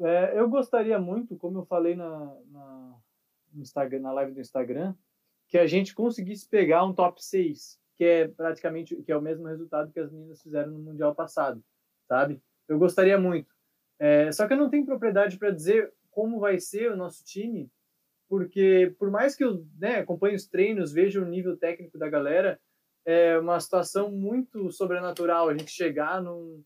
[0.00, 2.98] É, eu gostaria muito, como eu falei na, na,
[3.56, 4.94] Instagram, na live do Instagram,
[5.48, 9.46] que a gente conseguisse pegar um top 6, que é praticamente que é o mesmo
[9.46, 11.64] resultado que as meninas fizeram no Mundial passado,
[12.06, 12.40] sabe?
[12.68, 13.52] Eu gostaria muito.
[13.98, 17.70] É, só que eu não tenho propriedade para dizer como vai ser o nosso time,
[18.28, 22.60] porque por mais que eu né, acompanhe os treinos, veja o nível técnico da galera,
[23.10, 26.62] é uma situação muito sobrenatural a gente chegar num,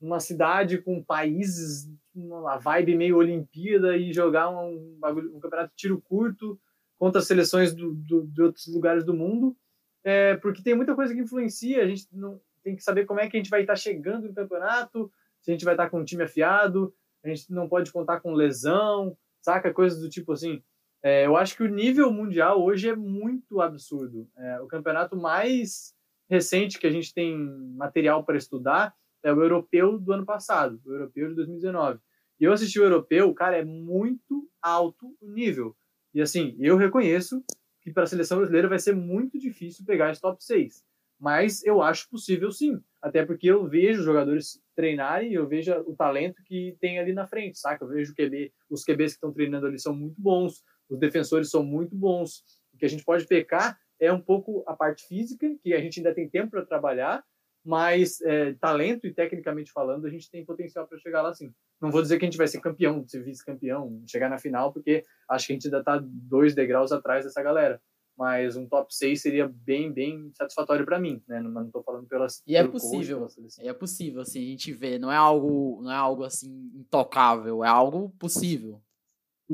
[0.00, 4.98] numa cidade com países, uma vibe meio Olimpíada e jogar um,
[5.32, 6.60] um campeonato de tiro curto
[6.98, 9.56] contra seleções do, do, de outros lugares do mundo,
[10.02, 13.30] é, porque tem muita coisa que influencia, a gente não tem que saber como é
[13.30, 15.08] que a gente vai estar chegando no campeonato,
[15.40, 18.32] se a gente vai estar com um time afiado, a gente não pode contar com
[18.32, 19.72] lesão, saca?
[19.72, 20.60] Coisas do tipo assim.
[21.08, 24.28] É, eu acho que o nível mundial hoje é muito absurdo.
[24.36, 25.94] É, o campeonato mais
[26.28, 27.34] recente que a gente tem
[27.78, 31.98] material para estudar é o europeu do ano passado, o europeu de 2019.
[32.38, 35.74] E eu assisti o europeu, cara, é muito alto o nível.
[36.12, 37.42] E assim, eu reconheço
[37.80, 40.84] que para a seleção brasileira vai ser muito difícil pegar esse top 6.
[41.18, 42.78] Mas eu acho possível sim.
[43.00, 47.58] Até porque eu vejo jogadores treinarem eu vejo o talento que tem ali na frente,
[47.58, 47.84] saca?
[47.84, 51.62] Eu vejo QB, os QBs que estão treinando ali são muito bons, os defensores são
[51.62, 52.42] muito bons.
[52.74, 55.98] O que a gente pode pecar é um pouco a parte física, que a gente
[55.98, 57.24] ainda tem tempo para trabalhar,
[57.64, 61.52] mas é, talento e tecnicamente falando, a gente tem potencial para chegar lá sim.
[61.80, 65.04] Não vou dizer que a gente vai ser campeão, ser vice-campeão, chegar na final, porque
[65.28, 67.80] acho que a gente ainda está dois degraus atrás dessa galera.
[68.16, 71.40] Mas um top 6 seria bem, bem satisfatório para mim, né?
[71.40, 72.42] Não, não tô falando pelas.
[72.44, 73.20] E é possível.
[73.20, 74.98] Coach, é possível, assim, a gente vê.
[74.98, 78.82] Não é algo, não é algo assim intocável, é algo possível.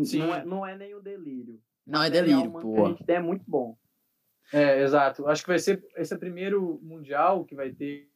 [0.02, 0.18] Sim.
[0.18, 1.60] Não é, não é nem o delírio.
[1.86, 2.86] Não é delírio, pô.
[2.86, 3.76] A gente é muito bom.
[4.52, 5.26] É, exato.
[5.26, 8.08] Acho que vai ser esse é o primeiro mundial que vai ter,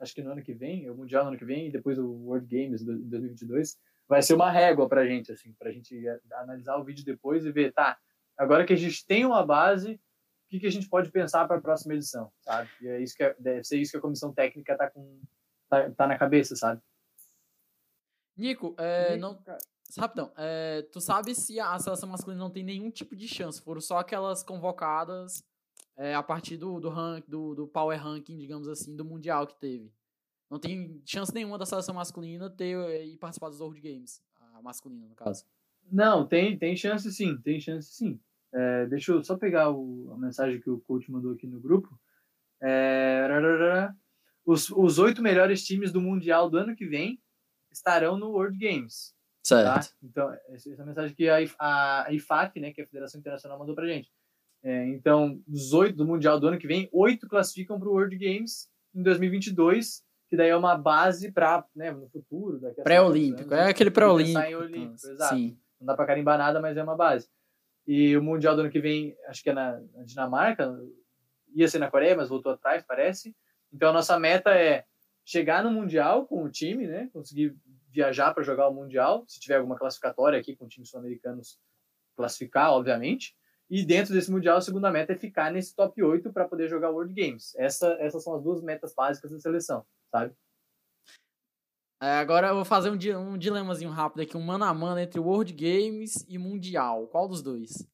[0.00, 2.06] acho que no ano que vem, o mundial no ano que vem e depois o
[2.06, 3.78] World Games em 2022,
[4.08, 5.94] vai ser uma régua pra gente assim, pra gente
[6.32, 7.98] analisar o vídeo depois e ver, tá,
[8.36, 10.00] agora que a gente tem uma base,
[10.48, 12.70] que, que a gente pode pensar para a próxima edição, sabe?
[12.80, 15.20] E é isso que é, deve ser isso que a comissão técnica tá com
[15.68, 16.80] tá, tá na cabeça, sabe?
[18.36, 19.58] Nico, é, Nico, não, cara,
[19.96, 23.80] rapidão, é, tu sabe se a seleção masculina não tem nenhum tipo de chance, foram
[23.80, 25.42] só aquelas convocadas
[25.96, 29.58] é, a partir do, do, rank, do, do power ranking, digamos assim, do mundial que
[29.58, 29.92] teve.
[30.50, 34.22] Não tem chance nenhuma da seleção masculina ter é, e participar dos World Games,
[34.54, 35.44] a masculina no caso.
[35.90, 38.20] Não, tem, tem chance sim, tem chance sim.
[38.52, 41.98] É, deixa eu só pegar o, a mensagem que o coach mandou aqui no grupo.
[42.60, 43.26] É,
[44.44, 47.20] os, os oito melhores times do Mundial do ano que vem
[47.70, 49.14] estarão no World Games.
[49.46, 49.80] Tá?
[49.80, 49.96] Certo.
[50.02, 53.74] Então, essa essa mensagem que a, a IFAC, né, que é a Federação Internacional, mandou
[53.74, 54.10] pra gente.
[54.62, 58.16] É, então, dos oito do Mundial do ano que vem, oito classificam para o World
[58.18, 62.60] Games em 2022, que daí é uma base para né, no futuro.
[62.66, 64.96] a Pré-olímpico, é aquele pensar pré-olímpico.
[64.96, 65.34] então, exato.
[65.34, 65.58] Sim.
[65.80, 67.28] Não dá para carimbar nada, mas é uma base.
[67.86, 70.78] E o Mundial do ano que vem, acho que é na, na Dinamarca,
[71.54, 73.34] ia ser na Coreia, mas voltou atrás, parece.
[73.72, 74.84] Então a nossa meta é
[75.24, 77.08] chegar no Mundial com o time, né?
[77.12, 77.56] Conseguir
[77.90, 81.58] viajar para jogar o Mundial, se tiver alguma classificatória aqui com times sul-americanos,
[82.16, 83.36] classificar, obviamente.
[83.70, 86.90] E dentro desse Mundial, a segunda meta é ficar nesse top 8 para poder jogar
[86.90, 87.54] World Games.
[87.56, 90.34] Essa, essas são as duas metas básicas da seleção, sabe?
[92.00, 95.18] É, agora eu vou fazer um, um dilemazinho rápido aqui, um mano a mano entre
[95.18, 97.08] World Games e Mundial.
[97.08, 97.86] Qual dos dois?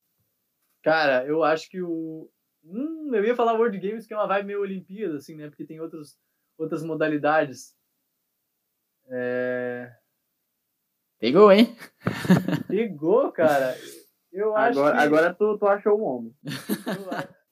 [0.83, 2.31] Cara, eu acho que o.
[2.63, 5.49] Hum, eu ia falar World Games, que é uma vibe meio Olimpíada, assim, né?
[5.49, 6.19] Porque tem outros,
[6.59, 7.75] outras modalidades.
[9.09, 9.93] É...
[11.19, 11.77] Pegou, hein?
[12.69, 13.77] Pegou, cara.
[14.33, 15.03] Eu acho Agora, que.
[15.03, 16.35] agora tu, tu achou o homem.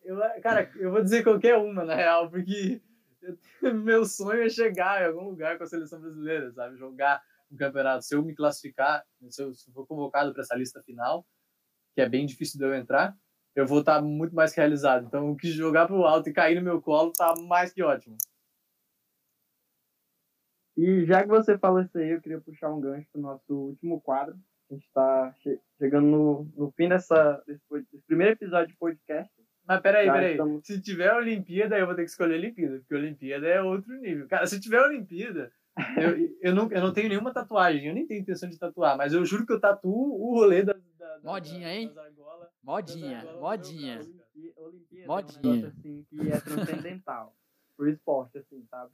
[0.04, 2.82] Eu, eu, cara, eu vou dizer qualquer uma, na real, porque
[3.62, 6.76] eu- meu sonho é chegar em algum lugar com a seleção brasileira, sabe?
[6.76, 8.04] Jogar um campeonato.
[8.04, 11.24] Se eu me classificar, se eu, se eu for convocado para essa lista final,
[11.94, 13.14] que é bem difícil de eu entrar,
[13.54, 15.06] eu vou estar muito mais que realizado.
[15.06, 18.16] Então, o que jogar pro alto e cair no meu colo tá mais que ótimo.
[20.76, 24.00] E já que você falou isso aí, eu queria puxar um gancho pro nosso último
[24.00, 24.34] quadro.
[24.70, 25.34] A gente está
[25.78, 29.30] chegando no, no fim dessa, desse, desse primeiro episódio de podcast.
[29.66, 30.30] Mas peraí, Já peraí.
[30.32, 34.26] estamos- Se tiver Olimpíada, eu vou ter que escolher Olimpíada, porque Olimpíada é outro nível.
[34.28, 35.52] Cara, se tiver Olimpíada,
[35.98, 39.12] eu, eu, não, eu não tenho nenhuma tatuagem, eu nem tenho intenção de tatuar, mas
[39.12, 40.72] eu juro que eu tatuo o rolê da.
[40.98, 41.88] da, Modinha, da- hein?
[41.88, 42.48] das argolas.
[42.62, 44.00] Modinha, Agora, modinha.
[44.56, 45.42] Olimpíada Modinha.
[45.42, 47.36] é um negócio assim que é transcendental
[47.76, 48.90] pro esporte, assim, sabe?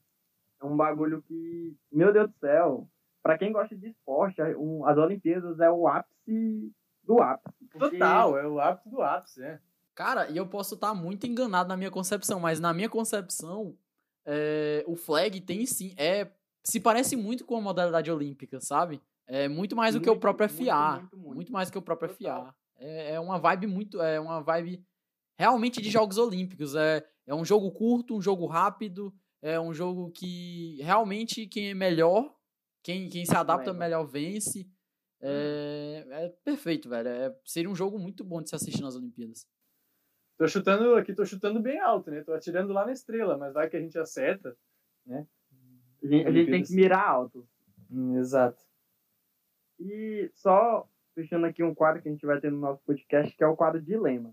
[0.60, 2.88] É um bagulho que, meu Deus do céu,
[3.22, 6.72] pra quem gosta de esporte, um- as Olimpíadas é o ápice
[7.04, 7.54] do ápice.
[7.70, 9.60] porque- Total, é o ápice do ápice, é.
[9.94, 13.76] Cara, e eu posso estar muito enganado na minha concepção, mas na minha concepção,
[14.26, 16.30] é, o flag tem sim, é,
[16.64, 19.00] se parece muito com a modalidade olímpica, sabe?
[19.26, 20.92] É muito mais do que o próprio muito, FA.
[21.00, 21.34] muito, muito.
[21.34, 22.46] Muito mais do que o próprio Total.
[22.46, 22.54] FA.
[22.78, 24.00] É, é uma vibe muito.
[24.00, 24.82] É uma vibe
[25.38, 26.74] realmente de Jogos Olímpicos.
[26.74, 29.12] É, é um jogo curto, um jogo rápido.
[29.40, 32.34] É um jogo que realmente quem é melhor,
[32.82, 34.68] quem, quem se adapta melhor vence.
[35.20, 37.08] É, é perfeito, velho.
[37.08, 39.46] É, seria um jogo muito bom de se assistir nas Olimpíadas.
[40.36, 42.22] Tô chutando aqui, tô chutando bem alto, né?
[42.22, 44.56] Tô atirando lá na estrela, mas vai que a gente acerta,
[45.04, 45.26] né?
[46.02, 47.48] A gente, a gente tem que mirar alto.
[47.90, 48.62] Hum, exato.
[49.80, 53.42] E só fechando aqui um quadro que a gente vai ter no nosso podcast, que
[53.42, 54.32] é o quadro Dilema.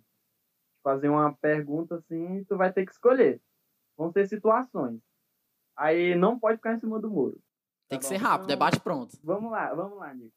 [0.84, 3.41] Fazer uma pergunta assim e tu vai ter que escolher.
[3.97, 5.01] Vão ter situações.
[5.76, 7.39] Aí não pode ficar em cima do muro.
[7.88, 8.09] Tem Tá que bom.
[8.09, 9.17] ser rápido, Então, debate pronto.
[9.23, 10.35] Vamos lá, vamos lá, Nico.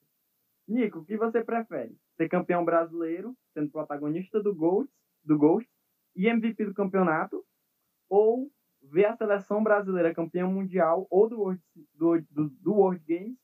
[0.66, 1.96] Nico, o que você prefere?
[2.16, 4.92] Ser campeão brasileiro, sendo protagonista do Ghost,
[5.24, 5.68] do Ghost
[6.14, 7.44] e MVP do campeonato?
[8.08, 8.50] Ou
[8.82, 11.62] ver a seleção brasileira campeã mundial ou do World,
[11.94, 13.38] do, do, do World Games,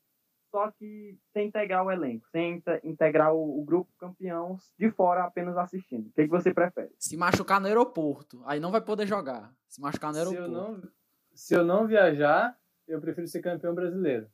[0.55, 5.25] só que sem integrar o elenco, sem inte- integrar o, o grupo campeão de fora
[5.25, 6.07] apenas assistindo?
[6.07, 6.95] O que, que você prefere?
[6.97, 9.53] Se machucar no aeroporto, aí não vai poder jogar.
[9.69, 10.53] Se machucar no Se eu, aeroporto.
[10.83, 10.91] não,
[11.35, 12.57] se eu não viajar,
[12.87, 14.31] eu prefiro ser campeão brasileiro.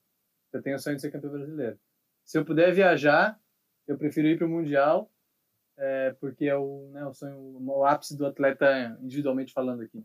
[0.53, 1.79] Eu tenho o sonho de ser campeão brasileiro.
[2.23, 3.41] Se eu puder viajar,
[3.89, 5.11] eu prefiro ir para o Mundial,
[5.79, 10.05] é, porque é o, né, o sonho, o ápice do atleta individualmente falando aqui.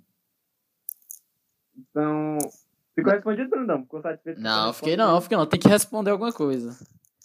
[1.78, 2.38] Então,
[2.96, 3.82] ficou respondido, Brandão?
[3.84, 4.42] Ficou satisfeito?
[4.42, 5.46] Não, fiquei não, fiquei não.
[5.46, 6.70] Tem que responder alguma coisa.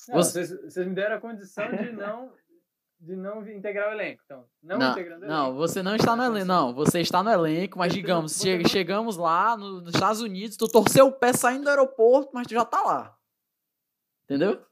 [0.09, 2.33] Não, Você- Vocês, vocês me deram a condição de não,
[2.99, 4.23] de não integrar o elenco.
[4.25, 5.57] Então, não, Não, integrando o não, elenco.
[5.59, 6.47] você não está no elenco.
[6.47, 10.21] Não, você está no elenco, mas não- digamos, che- não- chegamos lá no- nos Estados
[10.21, 13.17] Unidos, tu torceu o pé saindo do aeroporto, mas tu já tá lá.
[14.25, 14.63] Entendeu?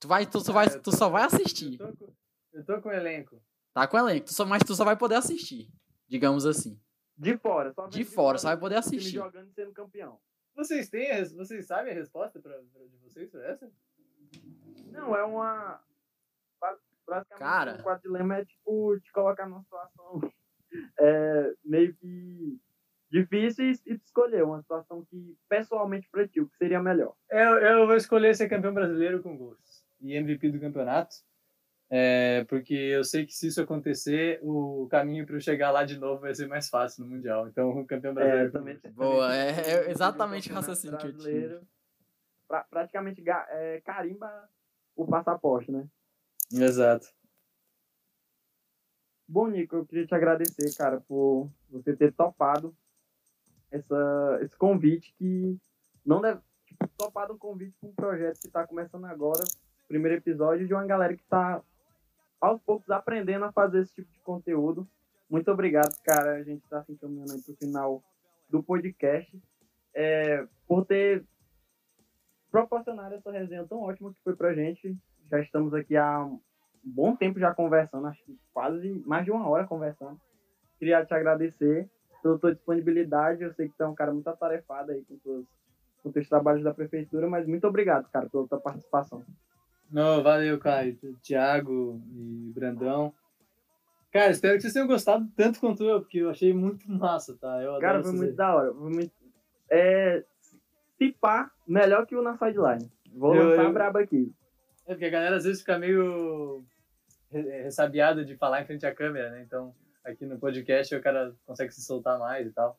[0.00, 1.80] Tu, vai, tu, só, vai, Ah, tu só vai assistir.
[1.80, 2.12] Eu tô, com,
[2.52, 3.40] eu tô com o elenco.
[3.72, 5.68] Tá com o elenco, tu só, mas tu só vai poder assistir.
[6.08, 6.78] Digamos assim.
[7.16, 9.14] De fora, só De fora, só vai poder assistir.
[9.16, 10.18] jogando e sendo campeão.
[10.54, 13.70] Vocês têm, a vocês sabem a resposta pra, pra- de vocês pra essa?
[14.90, 15.80] Não, é uma.
[16.60, 17.82] ba- basicamente Cara.
[17.86, 20.20] o dilema é tipo te colocar numa situação
[20.98, 22.58] é, meio que
[23.10, 23.70] difícil e,
[24.04, 27.14] escolher uma situação que pessoalmente pra ti, o que seria melhor.
[27.30, 31.14] Eu, eu vou escolher ser campeão brasileiro com gols e MVP do campeonato.
[31.90, 35.98] É, porque eu sei que se isso acontecer, o caminho para eu chegar lá de
[35.98, 37.46] novo vai ser mais fácil no Mundial.
[37.48, 38.48] Então, o campeão brasileiro.
[38.48, 38.94] É, também, gols.
[38.94, 41.62] Boa, também é- é exatamente o raciocínio que eu brasileiro,
[42.48, 44.48] pra- praticamente é, carimba
[44.96, 45.86] o passaporte, né?
[46.52, 47.06] Exato.
[49.26, 52.74] Bom, Nico, eu queria te agradecer, cara, por você ter topado
[53.70, 55.58] essa, esse convite que
[56.04, 56.40] não deve.
[56.66, 59.42] Tipo, topado um convite para um projeto que está começando agora,
[59.88, 61.62] primeiro episódio, de uma galera que está
[62.44, 64.86] aos poucos aprendendo a fazer esse tipo de conteúdo.
[65.28, 66.34] Muito obrigado, cara.
[66.34, 68.02] A gente está se encaminhando para o final
[68.48, 69.42] do podcast.
[69.94, 71.24] É, por ter
[72.50, 74.96] proporcionado essa resenha tão ótima que foi pra gente.
[75.30, 76.40] Já estamos aqui há um
[76.84, 80.20] bom tempo já conversando, acho que quase mais de uma hora conversando.
[80.78, 81.88] Queria te agradecer
[82.22, 83.42] pela tua disponibilidade.
[83.42, 85.44] Eu sei que tu é um cara muito atarefado aí com, tuas,
[86.02, 89.24] com teus trabalhos da prefeitura, mas muito obrigado, cara, pela tua participação.
[89.90, 93.12] Não, valeu, Caio, Thiago e Brandão.
[94.12, 97.60] Cara, espero que vocês tenham gostado tanto quanto eu, porque eu achei muito massa, tá?
[97.62, 98.72] Eu Cara, foi muito da hora.
[98.72, 99.12] Foi muito...
[99.70, 100.24] É,
[100.98, 102.90] se pá, melhor que o na sideline.
[103.12, 104.32] Vou Eu- lançar eu- brabo aqui.
[104.86, 106.62] É porque a galera às vezes fica meio
[107.32, 109.42] re- ressabiada de falar em frente à câmera, né?
[109.42, 109.74] Então,
[110.04, 112.78] aqui no podcast o cara consegue se soltar mais e tal.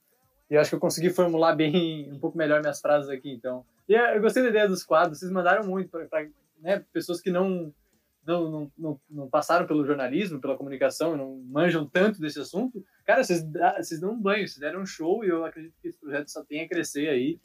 [0.50, 3.66] E eu acho que eu consegui formular bem, um pouco melhor minhas frases aqui, então.
[3.90, 6.28] E eu gostei da ideia dos quadros, vocês mandaram muito para
[6.66, 7.72] né, pessoas que não,
[8.26, 12.84] não, não, não, não passaram pelo jornalismo, pela comunicação, não manjam tanto desse assunto.
[13.06, 13.46] Cara, vocês,
[13.78, 16.44] vocês dão um banho, vocês deram um show e eu acredito que esse projeto só
[16.44, 17.40] tem a crescer aí.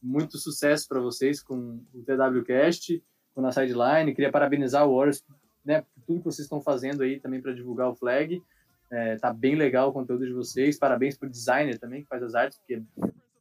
[0.00, 3.02] Muito sucesso para vocês com o TWCast
[3.34, 4.14] com na sideline.
[4.14, 5.24] Queria parabenizar o Warriors
[5.64, 8.40] né, por tudo que vocês estão fazendo aí também para divulgar o flag.
[8.88, 10.78] É, tá bem legal o conteúdo de vocês.
[10.78, 12.80] Parabéns pro designer também que faz as artes, porque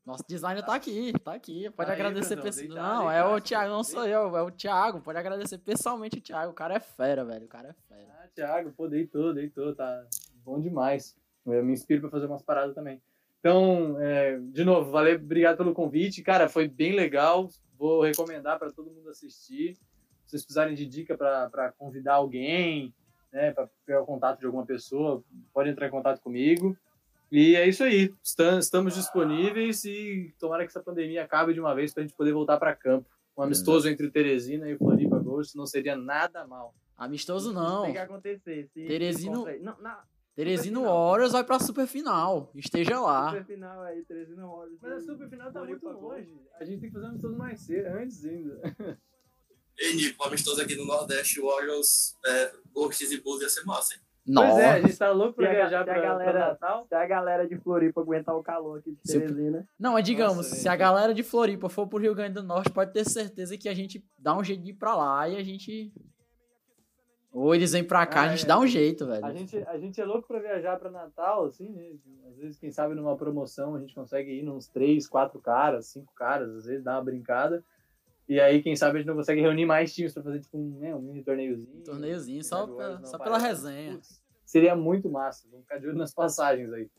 [0.09, 1.69] Nosso designer tá aqui, tá aqui.
[1.69, 2.75] Pode Aí, agradecer pessoalmente.
[2.75, 5.01] Não, é o Thiago, não sou eu, é o Thiago.
[5.01, 6.51] Pode agradecer pessoalmente o Thiago.
[6.51, 7.45] O cara é fera, velho.
[7.45, 8.11] O cara é fera.
[8.19, 10.03] Ah, Thiago, pô, deitou, deitou, tá
[10.43, 11.15] bom demais.
[11.45, 12.99] Eu me inspiro para fazer umas paradas também.
[13.39, 16.23] Então, é, de novo, valeu, obrigado pelo convite.
[16.23, 17.47] Cara, foi bem legal.
[17.77, 19.75] Vou recomendar para todo mundo assistir.
[19.75, 22.91] Se vocês precisarem de dica para convidar alguém,
[23.31, 25.23] né, para pegar o contato de alguma pessoa,
[25.53, 26.75] pode entrar em contato comigo.
[27.31, 28.13] E é isso aí.
[28.23, 32.15] Estam- Estamos disponíveis e tomara que essa pandemia acabe de uma vez para a gente
[32.15, 33.07] poder voltar para campo.
[33.37, 36.73] Um amistoso entre Teresina e Floripa Ghost não seria nada mal.
[36.97, 37.83] Amistoso não.
[37.83, 38.67] Tem que acontecer.
[38.73, 40.03] Se, Teresino- Não, na
[40.35, 41.09] Teresino Superfinal.
[41.09, 42.51] Warriors vai pra super final.
[42.55, 43.29] Esteja lá.
[43.31, 44.79] super final aí, Teresina Warriors.
[44.81, 46.11] Mas a superfinal tá Floripa muito Gol.
[46.11, 46.41] longe.
[46.59, 48.75] A gente tem que fazer um amistoso mais cedo, antes ainda.
[49.77, 54.01] Ei, Nico, amistoso aqui no Nordeste, Warriors, é, Ghosts e Bulls ia ser massa, hein?
[54.33, 54.81] Pois é, a Nossa.
[54.87, 56.85] gente tá louco pra viajar pra, galera- pra Natal.
[56.87, 59.67] Se a galera de Floripa aguentar o calor aqui de Se- Teresina.
[59.79, 62.69] Não, mas digamos, Nossa, se a galera de Floripa for pro Rio Grande do Norte,
[62.71, 65.43] pode ter certeza que a gente dá um jeito de ir pra lá e a
[65.43, 65.91] gente.
[67.31, 68.47] Ou eles vêm pra cá, Ah, a gente é.
[68.47, 69.23] dá um jeito, velho.
[69.23, 71.91] A gente, a gente é louco pra viajar pra Natal, assim, né?
[72.27, 76.11] Às vezes, quem sabe, numa promoção a gente consegue ir nos três, quatro caras, cinco
[76.15, 77.63] caras, às vezes dá uma brincada.
[78.27, 80.77] E aí, quem sabe, a gente não consegue reunir mais times pra fazer, tipo, um,
[80.79, 81.81] né, um mini torneiozinho.
[81.83, 83.93] Torneiozinho, só, não só pela resenha.
[83.93, 84.18] Putz,
[84.49, 85.47] seria muito massa.
[85.49, 86.89] Vamos ficar de olho nas passagens aí.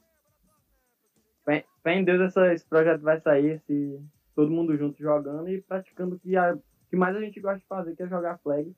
[1.44, 4.00] Fé fé em Deus, essa, esse projeto vai sair, esse,
[4.36, 6.56] todo mundo junto jogando e praticando o que, a-
[6.88, 8.74] que mais a gente gosta de fazer, que é jogar flag.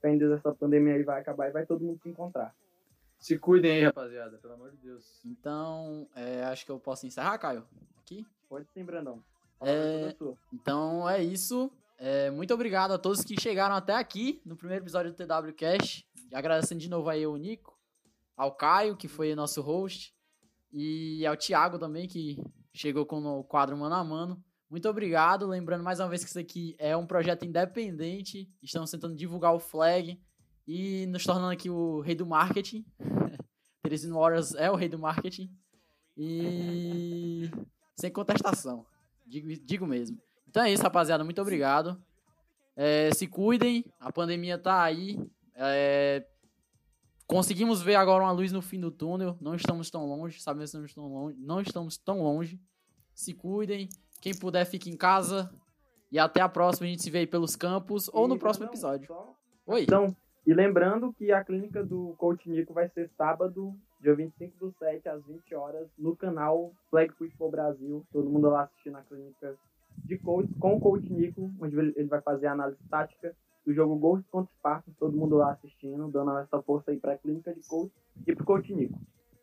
[0.00, 2.54] Fé em Deus, essa pandemia aí vai acabar e vai todo mundo se encontrar.
[3.18, 5.20] Se cuidem aí, rapaziada, pelo amor de Deus.
[5.24, 7.64] Então, é, acho que eu posso encerrar, Caio?
[7.98, 8.26] Aqui?
[8.48, 9.22] Pode sim, Brandão.
[9.60, 10.14] É.
[10.52, 11.70] Então é isso.
[11.98, 16.04] É, muito obrigado a todos que chegaram até aqui no primeiro episódio do TW Cash.
[16.32, 17.73] Agradecendo de novo aí ao Nico,
[18.36, 20.14] ao Caio, que foi nosso host,
[20.72, 22.36] e ao Thiago também, que
[22.72, 24.42] chegou com o quadro Mano a Mano.
[24.68, 25.46] Muito obrigado.
[25.46, 28.50] Lembrando mais uma vez que isso aqui é um projeto independente.
[28.60, 30.20] Estamos tentando divulgar o flag
[30.66, 32.84] e nos tornando aqui o rei do marketing.
[33.82, 35.48] Teresino Warriors é o rei do marketing.
[36.16, 37.48] E
[37.96, 38.84] sem contestação.
[39.24, 40.20] Digo, digo mesmo.
[40.48, 41.22] Então é isso, rapaziada.
[41.22, 42.02] Muito obrigado.
[42.74, 43.84] É, se cuidem.
[44.00, 45.18] A pandemia tá aí.
[45.54, 46.26] É,
[47.26, 49.36] conseguimos ver agora uma luz no fim do túnel.
[49.40, 50.40] Não estamos tão longe.
[50.40, 51.38] Sabemos que não estamos tão longe.
[51.40, 52.60] Não estamos tão longe.
[53.14, 53.88] Se cuidem.
[54.20, 55.50] Quem puder, fique em casa.
[56.10, 56.86] E até a próxima.
[56.86, 59.06] A gente se vê aí pelos campos ou no próximo episódio.
[59.06, 59.34] só-
[59.66, 59.82] Oi.
[59.82, 60.14] Então,
[60.46, 65.08] e lembrando que a clínica do Coach Nico vai ser sábado, dia 25 do 7,
[65.08, 68.06] às 20 horas, no canal Flag Football Brasil.
[68.12, 69.56] Todo mundo lá assistindo a clínica
[70.04, 73.34] de coach, com o Coach Nico, onde ele vai fazer a análise tática
[73.66, 77.52] do jogo Gold contra Spartans, todo mundo lá assistindo, dando essa força aí pra clínica
[77.54, 77.92] de coach
[78.26, 78.98] e pro coach Nico.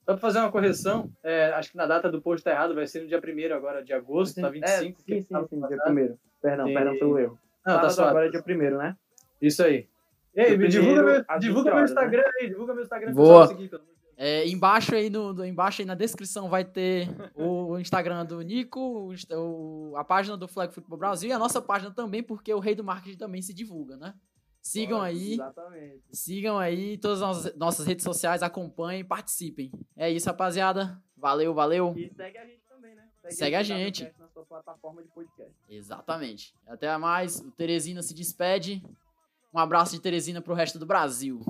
[0.05, 2.87] Só pra fazer uma correção, é, acho que na data do post tá errado, vai
[2.87, 4.65] ser no dia 1 agora, de agosto, tá 25.
[4.71, 5.83] É, sim, que sim, tava sim, dia passado.
[5.85, 6.19] primeiro.
[6.41, 7.39] Perdão, E- perdão pelo erro.
[7.65, 8.09] Não, tá suave.
[8.09, 8.97] agora é dia primeiro, né?
[9.41, 9.87] Isso aí.
[10.35, 12.01] E aí, divulga, primeiro, meu, divulga 20 meu horas, né?
[12.01, 13.13] Instagram aí, divulga meu Instagram.
[13.13, 13.47] Boa.
[13.47, 13.83] seguir, pelo.
[14.23, 18.79] É, embaixo aí no, do- embaixo aí na descrição vai ter o Instagram do Nico,
[18.79, 22.59] o o- a página do Flag Football Brasil e a nossa página também, porque o
[22.59, 24.13] Rei do Marketing também se divulga, né?
[24.61, 26.03] Sigam aí, Exatamente.
[26.11, 29.71] sigam aí todas as nossas- redes sociais, acompanhem, participem.
[29.97, 31.01] É isso, rapaziada.
[31.17, 31.95] Valeu, valeu.
[31.97, 33.07] E segue a gente também, né?
[33.29, 34.13] Segue a esse gente.
[34.19, 35.51] Na sua plataforma de podcast.
[35.67, 36.53] Exatamente.
[36.67, 37.39] Até mais.
[37.39, 38.83] O Teresina se despede.
[39.51, 41.41] Um abraço de Teresina pro resto do Brasil.